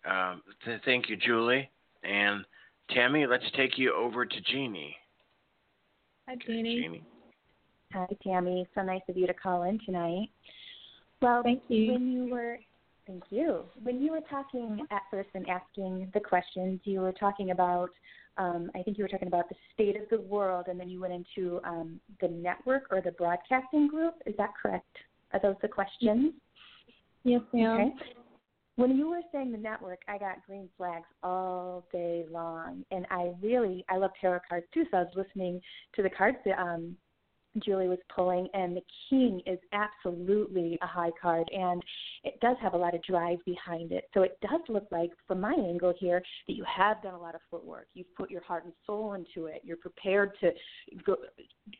uh, 0.09 0.37
th- 0.65 0.81
thank 0.85 1.09
you, 1.09 1.17
Julie. 1.17 1.69
And 2.03 2.45
Tammy, 2.91 3.27
let's 3.27 3.45
take 3.57 3.77
you 3.79 3.95
over 3.95 4.25
to 4.25 4.41
Jeannie. 4.43 4.97
Hi, 6.27 6.35
Okay, 6.35 6.47
Jeannie. 6.47 6.81
Jeannie. 6.81 7.05
Hi, 7.93 8.07
Tammy. 8.23 8.67
So 8.75 8.83
nice 8.83 9.03
of 9.09 9.17
you 9.17 9.27
to 9.27 9.35
call 9.35 9.65
in 9.65 9.79
tonight. 9.85 10.29
Well, 11.21 11.43
Thank 11.43 11.63
you. 11.69 11.93
when 11.93 12.13
you 12.13 12.29
were 12.31 12.59
thank 13.07 13.23
you 13.31 13.65
when 13.83 14.01
you 14.01 14.11
were 14.13 14.23
talking 14.31 14.81
at 14.91 15.03
first 15.11 15.29
and 15.35 15.47
asking 15.49 16.11
the 16.15 16.21
questions 16.21 16.81
you 16.85 17.01
were 17.01 17.13
talking 17.13 17.51
about 17.51 17.91
um, 18.39 18.71
i 18.75 18.83
think 18.83 18.99
you 18.99 19.05
were 19.05 19.09
talking 19.09 19.29
about 19.29 19.49
the 19.49 19.55
state 19.73 19.97
of 19.97 20.09
the 20.11 20.21
world 20.21 20.67
and 20.69 20.79
then 20.79 20.89
you 20.89 21.01
went 21.01 21.13
into 21.13 21.61
um, 21.65 22.01
the 22.21 22.29
network 22.29 22.85
or 22.91 23.01
the 23.01 23.13
broadcasting 23.13 23.89
group. 23.89 24.15
Is 24.27 24.35
that 24.39 24.51
correct? 24.61 24.97
Are 25.33 25.41
those 25.41 25.57
the 25.63 25.69
questions? 25.69 26.33
Yes, 27.25 27.41
ma'am. 27.53 27.81
okay. 27.81 27.93
When 28.77 28.97
you 28.97 29.09
were 29.09 29.21
saying 29.33 29.53
the 29.53 29.59
network 29.59 30.01
i 30.09 30.19
got 30.19 30.45
green 30.47 30.69
flags 30.77 31.07
all 31.23 31.87
day 31.93 32.27
long. 32.31 32.85
And 32.91 33.07
i 33.11 33.33
really 33.43 33.85
i 33.89 33.97
love 33.97 34.11
tarot 34.21 34.41
cards 34.49 34.67
too 34.75 34.85
so 34.91 34.99
i 34.99 35.01
was 35.01 35.13
listening 35.15 35.61
to 35.95 36.03
the 36.03 36.11
cards 36.11 36.39
um 36.59 36.97
Julie 37.59 37.89
was 37.89 37.99
pulling, 38.15 38.49
and 38.55 38.77
the 38.77 38.83
king 39.09 39.41
is 39.47 39.59
absolutely 39.73 40.79
a 40.83 40.87
high 40.87 41.11
card, 41.21 41.49
and 41.53 41.83
it 42.25 42.39
does 42.41 42.57
have 42.61 42.75
a 42.75 42.77
lot 42.77 42.95
of 42.95 43.03
drive 43.03 43.39
behind 43.45 43.93
it. 43.93 44.09
So 44.15 44.23
it 44.23 44.39
does 44.41 44.61
look 44.69 44.87
like, 44.91 45.11
from 45.27 45.41
my 45.41 45.53
angle 45.53 45.95
here, 45.99 46.23
that 46.49 46.55
you 46.55 46.65
have 46.65 47.03
done 47.03 47.15
a 47.15 47.21
lot 47.21 47.35
of 47.35 47.41
footwork. 47.51 47.87
You've 47.95 48.15
put 48.17 48.31
your 48.31 48.43
heart 48.43 48.65
and 48.65 48.73
soul 48.87 49.15
into 49.15 49.47
it. 49.47 49.63
You're 49.65 49.77
prepared 49.77 50.33
to 50.41 50.51
go 51.05 51.17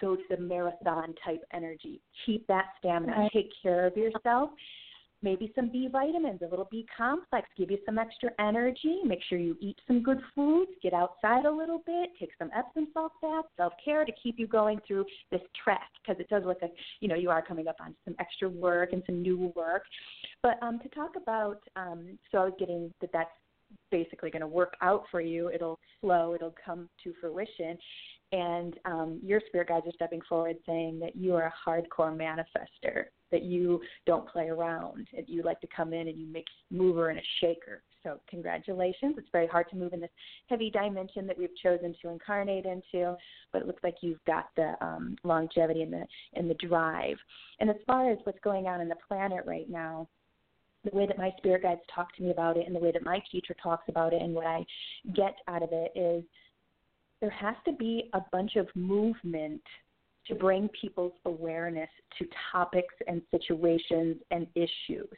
go 0.01 0.17
to 0.17 0.23
the 0.31 0.37
marathon 0.37 1.15
type 1.25 1.43
energy. 1.53 2.01
Keep 2.27 2.47
that 2.47 2.67
stamina. 2.79 3.13
Right. 3.13 3.31
Take 3.33 3.51
care 3.63 3.87
of 3.87 3.97
yourself. 3.97 4.51
Maybe 5.25 5.51
some 5.55 5.71
B 5.71 5.89
vitamins, 5.91 6.43
a 6.43 6.47
little 6.47 6.69
B 6.71 6.87
complex, 6.95 7.49
give 7.57 7.71
you 7.71 7.79
some 7.87 7.99
extra 7.99 8.29
energy. 8.39 8.99
Make 9.07 9.21
sure 9.27 9.39
you 9.39 9.57
eat 9.59 9.79
some 9.87 10.03
good 10.03 10.21
foods, 10.35 10.71
get 10.83 10.93
outside 10.93 11.47
a 11.47 11.51
little 11.51 11.83
bit, 11.87 12.11
take 12.21 12.29
some 12.39 12.51
Epsom 12.55 12.89
salt 12.93 13.13
baths, 13.23 13.49
self 13.57 13.73
care 13.83 14.05
to 14.05 14.13
keep 14.23 14.39
you 14.39 14.47
going 14.47 14.81
through 14.87 15.07
this 15.31 15.41
trek 15.65 15.81
because 16.03 16.21
it 16.21 16.29
does 16.29 16.43
look 16.45 16.59
like 16.61 16.75
you 17.01 17.09
know 17.09 17.15
you 17.15 17.31
are 17.31 17.41
coming 17.41 17.69
up 17.69 17.77
on 17.81 17.95
some 18.05 18.15
extra 18.19 18.51
work 18.51 18.93
and 18.93 19.03
some 19.07 19.23
new 19.23 19.51
work. 19.57 19.85
But 20.43 20.63
um, 20.63 20.79
to 20.81 20.89
talk 20.91 21.13
about, 21.17 21.61
um, 21.75 22.19
so 22.31 22.39
I 22.39 22.45
was 22.45 22.55
getting 22.59 22.93
that 23.01 23.11
that's 23.11 23.31
basically 23.91 24.31
going 24.31 24.41
to 24.41 24.47
work 24.47 24.75
out 24.83 25.05
for 25.11 25.23
you. 25.23 25.49
It'll 25.49 25.79
flow. 26.03 26.35
It'll 26.35 26.55
come 26.63 26.91
to 27.03 27.15
fruition. 27.19 27.79
And 28.33 28.75
um, 28.85 29.21
your 29.23 29.41
spirit 29.47 29.69
guides 29.69 29.87
are 29.87 29.93
stepping 29.95 30.21
forward 30.29 30.57
saying 30.67 30.99
that 31.01 31.15
you 31.15 31.35
are 31.35 31.45
a 31.45 31.71
hardcore 31.71 32.17
manifester, 32.17 33.05
that 33.35 33.43
you 33.43 33.81
don't 34.07 34.29
play 34.29 34.49
around, 34.49 35.09
that 35.13 35.29
you 35.29 35.43
like 35.43 35.61
to 35.61 35.67
come 35.77 35.93
in 35.93 36.07
and 36.07 36.21
you 36.21 36.27
make 36.27 36.47
mover 36.71 37.11
and 37.11 37.19
a 37.19 37.23
shaker. 37.41 37.83
So 38.05 38.21
congratulations. 38.29 39.17
It's 39.19 39.29
very 39.33 39.49
hard 39.49 39.69
to 39.71 39.77
move 39.77 39.93
in 39.93 40.01
this 40.01 40.11
heavy 40.49 40.71
dimension 40.71 41.27
that 41.27 41.37
we've 41.37 41.57
chosen 41.61 41.95
to 42.01 42.11
incarnate 42.11 42.65
into, 42.65 43.17
but 43.53 43.63
it 43.63 43.67
looks 43.67 43.83
like 43.83 43.97
you've 44.03 44.25
got 44.25 44.51
the 44.57 44.75
um, 44.81 45.17
longevity 45.25 45.83
and 45.83 45.93
the 45.93 46.05
and 46.35 46.49
the 46.49 46.55
drive. 46.55 47.17
And 47.59 47.69
as 47.69 47.77
far 47.87 48.11
as 48.13 48.19
what's 48.25 48.39
going 48.45 48.67
on 48.67 48.81
in 48.81 48.89
the 48.89 48.97
planet 49.09 49.45
right 49.47 49.69
now, 49.69 50.07
the 50.85 50.97
way 50.97 51.07
that 51.07 51.19
my 51.19 51.33
spirit 51.39 51.63
guides 51.63 51.81
talk 51.93 52.15
to 52.17 52.23
me 52.23 52.31
about 52.31 52.57
it 52.57 52.67
and 52.67 52.77
the 52.77 52.81
way 52.81 52.93
that 52.93 53.05
my 53.05 53.21
teacher 53.33 53.57
talks 53.61 53.89
about 53.89 54.13
it 54.13 54.23
and 54.23 54.35
what 54.35 54.47
I 54.47 54.65
get 55.15 55.35
out 55.49 55.63
of 55.63 55.71
it 55.73 55.93
is 55.97 56.23
there 57.21 57.31
has 57.31 57.57
to 57.65 57.73
be 57.73 58.11
a 58.13 58.21
bunch 58.33 58.57
of 58.57 58.69
movement 58.75 59.63
to 60.27 60.35
bring 60.35 60.69
people's 60.81 61.13
awareness 61.25 61.89
to 62.19 62.27
topics 62.53 62.95
and 63.07 63.21
situations 63.31 64.17
and 64.31 64.47
issues. 64.55 65.09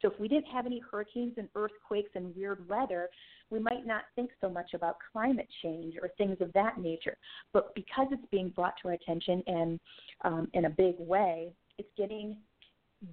So 0.00 0.10
if 0.10 0.18
we 0.18 0.28
didn't 0.28 0.46
have 0.52 0.66
any 0.66 0.80
hurricanes 0.90 1.34
and 1.38 1.48
earthquakes 1.54 2.10
and 2.14 2.34
weird 2.36 2.68
weather, 2.68 3.08
we 3.50 3.58
might 3.58 3.86
not 3.86 4.02
think 4.16 4.30
so 4.40 4.48
much 4.48 4.74
about 4.74 4.96
climate 5.12 5.48
change 5.62 5.94
or 6.00 6.10
things 6.18 6.36
of 6.40 6.52
that 6.52 6.78
nature. 6.78 7.16
But 7.52 7.74
because 7.74 8.08
it's 8.10 8.26
being 8.30 8.50
brought 8.50 8.74
to 8.82 8.88
our 8.88 8.94
attention 8.94 9.42
and 9.46 9.80
um, 10.24 10.48
in 10.54 10.66
a 10.66 10.70
big 10.70 10.94
way, 10.98 11.52
it's 11.78 11.88
getting 11.96 12.36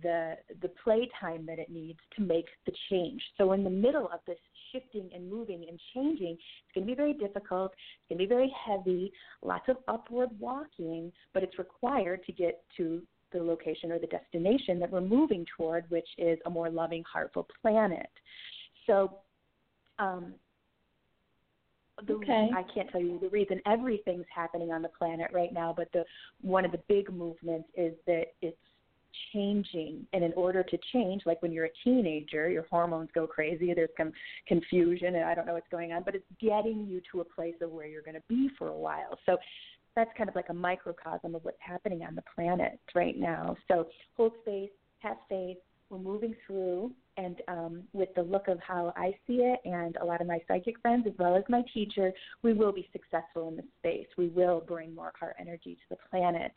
the 0.02 0.36
the 0.62 0.70
playtime 0.84 1.46
that 1.46 1.60
it 1.60 1.70
needs 1.70 2.00
to 2.16 2.22
make 2.22 2.48
the 2.66 2.74
change. 2.90 3.22
So 3.38 3.54
in 3.54 3.64
the 3.64 3.70
middle 3.70 4.10
of 4.14 4.20
this 4.28 4.40
shifting 4.72 5.10
and 5.14 5.30
moving 5.30 5.66
and 5.68 5.80
changing, 5.94 6.34
it's 6.34 6.74
going 6.74 6.86
to 6.86 6.92
be 6.92 6.96
very 6.96 7.14
difficult. 7.14 7.72
It's 7.74 8.10
going 8.10 8.20
to 8.20 8.24
be 8.24 8.28
very 8.28 8.54
heavy. 8.66 9.12
Lots 9.44 9.68
of 9.70 9.78
upward 9.88 10.30
walking, 10.40 11.12
but 11.34 11.44
it's 11.44 11.58
required 11.58 12.24
to 12.26 12.32
get 12.32 12.64
to 12.78 13.02
the 13.32 13.40
location 13.40 13.92
or 13.92 14.00
the 14.00 14.08
destination 14.08 14.80
that 14.80 14.92
we're 14.92 15.02
moving 15.02 15.46
toward, 15.58 15.90
which 15.90 16.08
is 16.18 16.40
a 16.46 16.50
more 16.50 16.70
loving, 16.70 17.04
heartful 17.12 17.48
planet. 17.62 18.10
So. 18.86 19.18
Um, 20.00 20.36
the, 22.06 22.14
Okay. 22.14 22.50
I 22.56 22.64
can't 22.74 22.90
tell 22.92 23.02
you 23.02 23.18
the 23.20 23.30
reason 23.30 23.60
everything's 23.66 24.28
happening 24.34 24.72
on 24.72 24.84
the 24.84 24.90
planet 24.90 25.32
right 25.34 25.52
now, 25.52 25.74
but 25.76 25.92
the 25.94 26.06
one 26.42 26.64
of 26.64 26.72
the 26.72 26.82
big 26.88 27.12
movements 27.12 27.68
is 27.76 27.94
that 28.06 28.26
it's 28.42 28.56
changing. 29.34 30.06
And 30.14 30.24
in 30.24 30.34
order 30.34 30.64
to 30.64 30.78
change 30.94 31.24
like 31.26 31.42
when 31.42 31.52
you're 31.52 31.66
a 31.66 31.78
teenager 31.84 32.50
your 32.50 32.66
hormones 32.70 33.10
go 33.14 33.28
crazy 33.28 33.74
there's 33.74 33.90
some 33.98 34.12
confusion 34.48 35.16
and 35.16 35.26
i 35.26 35.36
don't 35.36 35.46
know 35.46 35.54
what's 35.54 35.68
going 35.70 35.92
on 35.94 36.04
but 36.04 36.16
it's 36.16 36.26
getting 36.40 36.86
you 36.88 37.02
to 37.12 37.22
a 37.22 37.26
place 37.26 37.56
of 37.62 37.72
where 37.72 37.88
you're 37.88 38.02
going 38.02 38.16
to 38.16 38.24
be 38.28 38.50
for 38.58 38.70
a 38.70 38.78
while. 38.78 39.18
So 39.26 39.38
that's 39.96 40.12
kind 40.18 40.30
of 40.30 40.36
like 40.36 40.50
a 40.50 40.54
microcosm 40.54 41.36
of 41.36 41.44
what's 41.44 41.58
happening 41.60 42.04
on 42.04 42.16
the 42.16 42.24
planet 42.36 42.80
right 42.96 43.18
now. 43.18 43.56
So 43.68 43.88
hold 44.16 44.34
space 44.42 44.70
have 45.00 45.18
faith 45.30 45.58
we're 45.90 45.98
moving 45.98 46.36
through 46.46 46.92
and 47.18 47.38
um, 47.48 47.84
with 47.94 48.10
the 48.16 48.22
look 48.22 48.48
of 48.48 48.60
how 48.60 48.94
I 48.96 49.16
see 49.26 49.38
it 49.38 49.60
and 49.66 49.96
a 49.98 50.06
lot 50.06 50.22
of 50.22 50.28
my 50.28 50.40
psychic 50.48 50.80
friends 50.82 51.06
as 51.08 51.14
well 51.18 51.36
as 51.36 51.44
my 51.50 51.64
teacher, 51.74 52.12
we 52.44 52.54
will 52.54 52.72
be 52.72 52.88
successful 52.92 53.48
in 53.48 53.56
this 53.56 53.66
space. 53.80 54.08
We 54.18 54.28
will 54.28 54.62
bring 54.62 54.94
more 54.94 55.12
heart 55.20 55.36
energy 55.40 55.76
to 55.76 55.96
the 55.96 55.98
planet. 56.10 56.52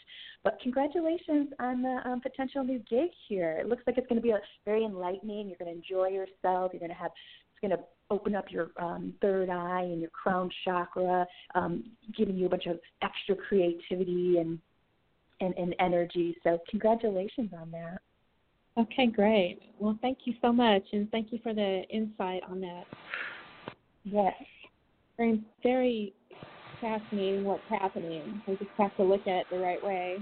But 0.44 0.58
congratulations 0.62 1.48
on 1.58 1.82
the 1.82 2.00
um, 2.04 2.20
potential 2.20 2.62
new 2.62 2.78
gig 2.90 3.10
here. 3.28 3.58
It 3.58 3.68
looks 3.68 3.82
like 3.86 3.96
it's 3.96 4.06
going 4.06 4.20
to 4.20 4.22
be 4.22 4.30
a 4.30 4.40
very 4.64 4.84
enlightening. 4.84 5.48
You're 5.48 5.58
going 5.58 5.72
to 5.72 5.76
enjoy 5.76 6.08
yourself. 6.08 6.72
You're 6.72 6.80
going 6.80 6.90
to 6.90 6.96
have 6.96 7.12
it's 7.52 7.60
going 7.60 7.78
to 7.78 7.84
open 8.10 8.34
up 8.34 8.46
your 8.50 8.70
um, 8.80 9.14
third 9.22 9.48
eye 9.48 9.82
and 9.82 10.00
your 10.00 10.10
crown 10.10 10.50
chakra, 10.64 11.26
um, 11.54 11.84
giving 12.16 12.36
you 12.36 12.46
a 12.46 12.48
bunch 12.48 12.66
of 12.66 12.78
extra 13.02 13.36
creativity 13.36 14.38
and, 14.38 14.58
and 15.40 15.54
and 15.56 15.74
energy. 15.78 16.36
So 16.42 16.58
congratulations 16.70 17.50
on 17.58 17.70
that. 17.70 18.00
Okay, 18.80 19.06
great. 19.06 19.58
Well, 19.78 19.98
thank 20.00 20.18
you 20.24 20.34
so 20.40 20.52
much, 20.52 20.82
and 20.92 21.10
thank 21.10 21.32
you 21.32 21.38
for 21.42 21.52
the 21.52 21.82
insight 21.90 22.42
on 22.48 22.60
that. 22.60 22.84
Yes. 24.04 24.34
Very, 25.18 25.42
very 25.62 26.14
fascinating 26.80 27.44
what's 27.44 27.68
happening. 27.68 28.42
We 28.46 28.56
just 28.56 28.70
have 28.78 28.96
to 28.96 29.02
look 29.02 29.20
at 29.26 29.40
it 29.40 29.46
the 29.50 29.58
right 29.58 29.82
way. 29.84 30.18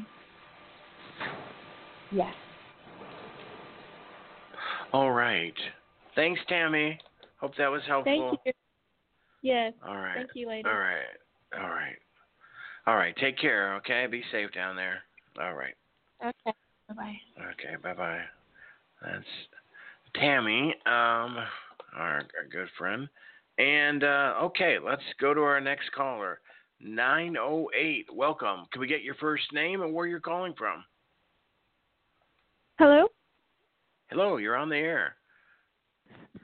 Yes. 2.11 2.35
All 4.93 5.13
right. 5.13 5.55
Thanks, 6.17 6.41
Tammy. 6.49 6.99
Hope 7.41 7.53
that 7.59 7.69
was 7.69 7.83
helpful. 7.87 8.31
Thank 8.31 8.41
you. 8.47 8.53
Yes. 9.43 9.73
All 9.87 9.97
right. 9.97 10.15
Thank 10.17 10.31
you, 10.35 10.49
lady. 10.49 10.69
All 10.69 10.75
right. 10.75 11.05
All 11.57 11.69
right. 11.69 11.97
All 12.89 12.97
right. 12.97 13.15
Take 13.19 13.39
care, 13.39 13.77
okay? 13.77 14.07
Be 14.11 14.23
safe 14.33 14.51
down 14.53 14.75
there. 14.75 15.03
All 15.41 15.55
right. 15.55 15.75
Okay. 16.25 16.57
Bye 16.89 16.95
bye. 16.95 17.17
Okay, 17.53 17.77
bye 17.83 17.95
bye. 17.95 18.25
That's 19.03 19.25
Tammy, 20.15 20.75
um, 20.87 21.37
our, 21.97 22.23
our 22.23 22.47
good 22.51 22.69
friend. 22.77 23.09
And 23.59 24.05
uh, 24.05 24.35
okay, 24.45 24.77
let's 24.85 25.03
go 25.21 25.35
to 25.35 25.41
our 25.41 25.61
next 25.61 25.91
caller. 25.93 26.41
908. 26.81 28.07
Welcome. 28.15 28.67
Can 28.73 28.81
we 28.81 28.87
get 28.87 29.03
your 29.03 29.17
first 29.17 29.53
name 29.53 29.83
and 29.83 29.93
where 29.93 30.07
you're 30.07 30.21
calling 30.21 30.55
from? 30.57 30.85
Hello. 32.79 33.07
Hello, 34.11 34.37
you're 34.37 34.57
on 34.57 34.69
the 34.69 34.77
air. 34.77 35.17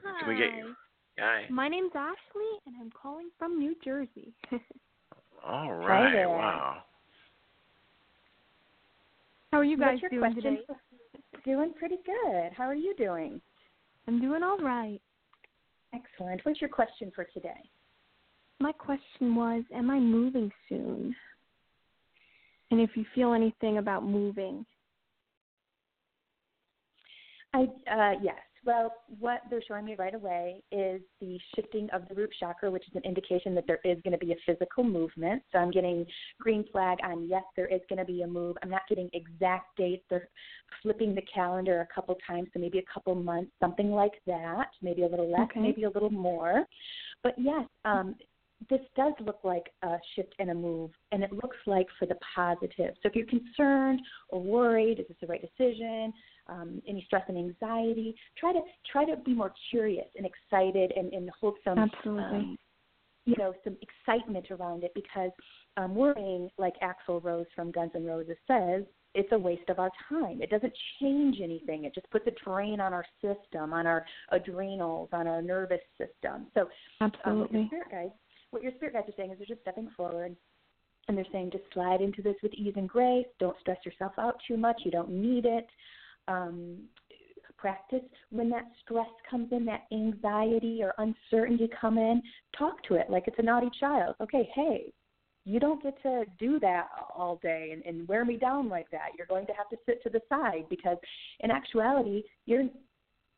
Hi. 0.03 0.19
Can 0.19 0.29
we 0.29 0.35
get 0.35 0.55
you? 0.55 0.73
Hi. 1.19 1.45
My 1.49 1.69
name's 1.69 1.91
Ashley, 1.95 2.59
and 2.67 2.75
I'm 2.81 2.91
calling 2.91 3.29
from 3.39 3.57
New 3.57 3.75
Jersey. 3.83 4.33
All 5.45 5.73
right. 5.73 6.11
there. 6.11 6.29
Wow. 6.29 6.83
How 9.51 9.59
are 9.59 9.63
you 9.63 9.77
guys 9.77 9.99
doing 10.01 10.19
question? 10.19 10.43
today? 10.43 10.61
Doing 11.45 11.73
pretty 11.77 11.97
good. 12.05 12.51
How 12.57 12.63
are 12.63 12.75
you 12.75 12.95
doing? 12.97 13.39
I'm 14.07 14.19
doing 14.19 14.41
all 14.41 14.57
right. 14.57 14.99
Excellent. 15.93 16.41
What's 16.43 16.59
your 16.59 16.69
question 16.69 17.11
for 17.13 17.23
today? 17.23 17.69
My 18.59 18.71
question 18.71 19.35
was, 19.35 19.63
am 19.73 19.91
I 19.91 19.99
moving 19.99 20.51
soon? 20.67 21.15
And 22.71 22.81
if 22.81 22.91
you 22.95 23.05
feel 23.13 23.33
anything 23.33 23.77
about 23.77 24.03
moving. 24.03 24.65
I 27.53 27.67
uh, 27.89 28.19
yes. 28.23 28.35
Well, 28.65 28.93
what 29.19 29.41
they're 29.49 29.61
showing 29.67 29.85
me 29.85 29.95
right 29.95 30.15
away 30.15 30.63
is 30.71 30.99
the 31.21 31.37
shifting 31.55 31.87
of 31.93 32.07
the 32.09 32.15
root 32.15 32.31
chakra, 32.39 32.71
which 32.71 32.87
is 32.87 32.95
an 32.95 33.03
indication 33.03 33.53
that 33.55 33.65
there 33.67 33.79
is 33.85 34.01
going 34.01 34.17
to 34.17 34.25
be 34.25 34.31
a 34.31 34.35
physical 34.43 34.83
movement. 34.83 35.43
So 35.51 35.59
I'm 35.59 35.69
getting 35.69 36.05
green 36.41 36.65
flag 36.71 36.97
on 37.03 37.27
yes, 37.29 37.43
there 37.55 37.67
is 37.67 37.81
going 37.87 37.99
to 37.99 38.05
be 38.05 38.23
a 38.23 38.27
move. 38.27 38.57
I'm 38.63 38.69
not 38.71 38.81
getting 38.89 39.09
exact 39.13 39.77
dates. 39.77 40.03
They're 40.09 40.29
flipping 40.81 41.13
the 41.13 41.21
calendar 41.31 41.81
a 41.81 41.93
couple 41.93 42.17
times, 42.27 42.47
so 42.53 42.59
maybe 42.59 42.79
a 42.79 42.93
couple 42.93 43.13
months, 43.13 43.51
something 43.59 43.91
like 43.91 44.13
that. 44.25 44.69
Maybe 44.81 45.03
a 45.03 45.07
little 45.07 45.31
less, 45.31 45.41
Okay. 45.51 45.59
maybe 45.59 45.83
a 45.83 45.89
little 45.89 46.09
more. 46.09 46.65
But 47.21 47.35
yes, 47.37 47.67
um, 47.85 48.15
this 48.69 48.81
does 48.95 49.13
look 49.19 49.39
like 49.43 49.69
a 49.83 49.97
shift 50.15 50.33
and 50.39 50.49
a 50.49 50.55
move, 50.55 50.89
and 51.11 51.23
it 51.23 51.31
looks 51.31 51.57
like 51.67 51.87
for 51.99 52.05
the 52.07 52.17
positive. 52.35 52.95
So 53.03 53.09
if 53.09 53.15
you're 53.15 53.27
concerned 53.27 54.01
or 54.29 54.41
worried, 54.41 54.99
is 54.99 55.07
this 55.07 55.17
the 55.21 55.27
right 55.27 55.41
decision? 55.41 56.13
Um, 56.47 56.79
any 56.87 57.03
stress 57.07 57.23
and 57.27 57.37
anxiety, 57.37 58.15
try 58.37 58.53
to 58.53 58.61
try 58.91 59.03
to 59.03 59.17
be 59.17 59.33
more 59.33 59.51
curious 59.71 60.05
and 60.15 60.27
excited, 60.27 60.93
and, 60.95 61.11
and 61.11 61.27
hold 61.41 61.55
some 61.63 61.79
Absolutely. 61.79 62.23
um, 62.23 62.57
you 63.25 63.35
know 63.39 63.53
some 63.63 63.75
excitement 63.81 64.51
around 64.51 64.83
it 64.83 64.91
because 64.93 65.31
um, 65.77 65.95
worrying, 65.95 66.49
like 66.57 66.75
Axl 66.81 67.23
Rose 67.23 67.47
from 67.55 67.71
Guns 67.71 67.91
N' 67.95 68.05
Roses 68.05 68.37
says, 68.47 68.83
it's 69.13 69.31
a 69.31 69.39
waste 69.39 69.69
of 69.69 69.79
our 69.79 69.89
time. 70.09 70.41
It 70.41 70.49
doesn't 70.49 70.73
change 70.99 71.39
anything. 71.41 71.85
It 71.85 71.95
just 71.95 72.09
puts 72.11 72.27
a 72.27 72.31
drain 72.43 72.79
on 72.79 72.93
our 72.93 73.05
system, 73.21 73.73
on 73.73 73.87
our 73.87 74.05
adrenals, 74.31 75.09
on 75.13 75.25
our 75.25 75.41
nervous 75.41 75.79
system. 75.97 76.47
So 76.53 76.67
um, 77.01 77.11
Absolutely. 77.25 77.67
spirit 77.67 77.87
guides, 77.91 78.13
what 78.51 78.61
your 78.61 78.73
spirit 78.75 78.93
guides 78.93 79.09
are 79.09 79.13
saying 79.17 79.31
is 79.31 79.37
they're 79.37 79.47
just 79.47 79.61
stepping 79.61 79.89
forward, 79.95 80.35
and 81.07 81.17
they're 81.17 81.25
saying 81.31 81.51
just 81.51 81.63
slide 81.73 82.01
into 82.01 82.21
this 82.21 82.35
with 82.43 82.53
ease 82.53 82.73
and 82.75 82.89
grace. 82.89 83.25
Don't 83.39 83.57
stress 83.61 83.77
yourself 83.85 84.13
out 84.17 84.35
too 84.47 84.57
much. 84.57 84.81
You 84.83 84.91
don't 84.91 85.09
need 85.09 85.45
it. 85.45 85.67
Um, 86.27 86.79
practice 87.57 88.07
when 88.29 88.49
that 88.49 88.65
stress 88.83 89.07
comes 89.29 89.51
in, 89.51 89.65
that 89.65 89.85
anxiety 89.91 90.81
or 90.83 90.93
uncertainty 90.97 91.69
come 91.79 91.97
in. 91.97 92.21
Talk 92.57 92.83
to 92.83 92.95
it 92.95 93.09
like 93.09 93.23
it's 93.27 93.39
a 93.39 93.43
naughty 93.43 93.69
child. 93.79 94.15
Okay, 94.21 94.47
hey, 94.53 94.93
you 95.45 95.59
don't 95.59 95.81
get 95.81 96.01
to 96.03 96.25
do 96.39 96.59
that 96.59 96.87
all 97.15 97.39
day 97.41 97.71
and, 97.71 97.83
and 97.85 98.07
wear 98.07 98.25
me 98.25 98.37
down 98.37 98.69
like 98.69 98.89
that. 98.91 99.09
You're 99.17 99.27
going 99.27 99.45
to 99.47 99.53
have 99.53 99.69
to 99.69 99.77
sit 99.85 100.01
to 100.03 100.09
the 100.09 100.21
side 100.29 100.65
because, 100.69 100.97
in 101.41 101.51
actuality, 101.51 102.23
you're 102.45 102.65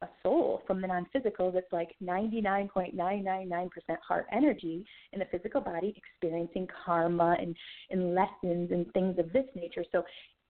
a 0.02 0.08
soul 0.22 0.62
from 0.68 0.80
the 0.82 0.88
non-physical 0.88 1.52
that's 1.52 1.72
like 1.72 1.90
99.999% 2.04 3.70
heart 4.08 4.26
energy 4.32 4.86
in 5.12 5.20
the 5.20 5.26
physical 5.32 5.60
body 5.60 5.96
experiencing 5.98 6.68
karma 6.86 7.36
and, 7.40 7.56
and 7.90 8.14
lessons 8.14 8.72
and 8.72 8.92
things 8.94 9.18
of 9.18 9.34
this 9.34 9.46
nature. 9.56 9.84
So 9.92 10.04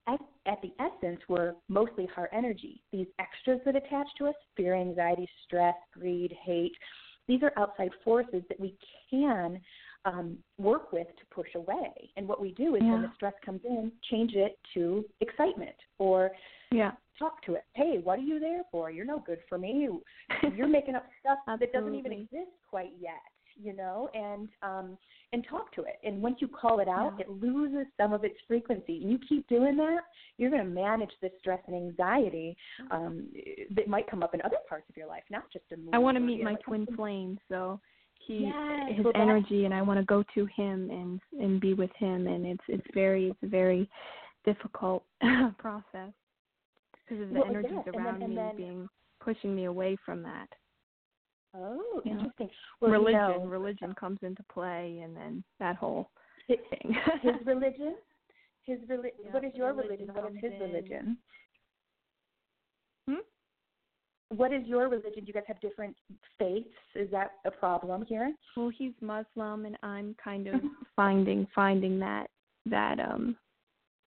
at, 0.08 0.20
at 0.46 0.62
the 0.62 0.72
essence, 0.80 1.20
we're 1.28 1.54
mostly 1.70 2.06
heart 2.08 2.30
energy. 2.34 2.82
These 2.92 3.08
extras 3.20 3.60
that 3.66 3.76
attach 3.76 4.08
to 4.18 4.28
us, 4.28 4.36
fear, 4.56 4.76
anxiety, 4.76 5.28
stress, 5.46 5.76
greed, 5.94 6.36
hate, 6.44 6.74
these 7.28 7.44
are 7.44 7.52
outside 7.58 7.92
forces 8.04 8.42
that 8.48 8.60
we 8.60 8.74
can 9.10 9.60
um, 10.06 10.38
work 10.58 10.94
with 10.94 11.08
to 11.08 11.26
push 11.30 11.54
away. 11.56 11.92
And 12.16 12.28
what 12.28 12.42
we 12.42 12.52
do 12.52 12.76
is 12.76 12.82
when 12.82 13.02
the 13.02 13.12
stress 13.16 13.34
comes 13.46 13.62
in, 13.66 13.92
change 14.10 14.34
it 14.36 14.58
to 14.74 15.06
excitement 15.20 15.76
or 16.00 16.32
Yeah. 16.72 16.92
talk 17.20 17.42
to 17.44 17.56
it. 17.56 17.66
Hey, 17.74 17.98
what 17.98 18.20
are 18.20 18.24
you 18.24 18.40
there 18.40 18.64
for? 18.72 18.90
You're 18.90 19.06
no 19.06 19.20
good 19.20 19.40
for 19.50 19.58
me. 19.58 19.90
You're 20.56 20.68
making 20.68 20.96
up 20.96 21.06
stuff 21.20 21.40
that 21.48 21.74
doesn't 21.74 21.96
even 21.96 22.14
exist 22.14 22.52
quite 22.70 22.94
yet, 23.00 23.22
you 23.62 23.74
know, 23.74 24.10
and 24.14 24.50
um 24.64 24.98
and 25.34 25.46
talk 25.50 25.74
to 25.76 25.82
it. 25.82 25.96
And 26.04 26.22
once 26.22 26.38
you 26.40 26.48
call 26.48 26.80
it 26.80 26.88
out, 26.88 27.14
Yeah. 27.18 27.26
it 27.26 27.30
loses 27.32 27.86
some 27.98 28.14
of 28.14 28.24
its 28.24 28.36
frequency. 28.48 29.02
And 29.02 29.12
you 29.12 29.20
keep 29.28 29.48
doing 29.48 29.76
that, 29.78 30.02
you're 30.38 30.50
going 30.50 30.64
to 30.64 30.70
manage 30.70 31.12
the 31.22 31.30
stress 31.40 31.60
and 31.68 31.76
anxiety 31.76 32.56
um 32.92 33.28
that 33.72 33.88
might 33.88 34.10
come 34.10 34.24
up 34.24 34.34
in 34.34 34.42
other 34.42 34.58
parts 34.70 34.90
of 34.90 34.96
your 34.98 35.08
life, 35.08 35.24
not 35.30 35.44
just 35.52 35.66
a 35.72 35.78
I 35.94 35.98
want 35.98 36.16
to 36.16 36.22
meet 36.22 36.44
my 36.44 36.52
comes 36.54 36.64
twin 36.66 36.86
flame, 36.96 37.40
so 37.50 37.80
he 38.26 38.52
Yes, 38.54 38.96
his 38.98 39.06
well, 39.06 39.14
energy 39.16 39.66
and 39.66 39.74
I 39.74 39.82
want 39.82 40.00
to 40.00 40.06
go 40.06 40.24
to 40.36 40.46
him 40.48 40.90
and 40.92 41.20
and 41.42 41.60
be 41.62 41.74
with 41.74 41.92
him 41.98 42.28
and 42.28 42.46
it's 42.46 42.64
it's 42.68 42.88
very 42.94 43.30
it's 43.32 43.44
a 43.44 43.48
very 43.48 43.90
difficult 44.46 45.04
process 45.58 46.12
because 47.04 47.22
of 47.24 47.30
the 47.30 47.36
Well, 47.40 47.46
energies 47.50 47.72
yes, 47.76 47.84
and 47.88 47.96
then- 47.96 48.06
around 48.06 48.22
and 48.24 48.30
me 48.32 48.36
then- 48.36 48.56
being 48.56 48.90
pushing 49.20 49.56
me 49.56 49.66
away 49.66 49.98
from 50.06 50.22
that. 50.24 50.48
Oh, 51.56 52.02
Yeah. 52.06 52.14
interesting. 52.14 52.50
Well, 52.82 52.92
you 52.92 52.98
religion 52.98 53.20
know, 53.20 53.46
religion 53.46 53.94
comes 53.96 54.20
into 54.22 54.44
play 54.44 55.00
and 55.04 55.16
then 55.16 55.44
that 55.60 55.76
whole 55.78 56.10
hi- 56.50 56.58
thing. 56.70 56.96
his 57.22 57.34
religion 57.46 57.96
his 58.64 58.80
reli- 58.90 59.12
Yeah, 59.24 59.32
what 59.32 59.44
is 59.46 59.54
your 59.56 59.74
religion 59.74 60.08
religion 60.08 60.24
what 60.24 60.32
is 60.34 60.38
his 60.42 60.54
religion 60.60 61.18
Hmm? 63.10 63.16
what 64.36 64.52
is 64.52 64.66
your 64.68 64.90
religion 64.90 65.22
do 65.24 65.28
you 65.28 65.34
guys 65.34 65.44
have 65.48 65.60
different 65.62 65.96
faiths 66.38 66.68
is 66.96 67.10
that 67.12 67.32
a 67.46 67.52
problem 67.52 68.06
here 68.06 68.34
Well, 68.58 68.70
he's 68.70 68.94
Muslim, 69.02 69.66
and 69.66 69.78
I'm 69.84 70.16
kind 70.22 70.48
of 70.48 70.62
finding 70.96 71.48
finding 71.56 71.98
that 72.00 72.30
that 72.66 73.00
um 73.00 73.38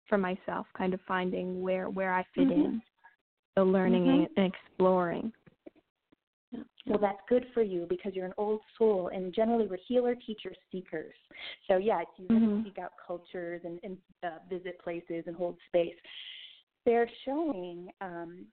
for 0.07 0.17
myself, 0.17 0.67
kind 0.77 0.93
of 0.93 1.01
finding 1.07 1.61
where 1.61 1.89
where 1.89 2.13
I 2.13 2.23
fit 2.33 2.47
Mhm. 2.47 2.51
in. 2.65 2.81
So 3.55 3.63
learning 3.63 4.05
Mhm. 4.05 4.27
and 4.37 4.53
exploring. 4.53 5.33
Well 6.85 6.99
that's 6.99 7.19
good 7.27 7.45
for 7.53 7.61
you 7.61 7.85
because 7.89 8.13
you're 8.13 8.25
an 8.25 8.33
old 8.37 8.61
soul 8.77 9.09
and 9.13 9.33
generally 9.33 9.67
we're 9.67 9.77
healer 9.87 10.15
teacher, 10.15 10.53
seekers 10.71 11.15
so 11.67 11.77
yeah 11.77 12.01
it's 12.01 12.11
you 12.17 12.27
Mhm. 12.27 12.63
seek 12.63 12.77
out 12.79 12.91
cultures 13.05 13.61
and, 13.63 13.79
and 13.83 13.97
uh, 14.23 14.39
visit 14.49 14.79
places 14.79 15.23
and 15.27 15.35
hold 15.35 15.57
space 15.67 15.95
they're 16.85 17.09
showing 17.25 17.89
um 18.01 18.45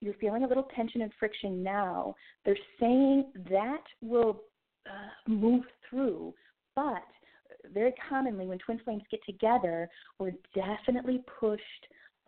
you're 0.00 0.14
feeling 0.14 0.44
a 0.44 0.46
little 0.48 0.68
tension 0.74 1.02
and 1.02 1.12
friction 1.18 1.62
now. 1.62 2.14
They're 2.44 2.56
saying 2.78 3.32
that 3.50 3.82
will 4.00 4.42
uh, 4.86 5.30
move 5.30 5.64
through, 5.88 6.34
but 6.74 7.04
very 7.72 7.92
commonly 8.08 8.46
when 8.46 8.58
twin 8.58 8.80
flames 8.84 9.02
get 9.10 9.20
together, 9.26 9.88
we're 10.18 10.32
definitely 10.54 11.22
pushed 11.38 11.62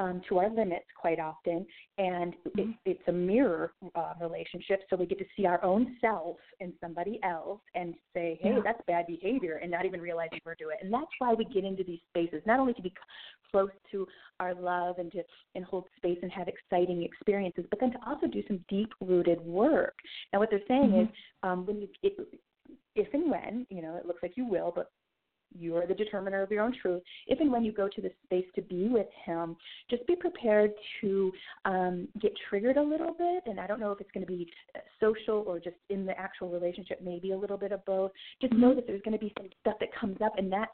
um, 0.02 0.20
to 0.28 0.38
our 0.38 0.50
limits 0.50 0.86
quite 1.00 1.20
often, 1.20 1.64
and 1.98 2.34
it, 2.44 2.66
Mhm. 2.66 2.78
it's 2.84 3.08
a 3.08 3.12
mirror 3.12 3.72
uh, 3.94 4.14
relationship. 4.20 4.82
So 4.90 4.96
we 4.96 5.06
get 5.06 5.18
to 5.18 5.26
see 5.36 5.46
our 5.46 5.62
own 5.62 5.96
self 6.00 6.38
in 6.58 6.72
somebody 6.80 7.22
else 7.22 7.60
and 7.74 7.94
say, 8.12 8.38
"Hey, 8.42 8.54
Yeah. 8.54 8.60
that's 8.64 8.82
bad 8.86 9.06
behavior," 9.06 9.56
and 9.56 9.70
not 9.70 9.84
even 9.84 10.00
realizing 10.00 10.40
we're 10.44 10.56
doing 10.56 10.76
it. 10.78 10.84
And 10.84 10.92
that's 10.92 11.14
why 11.20 11.34
we 11.34 11.44
get 11.44 11.64
into 11.64 11.84
these 11.84 12.02
spaces, 12.08 12.44
not 12.46 12.58
only 12.58 12.74
to 12.74 12.82
be 12.82 12.92
close 13.50 13.70
to 13.92 14.08
our 14.40 14.54
love 14.54 14.98
and 14.98 15.12
to 15.12 15.22
and 15.54 15.64
hold 15.64 15.88
space 15.96 16.18
and 16.22 16.32
have 16.32 16.48
exciting 16.48 17.02
experiences, 17.04 17.64
but 17.70 17.78
then 17.78 17.92
to 17.92 17.98
also 18.04 18.26
do 18.26 18.42
some 18.48 18.64
deep 18.68 18.92
rooted 19.00 19.40
work. 19.40 19.94
Now, 20.32 20.40
what 20.40 20.50
they're 20.50 20.66
saying 20.66 20.92
is, 21.02 21.08
um, 21.42 21.64
when 21.66 21.80
you 21.80 21.88
if, 22.02 22.14
if 22.96 23.14
and 23.14 23.30
when 23.30 23.66
you 23.70 23.82
know, 23.82 23.94
it 23.96 24.06
looks 24.06 24.22
like 24.22 24.36
you 24.36 24.46
will, 24.46 24.72
but 24.74 24.90
you 25.58 25.76
are 25.76 25.86
the 25.86 25.94
determiner 25.94 26.42
of 26.42 26.50
your 26.50 26.62
own 26.62 26.74
truth. 26.80 27.02
If 27.26 27.40
and 27.40 27.52
when 27.52 27.64
you 27.64 27.72
go 27.72 27.88
to 27.88 28.00
the 28.00 28.10
space 28.24 28.46
to 28.54 28.62
be 28.62 28.88
with 28.88 29.06
him, 29.24 29.56
just 29.90 30.06
be 30.06 30.16
prepared 30.16 30.72
to 31.00 31.32
um, 31.64 32.08
get 32.20 32.32
triggered 32.48 32.76
a 32.76 32.82
little 32.82 33.14
bit. 33.14 33.44
And 33.46 33.60
I 33.60 33.66
don't 33.66 33.80
know 33.80 33.92
if 33.92 34.00
it's 34.00 34.10
going 34.12 34.26
to 34.26 34.32
be 34.32 34.50
uh, 34.74 34.80
social 35.00 35.44
or 35.46 35.58
just 35.58 35.76
in 35.90 36.06
the 36.06 36.18
actual 36.18 36.48
relationship, 36.50 37.00
maybe 37.02 37.32
a 37.32 37.36
little 37.36 37.58
bit 37.58 37.72
of 37.72 37.84
both. 37.84 38.12
Just 38.40 38.52
know 38.54 38.72
Mhm. 38.72 38.76
that 38.76 38.86
there's 38.86 39.02
going 39.02 39.18
to 39.18 39.24
be 39.24 39.32
some 39.38 39.50
stuff 39.60 39.78
that 39.80 39.92
comes 39.92 40.20
up, 40.20 40.38
and 40.38 40.52
that's 40.52 40.72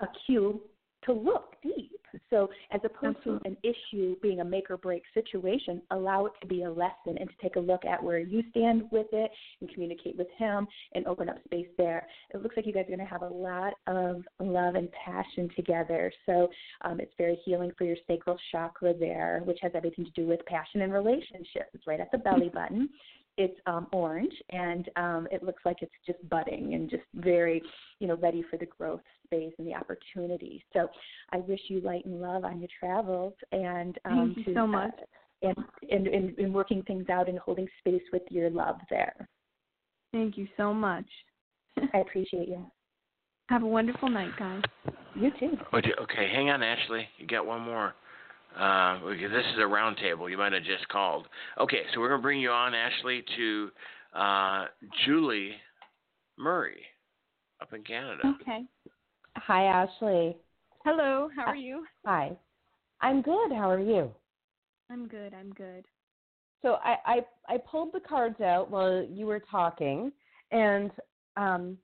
a 0.00 0.06
cue 0.26 0.60
to 1.04 1.12
look 1.12 1.56
deep. 1.62 1.92
So, 2.30 2.48
as 2.72 2.80
opposed 2.84 3.18
Absolutely. 3.18 3.50
to 3.50 3.56
an 3.56 3.74
issue 3.74 4.16
being 4.22 4.40
a 4.40 4.44
make 4.44 4.70
or 4.70 4.76
break 4.76 5.02
situation, 5.12 5.82
allow 5.90 6.26
it 6.26 6.32
to 6.40 6.46
be 6.46 6.62
a 6.62 6.70
lesson 6.70 7.18
and 7.18 7.28
to 7.28 7.34
take 7.42 7.56
a 7.56 7.60
look 7.60 7.84
at 7.84 8.02
where 8.02 8.18
you 8.18 8.42
stand 8.50 8.84
with 8.90 9.08
it 9.12 9.30
and 9.60 9.70
communicate 9.72 10.16
with 10.16 10.28
him 10.38 10.66
and 10.94 11.06
open 11.06 11.28
up 11.28 11.36
space 11.44 11.66
there. 11.76 12.06
It 12.32 12.42
looks 12.42 12.56
like 12.56 12.66
you 12.66 12.72
guys 12.72 12.84
are 12.84 12.96
going 12.96 12.98
to 13.00 13.04
have 13.04 13.22
a 13.22 13.28
lot 13.28 13.74
of 13.86 14.22
love 14.40 14.76
and 14.76 14.88
passion 14.92 15.50
together. 15.56 16.12
So, 16.24 16.48
um, 16.82 17.00
it's 17.00 17.12
very 17.18 17.38
healing 17.44 17.72
for 17.76 17.84
your 17.84 17.96
sacral 18.06 18.38
chakra 18.50 18.94
there, 18.94 19.42
which 19.44 19.58
has 19.62 19.72
everything 19.74 20.04
to 20.04 20.10
do 20.12 20.26
with 20.26 20.44
passion 20.46 20.82
and 20.82 20.92
relationships. 20.92 21.70
It's 21.74 21.86
right 21.86 22.00
at 22.00 22.10
the 22.12 22.18
belly 22.18 22.48
button. 22.54 22.88
It's 23.38 23.58
um, 23.66 23.86
orange, 23.92 24.32
and 24.50 24.88
um, 24.96 25.28
it 25.30 25.42
looks 25.42 25.62
like 25.64 25.78
it's 25.82 25.92
just 26.06 26.26
budding 26.30 26.72
and 26.74 26.88
just 26.88 27.02
very, 27.14 27.62
you 28.00 28.06
know, 28.06 28.16
ready 28.16 28.42
for 28.50 28.56
the 28.56 28.66
growth 28.66 29.02
space 29.24 29.52
and 29.58 29.66
the 29.66 29.74
opportunity. 29.74 30.64
So, 30.72 30.88
I 31.32 31.38
wish 31.38 31.60
you 31.68 31.80
light 31.80 32.06
and 32.06 32.20
love 32.20 32.44
on 32.44 32.60
your 32.60 32.70
travels, 32.80 33.34
and 33.52 33.98
um, 34.06 34.34
Thank 34.34 34.38
you 34.38 34.54
to, 34.54 34.60
so 34.60 34.66
much. 34.66 34.90
Uh, 34.94 35.04
and, 35.42 35.56
and, 35.90 36.06
and, 36.06 36.38
and 36.38 36.54
working 36.54 36.82
things 36.84 37.10
out 37.10 37.28
and 37.28 37.38
holding 37.38 37.68
space 37.80 38.02
with 38.12 38.22
your 38.30 38.48
love 38.48 38.76
there. 38.88 39.28
Thank 40.12 40.38
you 40.38 40.48
so 40.56 40.72
much. 40.72 41.04
I 41.94 41.98
appreciate 41.98 42.48
you. 42.48 42.64
Have 43.48 43.62
a 43.62 43.66
wonderful 43.66 44.08
night, 44.08 44.30
guys. 44.38 44.62
You 45.14 45.30
too. 45.38 45.56
Oh, 45.72 45.78
Okay, 45.78 46.28
hang 46.32 46.50
on, 46.50 46.62
Ashley. 46.62 47.06
You 47.18 47.26
got 47.26 47.46
one 47.46 47.60
more. 47.60 47.94
Uh, 48.58 49.00
because 49.00 49.30
this 49.30 49.44
is 49.52 49.58
a 49.58 49.62
roundtable. 49.62 50.30
You 50.30 50.38
might 50.38 50.52
have 50.52 50.64
just 50.64 50.88
called. 50.88 51.26
Okay, 51.60 51.82
so 51.92 52.00
we're 52.00 52.08
going 52.08 52.20
to 52.20 52.22
bring 52.22 52.40
you 52.40 52.50
on, 52.50 52.74
Ashley, 52.74 53.22
to 53.36 53.70
uh, 54.14 54.64
Julie 55.04 55.52
Murray 56.38 56.82
up 57.60 57.72
in 57.74 57.82
Canada. 57.82 58.22
Okay. 58.40 58.62
Hi, 59.36 59.64
Ashley. 59.64 60.36
Hello. 60.84 61.28
How 61.36 61.44
are 61.44 61.56
you? 61.56 61.84
Hi. 62.06 62.32
I'm 63.02 63.20
good. 63.20 63.52
How 63.52 63.70
are 63.70 63.80
you? 63.80 64.10
I'm 64.90 65.06
good. 65.06 65.34
I'm 65.34 65.50
good. 65.50 65.84
So 66.62 66.78
I, 66.82 66.96
I 67.04 67.54
I 67.54 67.58
pulled 67.58 67.92
the 67.92 68.00
cards 68.00 68.40
out 68.40 68.70
while 68.70 69.04
you 69.04 69.26
were 69.26 69.42
talking, 69.50 70.10
and 70.50 70.90
um, 71.36 71.76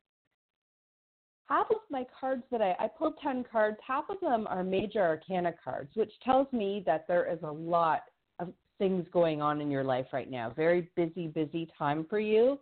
half 1.53 1.71
of 1.71 1.77
my 1.91 2.07
cards 2.19 2.43
that 2.51 2.63
I 2.63 2.75
I 2.79 2.89
pulled 2.89 3.19
ten 3.23 3.45
cards. 3.51 3.77
Half 3.87 4.05
of 4.09 4.19
them 4.21 4.47
are 4.49 4.65
major 4.65 5.03
arcana 5.03 5.53
cards, 5.63 5.91
which 5.95 6.13
tells 6.25 6.51
me 6.53 6.83
that 6.87 7.07
there 7.07 7.31
is 7.31 7.39
a 7.43 7.51
lot 7.51 8.05
of 8.39 8.49
things 8.79 9.07
going 9.13 9.43
on 9.43 9.61
in 9.61 9.71
your 9.71 9.85
life 9.85 10.07
right 10.13 10.31
now. 10.31 10.51
Very 10.57 10.91
busy, 10.97 11.29
busy 11.29 11.69
time 11.79 12.07
for 12.09 12.19
you. 12.19 12.59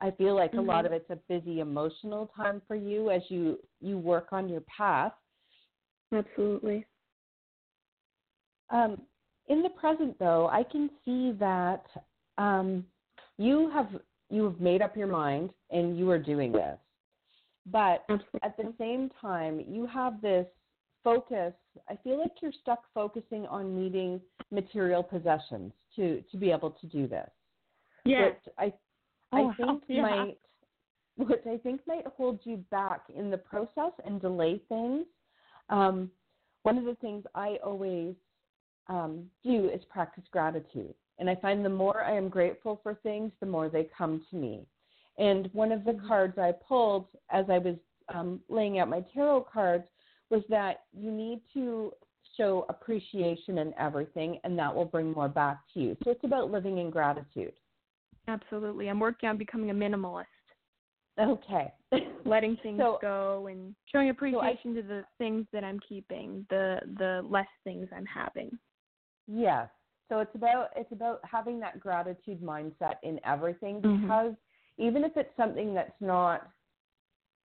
I 0.00 0.10
feel 0.10 0.34
like 0.34 0.54
a 0.54 0.60
lot 0.60 0.84
of 0.84 0.90
it's 0.90 1.08
a 1.10 1.18
busy 1.28 1.60
emotional 1.60 2.32
time 2.34 2.60
for 2.66 2.74
you 2.74 3.10
as 3.10 3.22
you 3.28 3.58
you 3.80 3.96
work 3.96 4.28
on 4.32 4.48
your 4.48 4.62
path. 4.62 5.12
Absolutely. 6.12 6.84
Um, 8.70 9.02
in 9.48 9.62
the 9.62 9.70
present, 9.70 10.18
though, 10.18 10.48
I 10.48 10.64
can 10.64 10.90
see 11.04 11.32
that 11.38 11.84
um, 12.38 12.84
you 13.38 13.70
have 13.72 13.90
you 14.28 14.44
have 14.44 14.60
made 14.60 14.82
up 14.82 14.96
your 14.96 15.06
mind 15.06 15.50
and 15.70 15.96
you 15.96 16.10
are 16.10 16.18
doing 16.18 16.50
this, 16.50 16.78
but 17.66 18.04
Absolutely. 18.08 18.40
at 18.42 18.56
the 18.56 18.72
same 18.78 19.10
time, 19.20 19.64
you 19.66 19.86
have 19.86 20.20
this 20.20 20.46
focus. 21.04 21.52
I 21.88 21.96
feel 22.02 22.18
like 22.18 22.32
you're 22.40 22.52
stuck 22.60 22.84
focusing 22.94 23.46
on 23.46 23.74
needing 23.76 24.20
material 24.50 25.02
possessions 25.02 25.72
to 25.96 26.22
to 26.30 26.36
be 26.36 26.50
able 26.50 26.70
to 26.70 26.86
do 26.86 27.06
this. 27.06 27.30
Yes. 28.04 28.34
Which 28.44 28.54
I 28.58 28.72
Oh, 29.34 29.50
I 29.50 29.56
think 29.56 29.82
yeah. 29.88 30.02
might 30.02 30.38
which 31.16 31.46
I 31.46 31.58
think 31.58 31.80
might 31.86 32.06
hold 32.16 32.40
you 32.44 32.58
back 32.70 33.02
in 33.14 33.30
the 33.30 33.38
process 33.38 33.92
and 34.04 34.20
delay 34.20 34.60
things. 34.68 35.06
Um, 35.68 36.10
one 36.62 36.78
of 36.78 36.84
the 36.84 36.94
things 36.96 37.24
I 37.34 37.58
always 37.64 38.14
um, 38.88 39.26
do 39.44 39.68
is 39.68 39.82
practice 39.90 40.24
gratitude. 40.30 40.94
And 41.18 41.28
I 41.28 41.34
find 41.36 41.64
the 41.64 41.68
more 41.68 42.02
I 42.02 42.16
am 42.16 42.28
grateful 42.28 42.80
for 42.82 42.94
things, 42.94 43.30
the 43.40 43.46
more 43.46 43.68
they 43.68 43.88
come 43.96 44.24
to 44.30 44.36
me. 44.36 44.66
And 45.18 45.48
one 45.52 45.72
of 45.72 45.84
the 45.84 45.98
cards 46.08 46.38
I 46.38 46.52
pulled 46.66 47.06
as 47.30 47.44
I 47.50 47.58
was 47.58 47.76
um, 48.14 48.40
laying 48.48 48.78
out 48.78 48.88
my 48.88 49.04
tarot 49.14 49.46
cards 49.52 49.84
was 50.30 50.42
that 50.48 50.84
you 50.92 51.10
need 51.10 51.40
to 51.54 51.92
show 52.36 52.64
appreciation 52.70 53.58
in 53.58 53.74
everything, 53.78 54.38
and 54.44 54.58
that 54.58 54.74
will 54.74 54.86
bring 54.86 55.12
more 55.12 55.28
back 55.28 55.58
to 55.74 55.80
you. 55.80 55.96
So 56.04 56.10
it's 56.10 56.24
about 56.24 56.50
living 56.50 56.78
in 56.78 56.88
gratitude. 56.90 57.52
Absolutely. 58.28 58.88
I'm 58.88 59.00
working 59.00 59.28
on 59.28 59.36
becoming 59.36 59.70
a 59.70 59.74
minimalist, 59.74 60.24
Okay. 61.20 61.72
letting 62.24 62.56
things 62.62 62.78
So- 62.80 62.98
go 63.02 63.48
and 63.48 63.74
showing 63.90 64.08
appreciation 64.08 64.74
to 64.76 64.82
the 64.82 65.04
things 65.18 65.46
that 65.52 65.62
I'm 65.64 65.78
keeping, 65.86 66.46
the 66.48 66.80
the 66.96 67.20
less 67.28 67.48
things 67.64 67.88
I'm 67.94 68.06
having. 68.06 68.56
Yes. 69.26 69.68
So 70.08 70.20
it's 70.20 70.34
about 70.34 70.68
it's 70.76 70.92
about 70.92 71.20
having 71.30 71.60
that 71.60 71.80
gratitude 71.80 72.40
mindset 72.40 72.94
in 73.02 73.20
everything 73.24 73.82
Mhm. 73.82 74.02
because 74.02 74.34
even 74.78 75.04
if 75.04 75.12
it's 75.16 75.36
something 75.36 75.74
that's 75.74 76.00
not 76.00 76.48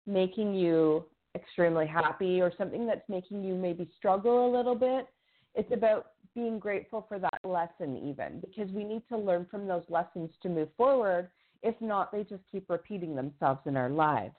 making 0.05 0.53
you 0.53 1.05
extremely 1.35 1.85
happy 1.85 2.41
or 2.41 2.51
something 2.57 2.87
that's 2.87 3.07
making 3.09 3.43
you 3.43 3.53
maybe 3.53 3.89
struggle 3.97 4.47
a 4.47 4.51
little 4.55 4.75
bit, 4.75 5.07
it's 5.55 5.71
about 5.71 6.11
being 6.33 6.59
grateful 6.59 7.05
for 7.07 7.19
that 7.19 7.39
lesson 7.43 7.97
even 7.97 8.39
because 8.39 8.71
we 8.71 8.83
need 8.83 9.01
to 9.09 9.17
learn 9.17 9.45
from 9.49 9.67
those 9.67 9.83
lessons 9.89 10.29
to 10.41 10.49
move 10.49 10.69
forward. 10.77 11.29
If 11.63 11.79
not, 11.81 12.11
they 12.11 12.23
just 12.23 12.43
keep 12.51 12.69
repeating 12.69 13.15
themselves 13.15 13.61
in 13.65 13.75
our 13.75 13.89
lives. 13.89 14.35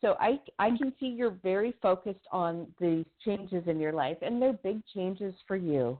So 0.00 0.16
I 0.20 0.40
I 0.58 0.70
can 0.76 0.92
see 0.98 1.06
you're 1.06 1.38
very 1.42 1.74
focused 1.80 2.26
on 2.30 2.66
these 2.80 3.06
changes 3.24 3.64
in 3.66 3.80
your 3.80 3.92
life 3.92 4.18
and 4.22 4.42
they're 4.42 4.52
big 4.52 4.82
changes 4.92 5.34
for 5.46 5.56
you. 5.56 5.98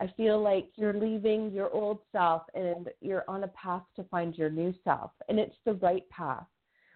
I 0.00 0.06
feel 0.16 0.42
like 0.42 0.68
you're 0.76 0.94
leaving 0.94 1.50
your 1.50 1.70
old 1.70 1.98
self 2.10 2.42
and 2.54 2.88
you're 3.00 3.24
on 3.28 3.44
a 3.44 3.48
path 3.48 3.82
to 3.96 4.04
find 4.04 4.36
your 4.36 4.48
new 4.50 4.74
self, 4.82 5.10
and 5.28 5.38
it's 5.38 5.56
the 5.66 5.74
right 5.74 6.08
path. 6.08 6.46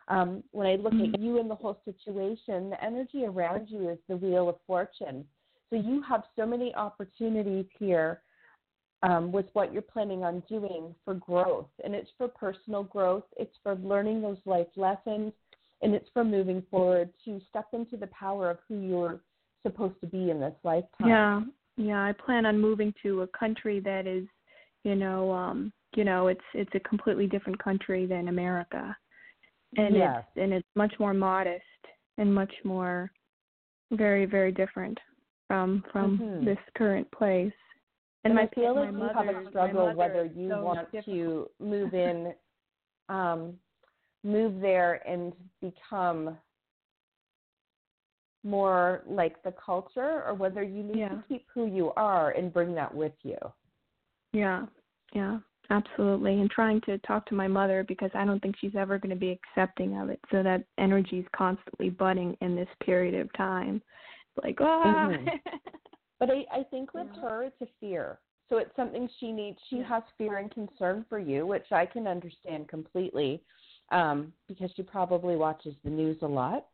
Um, 0.09 0.43
when 0.53 0.67
I 0.67 0.77
look 0.77 0.95
at 0.95 1.21
you 1.21 1.39
and 1.39 1.51
the 1.51 1.55
whole 1.55 1.81
situation, 1.85 2.71
the 2.71 2.83
energy 2.83 3.25
around 3.25 3.69
you 3.69 3.89
is 3.89 3.99
the 4.09 4.17
wheel 4.17 4.49
of 4.49 4.57
fortune. 4.67 5.25
So 5.71 5.77
you 5.77 6.03
have 6.03 6.25
so 6.37 6.47
many 6.47 6.75
opportunities 6.75 7.67
here 7.79 8.21
um, 9.03 9.33
with 9.33 9.47
what 9.53 9.73
you're 9.73 9.83
planning 9.83 10.23
on 10.23 10.43
doing 10.49 10.95
for 11.05 11.15
growth, 11.15 11.69
and 11.85 11.95
it's 11.95 12.11
for 12.17 12.29
personal 12.29 12.85
growth, 12.85 13.25
it's 13.37 13.57
for 13.63 13.77
learning 13.77 14.23
those 14.23 14.39
life 14.47 14.67
lessons, 14.77 15.33
and 15.83 15.95
it's 15.95 16.09
for 16.15 16.25
moving 16.25 16.63
forward 16.71 17.11
to 17.25 17.41
step 17.51 17.67
into 17.73 17.97
the 17.97 18.07
power 18.09 18.51
of 18.51 18.59
who 18.67 18.81
you're 18.81 19.21
supposed 19.63 20.01
to 20.01 20.07
be 20.07 20.31
in 20.31 20.41
this 20.41 20.55
lifetime. 20.65 21.09
Yeah. 21.09 21.43
Yeah, 21.77 22.05
I 22.05 22.13
plan 22.13 22.47
on 22.47 22.61
moving 22.61 22.95
to 23.03 23.23
a 23.23 23.27
country 23.29 23.81
that 23.81 24.07
is, 24.07 24.27
you 24.85 24.95
know, 24.95 25.33
um, 25.33 25.73
you 25.97 26.05
know, 26.05 26.29
it's 26.29 26.41
it's 26.55 26.71
a 26.75 26.81
completely 26.81 27.27
different 27.27 27.59
country 27.63 28.07
than 28.07 28.29
America. 28.29 28.97
And 29.77 29.97
Yes. 29.97 30.19
it's 30.19 30.43
and 30.43 30.53
it's 30.53 30.69
much 30.77 30.95
more 30.99 31.15
modest 31.15 31.63
and 32.19 32.33
much 32.33 32.53
more 32.65 33.11
very 33.93 34.25
very 34.25 34.53
different 34.53 34.99
from 35.49 35.85
from 35.91 36.19
Mhm. 36.19 36.45
this 36.45 36.59
current 36.77 37.11
place. 37.11 37.53
And, 38.25 38.35
my 38.37 38.43
I 38.43 38.47
feel 38.49 38.75
like 38.75 38.93
you 38.93 39.11
have 39.15 39.29
a 39.29 39.49
struggle 39.51 39.93
whether 39.95 40.25
you 40.25 40.49
so 40.51 40.65
want 40.65 40.91
difficult. 40.93 41.17
to 41.17 41.51
move 41.59 41.93
in, 41.95 42.35
um, 43.09 43.59
move 44.23 44.61
there 44.61 45.07
and 45.07 45.35
become 45.61 46.39
more 48.45 49.03
like 49.07 49.43
the 49.43 49.53
culture, 49.53 50.23
or 50.27 50.35
whether 50.35 50.63
you 50.63 50.83
need 50.83 50.99
Yeah. 50.99 51.09
to 51.09 51.25
keep 51.29 51.47
who 51.53 51.67
you 51.67 51.93
are 51.97 52.31
and 52.33 52.53
bring 52.53 52.75
that 52.75 52.95
with 52.95 53.15
you. 53.23 53.39
Yeah, 54.33 54.67
yeah, 55.13 55.39
absolutely. 55.71 56.41
And 56.41 56.51
trying 56.51 56.81
to 56.83 56.99
talk 56.99 57.25
to 57.27 57.35
my 57.35 57.49
mother 57.49 57.85
because 57.87 58.11
I 58.15 58.25
don't 58.25 58.41
think 58.41 58.57
she's 58.59 58.77
ever 58.77 58.99
going 58.99 59.11
to 59.11 59.17
be 59.17 59.31
accepting 59.31 59.97
of 59.99 60.11
it. 60.11 60.21
So 60.31 60.43
that 60.43 60.65
energy 60.79 61.21
is 61.21 61.27
constantly 61.35 61.91
budding 61.91 62.37
in 62.41 62.55
this 62.55 62.69
period 62.85 63.15
of 63.15 63.33
time. 63.35 63.81
Like, 64.43 64.59
ah. 64.61 65.09
Mhm. 65.09 65.41
But 66.21 66.31
I, 66.31 66.45
I 66.51 66.63
think 66.71 66.95
with 66.95 67.09
Yeah. 67.17 67.23
her, 67.23 67.43
it's 67.45 67.61
a 67.61 67.67
fear. 67.81 68.19
So 68.49 68.59
it's 68.59 68.75
something 68.77 69.09
she 69.19 69.33
needs. 69.33 69.59
She 69.69 69.81
has 69.81 70.03
fear 70.17 70.39
and 70.39 70.51
concern 70.51 71.05
for 71.09 71.19
you, 71.19 71.47
which 71.47 71.71
I 71.73 71.87
can 71.87 72.07
understand 72.07 72.69
completely, 72.69 73.43
um, 73.91 74.33
because 74.49 74.71
she 74.77 74.83
probably 74.83 75.37
watches 75.37 75.75
the 75.83 75.91
news 75.91 76.19
a 76.23 76.27
lot. 76.27 76.67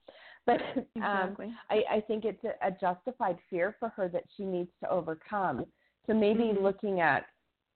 But 0.46 0.60
um. 1.02 1.36
I, 1.68 1.82
I 1.96 2.00
think 2.06 2.24
it's 2.24 2.42
a, 2.44 2.66
a 2.66 2.70
justified 2.70 3.38
fear 3.48 3.76
for 3.78 3.90
her 3.90 4.08
that 4.08 4.24
she 4.36 4.44
needs 4.44 4.70
to 4.82 4.90
overcome. 4.90 5.64
So 6.06 6.14
maybe 6.14 6.44
Mhm. 6.44 6.62
looking 6.62 7.00
at 7.00 7.26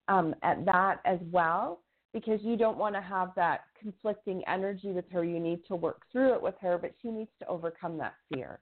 um, 0.07 0.35
at 0.43 0.65
that 0.65 0.99
as 1.05 1.19
well, 1.31 1.81
because 2.13 2.39
you 2.43 2.57
don't 2.57 2.77
want 2.77 2.93
to 2.95 3.01
have 3.01 3.33
that 3.35 3.61
conflicting 3.79 4.43
energy 4.47 4.91
with 4.91 5.09
her. 5.11 5.23
You 5.23 5.39
need 5.39 5.65
to 5.65 5.75
work 5.75 6.01
through 6.11 6.33
it 6.33 6.41
with 6.41 6.55
her, 6.61 6.77
but 6.77 6.93
she 7.01 7.09
needs 7.09 7.31
to 7.39 7.47
overcome 7.47 7.97
that 7.97 8.15
fear, 8.29 8.59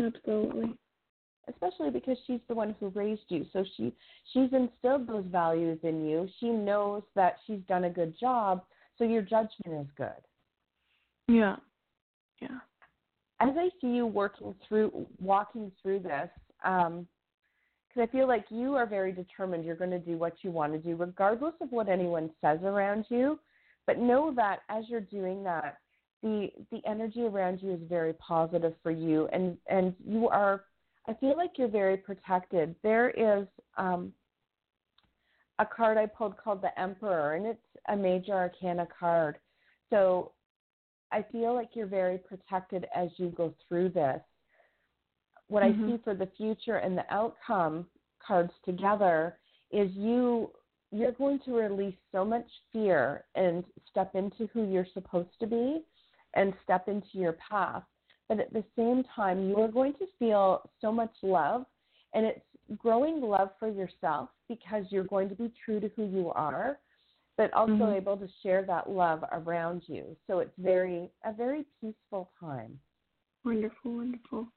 Absolutely. 0.00 0.76
especially 1.48 1.90
because 1.90 2.18
she's 2.26 2.40
the 2.48 2.54
one 2.54 2.74
who 2.80 2.88
raised 2.88 3.26
you. 3.28 3.46
So 3.52 3.64
she 3.76 3.94
she's 4.32 4.52
instilled 4.52 5.06
those 5.06 5.26
values 5.26 5.78
in 5.82 6.06
you. 6.06 6.28
She 6.40 6.50
knows 6.50 7.02
that 7.14 7.36
she's 7.46 7.60
done 7.68 7.84
a 7.84 7.90
good 7.90 8.18
job, 8.18 8.64
so 8.96 9.04
your 9.04 9.22
judgment 9.22 9.80
is 9.80 9.90
good. 9.96 10.22
Yeah. 11.28 11.56
Yeah. 12.40 12.58
As 13.44 13.54
I 13.58 13.68
see 13.80 13.88
you 13.88 14.06
working 14.06 14.54
through, 14.66 15.06
walking 15.20 15.70
through 15.82 16.00
this, 16.00 16.30
because 16.62 17.04
I 17.98 18.06
feel 18.06 18.26
like 18.26 18.46
you 18.48 18.74
are 18.74 18.86
very 18.86 19.12
determined. 19.12 19.64
You're 19.64 19.76
going 19.76 19.90
to 19.90 19.98
do 19.98 20.16
what 20.16 20.36
you 20.42 20.50
want 20.50 20.72
to 20.72 20.78
do, 20.78 20.96
regardless 20.96 21.52
of 21.60 21.70
what 21.70 21.88
anyone 21.88 22.30
says 22.40 22.60
around 22.62 23.04
you. 23.10 23.38
But 23.86 23.98
know 23.98 24.32
that 24.34 24.60
as 24.70 24.84
you're 24.88 25.00
doing 25.00 25.44
that, 25.44 25.76
the 26.22 26.50
the 26.70 26.80
energy 26.86 27.20
around 27.22 27.60
you 27.62 27.72
is 27.74 27.80
very 27.86 28.14
positive 28.14 28.72
for 28.82 28.90
you, 28.90 29.28
and 29.32 29.58
and 29.68 29.94
you 30.06 30.28
are. 30.28 30.64
I 31.06 31.12
feel 31.14 31.36
like 31.36 31.52
you're 31.58 31.68
very 31.68 31.98
protected. 31.98 32.74
There 32.82 33.10
is 33.10 33.46
um, 33.76 34.10
a 35.58 35.66
card 35.66 35.98
I 35.98 36.06
pulled 36.06 36.38
called 36.38 36.62
the 36.62 36.80
Emperor, 36.80 37.34
and 37.34 37.44
it's 37.44 37.58
a 37.88 37.96
major 37.96 38.32
arcana 38.32 38.88
card. 38.98 39.36
So 39.90 40.32
I 41.14 41.24
feel 41.30 41.54
like 41.54 41.70
you're 41.74 41.86
very 41.86 42.18
protected 42.18 42.86
as 42.92 43.08
you 43.18 43.28
go 43.36 43.54
through 43.68 43.90
this. 43.90 44.20
What 45.46 45.62
Mhm. 45.62 45.84
I 45.84 45.86
see 45.86 45.98
for 45.98 46.14
the 46.14 46.26
future 46.26 46.78
and 46.78 46.98
the 46.98 47.06
outcome 47.14 47.88
cards 48.18 48.52
together 48.64 49.38
is 49.70 49.94
you 49.94 50.52
you're 50.90 51.12
going 51.12 51.38
to 51.40 51.54
release 51.54 51.96
so 52.12 52.24
much 52.24 52.48
fear 52.72 53.24
and 53.34 53.64
step 53.90 54.14
into 54.14 54.46
who 54.48 54.64
you're 54.64 54.86
supposed 54.86 55.38
to 55.40 55.46
be 55.46 55.84
and 56.34 56.54
step 56.62 56.88
into 56.88 57.18
your 57.18 57.32
path. 57.34 57.84
But 58.28 58.40
at 58.40 58.52
the 58.52 58.64
same 58.76 59.04
time, 59.04 59.48
you 59.48 59.56
are 59.60 59.68
going 59.68 59.94
to 59.94 60.06
feel 60.18 60.70
so 60.80 60.92
much 60.92 61.14
love 61.22 61.66
and 62.12 62.24
it's 62.26 62.46
growing 62.76 63.20
love 63.20 63.50
for 63.58 63.68
yourself 63.68 64.30
because 64.48 64.84
you're 64.90 65.04
going 65.04 65.28
to 65.28 65.34
be 65.34 65.52
true 65.64 65.80
to 65.80 65.88
who 65.96 66.04
you 66.06 66.30
are 66.30 66.78
but 67.36 67.52
also 67.52 67.72
Mhm. 67.72 67.96
able 67.96 68.16
to 68.16 68.28
share 68.42 68.62
that 68.62 68.88
love 68.88 69.24
around 69.32 69.88
you. 69.88 70.16
So 70.26 70.38
it's 70.38 70.56
very 70.56 71.10
a 71.24 71.32
very 71.32 71.64
peaceful 71.80 72.30
time. 72.38 72.80
Wonderful, 73.44 73.92
wonderful. 73.92 74.48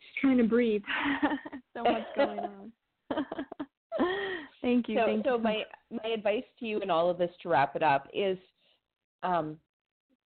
Just 0.00 0.16
trying 0.16 0.38
to 0.38 0.44
breathe. 0.44 0.84
so 1.74 1.84
much 1.84 2.06
going 2.14 2.44
on. 2.44 2.72
thank 4.62 4.88
you. 4.88 4.96
so 4.96 5.06
thank 5.06 5.24
so 5.24 5.36
you. 5.36 5.42
my 5.42 5.66
my 5.90 6.08
advice 6.10 6.44
to 6.58 6.66
you 6.66 6.80
in 6.80 6.90
all 6.90 7.10
of 7.10 7.18
this 7.18 7.30
to 7.42 7.48
wrap 7.48 7.76
it 7.76 7.82
up 7.82 8.08
is 8.12 8.38
um, 9.22 9.58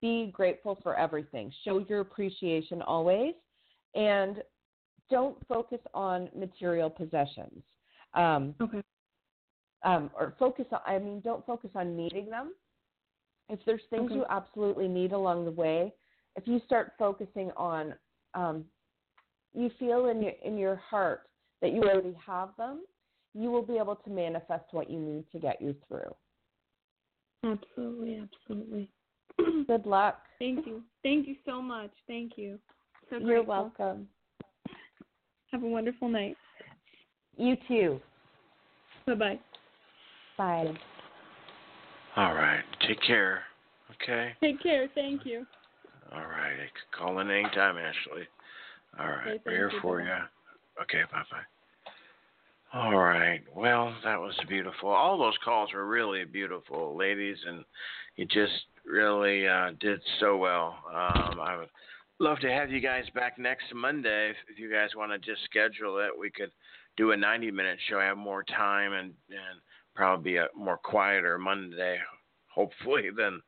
be 0.02 0.28
grateful 0.32 0.76
for 0.76 0.96
everything. 0.98 1.52
Show 1.64 1.80
your 1.80 2.00
appreciation 2.02 2.82
always 2.82 3.34
and 3.96 4.44
don't 5.10 5.38
focus 5.48 5.80
on 5.94 6.30
material 6.36 6.90
possessions. 6.90 7.64
Um, 8.14 8.56
Okay. 8.62 8.82
Um, 9.84 10.10
or 10.18 10.34
focus 10.40 10.66
on. 10.72 10.80
I 10.86 11.00
mean, 11.00 11.22
don't 11.22 11.46
focus 11.46 11.72
on 11.76 11.96
needing 11.96 12.30
them. 12.30 12.54
If 13.50 13.60
there's 13.66 13.82
things 13.90 14.08
Okay. 14.08 14.16
you 14.16 14.26
absolutely 14.30 14.88
need 14.88 15.14
along 15.14 15.46
the 15.46 15.52
way, 15.52 15.94
if 16.36 16.48
you 16.48 16.60
start 16.66 16.94
focusing 17.00 17.52
on, 17.56 17.94
um, 18.34 18.66
you 19.54 19.72
feel 19.80 20.08
in 20.08 20.22
your 20.22 20.34
in 20.44 20.58
your 20.58 20.76
heart 20.76 21.30
that 21.62 21.72
you 21.72 21.82
already 21.84 22.16
have 22.26 22.50
them, 22.58 22.82
you 23.34 23.50
will 23.50 23.62
be 23.62 23.78
able 23.78 23.96
to 23.96 24.10
manifest 24.10 24.66
what 24.72 24.90
you 24.90 25.00
need 25.00 25.26
to 25.32 25.40
get 25.40 25.62
you 25.62 25.76
through. 25.88 26.14
Absolutely, 27.44 28.22
absolutely. 28.22 28.90
Good 29.68 29.86
luck. 29.86 30.22
Thank 30.40 30.66
you. 30.66 30.84
Thank 31.04 31.28
you 31.28 31.36
so 31.46 31.62
much. 31.62 31.92
Thank 32.08 32.34
you. 32.38 32.60
So 33.10 33.20
You're 33.20 33.44
grateful. 33.44 33.48
welcome. 33.48 34.08
Have 35.52 35.64
a 35.64 35.68
wonderful 35.68 36.10
night. 36.10 36.38
You 37.38 37.56
too. 37.68 38.02
Bye 39.06 39.16
bye. 39.16 39.40
Bye. 40.38 40.74
All 42.16 42.34
right. 42.34 42.64
Take 42.88 43.02
care. 43.02 43.42
Okay. 44.02 44.32
Take 44.42 44.62
care. 44.62 44.88
Thank 44.94 45.26
you. 45.26 45.46
All 46.14 46.22
right. 46.22 46.54
I 46.54 46.68
could 46.74 46.98
call 46.98 47.20
in 47.20 47.30
anytime, 47.30 47.78
Ashley. 47.78 48.28
All 49.00 49.08
right. 49.08 49.28
Okay, 49.28 49.42
We're 49.46 49.52
here 49.52 49.72
you. 49.72 49.80
for 49.82 50.02
you. 50.02 50.14
Okay. 50.82 51.02
Bye 51.12 51.24
bye. 51.32 51.38
All 52.74 52.98
right. 52.98 53.42
Well, 53.56 53.96
that 54.04 54.20
was 54.20 54.36
beautiful. 54.48 54.90
All 54.90 55.18
those 55.18 55.38
calls 55.44 55.72
were 55.74 55.88
really 55.88 56.26
beautiful, 56.26 56.98
ladies, 56.98 57.38
and 57.48 57.64
you 58.18 58.26
just 58.26 58.66
really 58.86 59.48
uh, 59.48 59.72
did 59.80 60.02
so 60.20 60.38
well. 60.38 60.78
Um, 60.90 61.40
I 61.40 61.56
would 61.58 61.70
love 62.20 62.40
to 62.40 62.52
have 62.52 62.70
you 62.70 62.82
guys 62.82 63.06
back 63.16 63.40
next 63.40 63.66
Monday. 63.74 64.32
If, 64.32 64.36
if 64.52 64.60
you 64.60 64.72
guys 64.72 64.90
want 64.96 65.12
to 65.12 65.20
just 65.20 65.44
schedule 65.46 66.00
it, 66.00 66.10
we 66.20 66.30
could 66.30 66.52
do 66.98 67.12
a 67.12 67.18
90 67.18 67.52
minute 67.52 67.80
show. 67.90 68.00
I 68.00 68.06
have 68.06 68.18
more 68.18 68.44
time 68.44 68.94
and, 68.94 69.14
and 69.30 69.62
probably 69.98 70.32
be 70.32 70.38
a 70.38 70.48
more 70.56 70.78
quieter 70.78 71.38
Monday, 71.38 71.98
hopefully, 72.54 73.10
than 73.18 73.42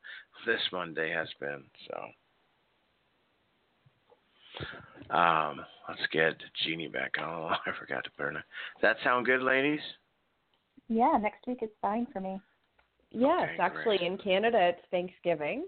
this 0.44 0.60
Monday 0.72 1.10
has 1.12 1.28
been. 1.40 1.62
So. 1.88 2.04
Um, 5.16 5.64
let's 5.88 6.00
get 6.12 6.34
Jeannie 6.64 6.88
back 6.88 7.14
on. 7.18 7.52
I 7.66 7.70
forgot 7.78 8.04
to 8.04 8.10
put 8.10 8.24
her 8.24 8.32
name. 8.32 8.42
Does 8.76 8.82
that 8.82 8.96
sound 9.02 9.26
good, 9.26 9.42
ladies? 9.42 9.80
Yeah, 10.88 11.18
next 11.20 11.46
week 11.46 11.58
is 11.62 11.70
fine 11.80 12.06
for 12.12 12.20
me. 12.20 12.40
Yes, 13.12 13.42
Okay, 13.44 13.56
actually, 13.60 13.98
great. 13.98 14.02
in 14.12 14.18
Canada 14.18 14.58
it's 14.60 14.82
Thanksgiving. 14.90 15.64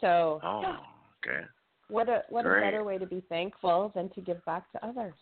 So 0.00 0.40
Oh, 0.44 0.76
okay. 1.24 1.44
what 1.88 2.08
a 2.08 2.22
what 2.28 2.44
Great. 2.44 2.62
a 2.62 2.66
better 2.66 2.84
way 2.84 2.98
to 2.98 3.06
be 3.06 3.22
thankful 3.28 3.92
than 3.94 4.10
to 4.10 4.20
give 4.20 4.44
back 4.44 4.70
to 4.72 4.86
others. 4.86 5.14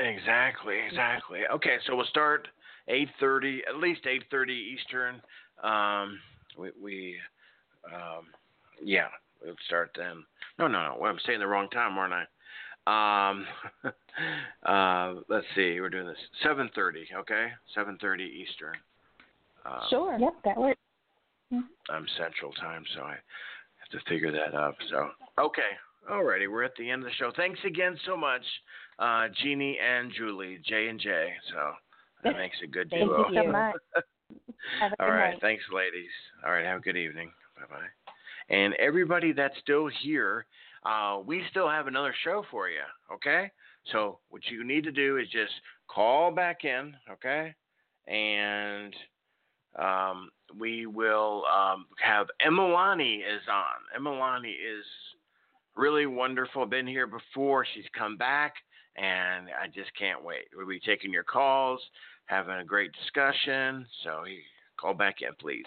Exactly, 0.00 0.76
exactly. 0.86 1.40
Okay, 1.52 1.76
so 1.86 1.94
we'll 1.96 2.06
start 2.06 2.48
8:30, 2.88 3.60
at 3.68 3.76
least 3.76 4.04
8:30 4.04 4.50
Eastern. 4.50 5.22
Um, 5.62 6.18
we, 6.58 6.70
we 6.80 7.16
um, 7.86 8.26
yeah, 8.82 9.08
we'll 9.42 9.54
start 9.66 9.90
then. 9.96 10.24
No, 10.58 10.66
no, 10.68 10.82
no. 10.82 10.96
Well, 10.98 11.10
I'm 11.10 11.18
saying 11.26 11.40
the 11.40 11.46
wrong 11.46 11.68
time, 11.70 11.96
aren't 11.98 12.14
I? 12.14 12.26
Um, 12.86 13.46
uh, 14.66 15.20
let's 15.28 15.46
see. 15.54 15.80
We're 15.80 15.90
doing 15.90 16.06
this 16.06 16.16
7:30. 16.44 17.14
Okay, 17.20 17.48
7:30 17.76 18.20
Eastern. 18.20 18.74
Um, 19.64 19.80
Sure. 19.90 20.18
Yep, 20.18 20.34
that 20.44 20.56
works. 20.56 20.80
I'm 21.90 22.06
Central 22.16 22.52
Time, 22.52 22.84
so 22.94 23.02
I 23.02 23.10
have 23.12 23.90
to 23.90 24.10
figure 24.10 24.32
that 24.32 24.54
up. 24.54 24.74
So, 24.88 25.10
okay, 25.38 25.60
alrighty, 26.10 26.50
we're 26.50 26.62
at 26.62 26.74
the 26.78 26.88
end 26.88 27.02
of 27.02 27.08
the 27.08 27.14
show. 27.14 27.30
Thanks 27.36 27.60
again 27.66 27.98
so 28.06 28.16
much, 28.16 28.42
uh, 28.98 29.28
Jeannie 29.42 29.78
and 29.78 30.10
Julie, 30.16 30.60
J 30.64 30.88
and 30.88 30.98
J. 30.98 31.34
So 31.52 31.72
that 32.24 32.36
makes 32.36 32.56
a 32.62 32.66
good 32.66 32.90
Thank 32.90 33.04
duo. 33.04 33.24
Thank 33.24 33.34
you 33.36 33.42
so 33.44 33.52
much. 33.52 33.74
Have 34.80 34.92
a 34.98 35.02
All 35.02 35.10
right, 35.10 35.32
night. 35.32 35.40
thanks, 35.40 35.64
ladies. 35.72 36.10
All 36.44 36.52
right, 36.52 36.64
have 36.64 36.78
a 36.78 36.82
good 36.82 36.96
evening. 36.96 37.30
Bye 37.56 37.76
bye. 37.76 38.54
And 38.54 38.74
everybody 38.74 39.32
that's 39.32 39.58
still 39.60 39.90
here, 40.02 40.46
uh, 40.84 41.18
we 41.24 41.42
still 41.50 41.68
have 41.68 41.86
another 41.86 42.14
show 42.24 42.44
for 42.50 42.68
you. 42.68 42.80
Okay, 43.12 43.50
so 43.90 44.20
what 44.30 44.42
you 44.50 44.64
need 44.64 44.84
to 44.84 44.92
do 44.92 45.18
is 45.18 45.28
just 45.28 45.52
call 45.88 46.30
back 46.30 46.64
in. 46.64 46.94
Okay, 47.10 47.54
and 48.06 48.94
um, 49.78 50.30
we 50.58 50.86
will 50.86 51.44
um, 51.46 51.86
have 52.00 52.28
Emilani 52.46 53.18
is 53.18 53.42
on. 53.50 54.00
Emilani 54.00 54.52
is 54.52 54.84
really 55.76 56.06
wonderful. 56.06 56.66
Been 56.66 56.86
here 56.86 57.06
before. 57.06 57.66
She's 57.74 57.84
come 57.96 58.16
back, 58.16 58.54
and 58.96 59.48
I 59.48 59.66
just 59.74 59.90
can't 59.98 60.22
wait. 60.22 60.44
We'll 60.56 60.68
be 60.68 60.80
taking 60.80 61.12
your 61.12 61.24
calls, 61.24 61.80
having 62.26 62.56
a 62.56 62.64
great 62.64 62.92
discussion. 62.92 63.86
So 64.04 64.24
you 64.24 64.38
call 64.80 64.94
back 64.94 65.16
in, 65.22 65.30
please. 65.40 65.66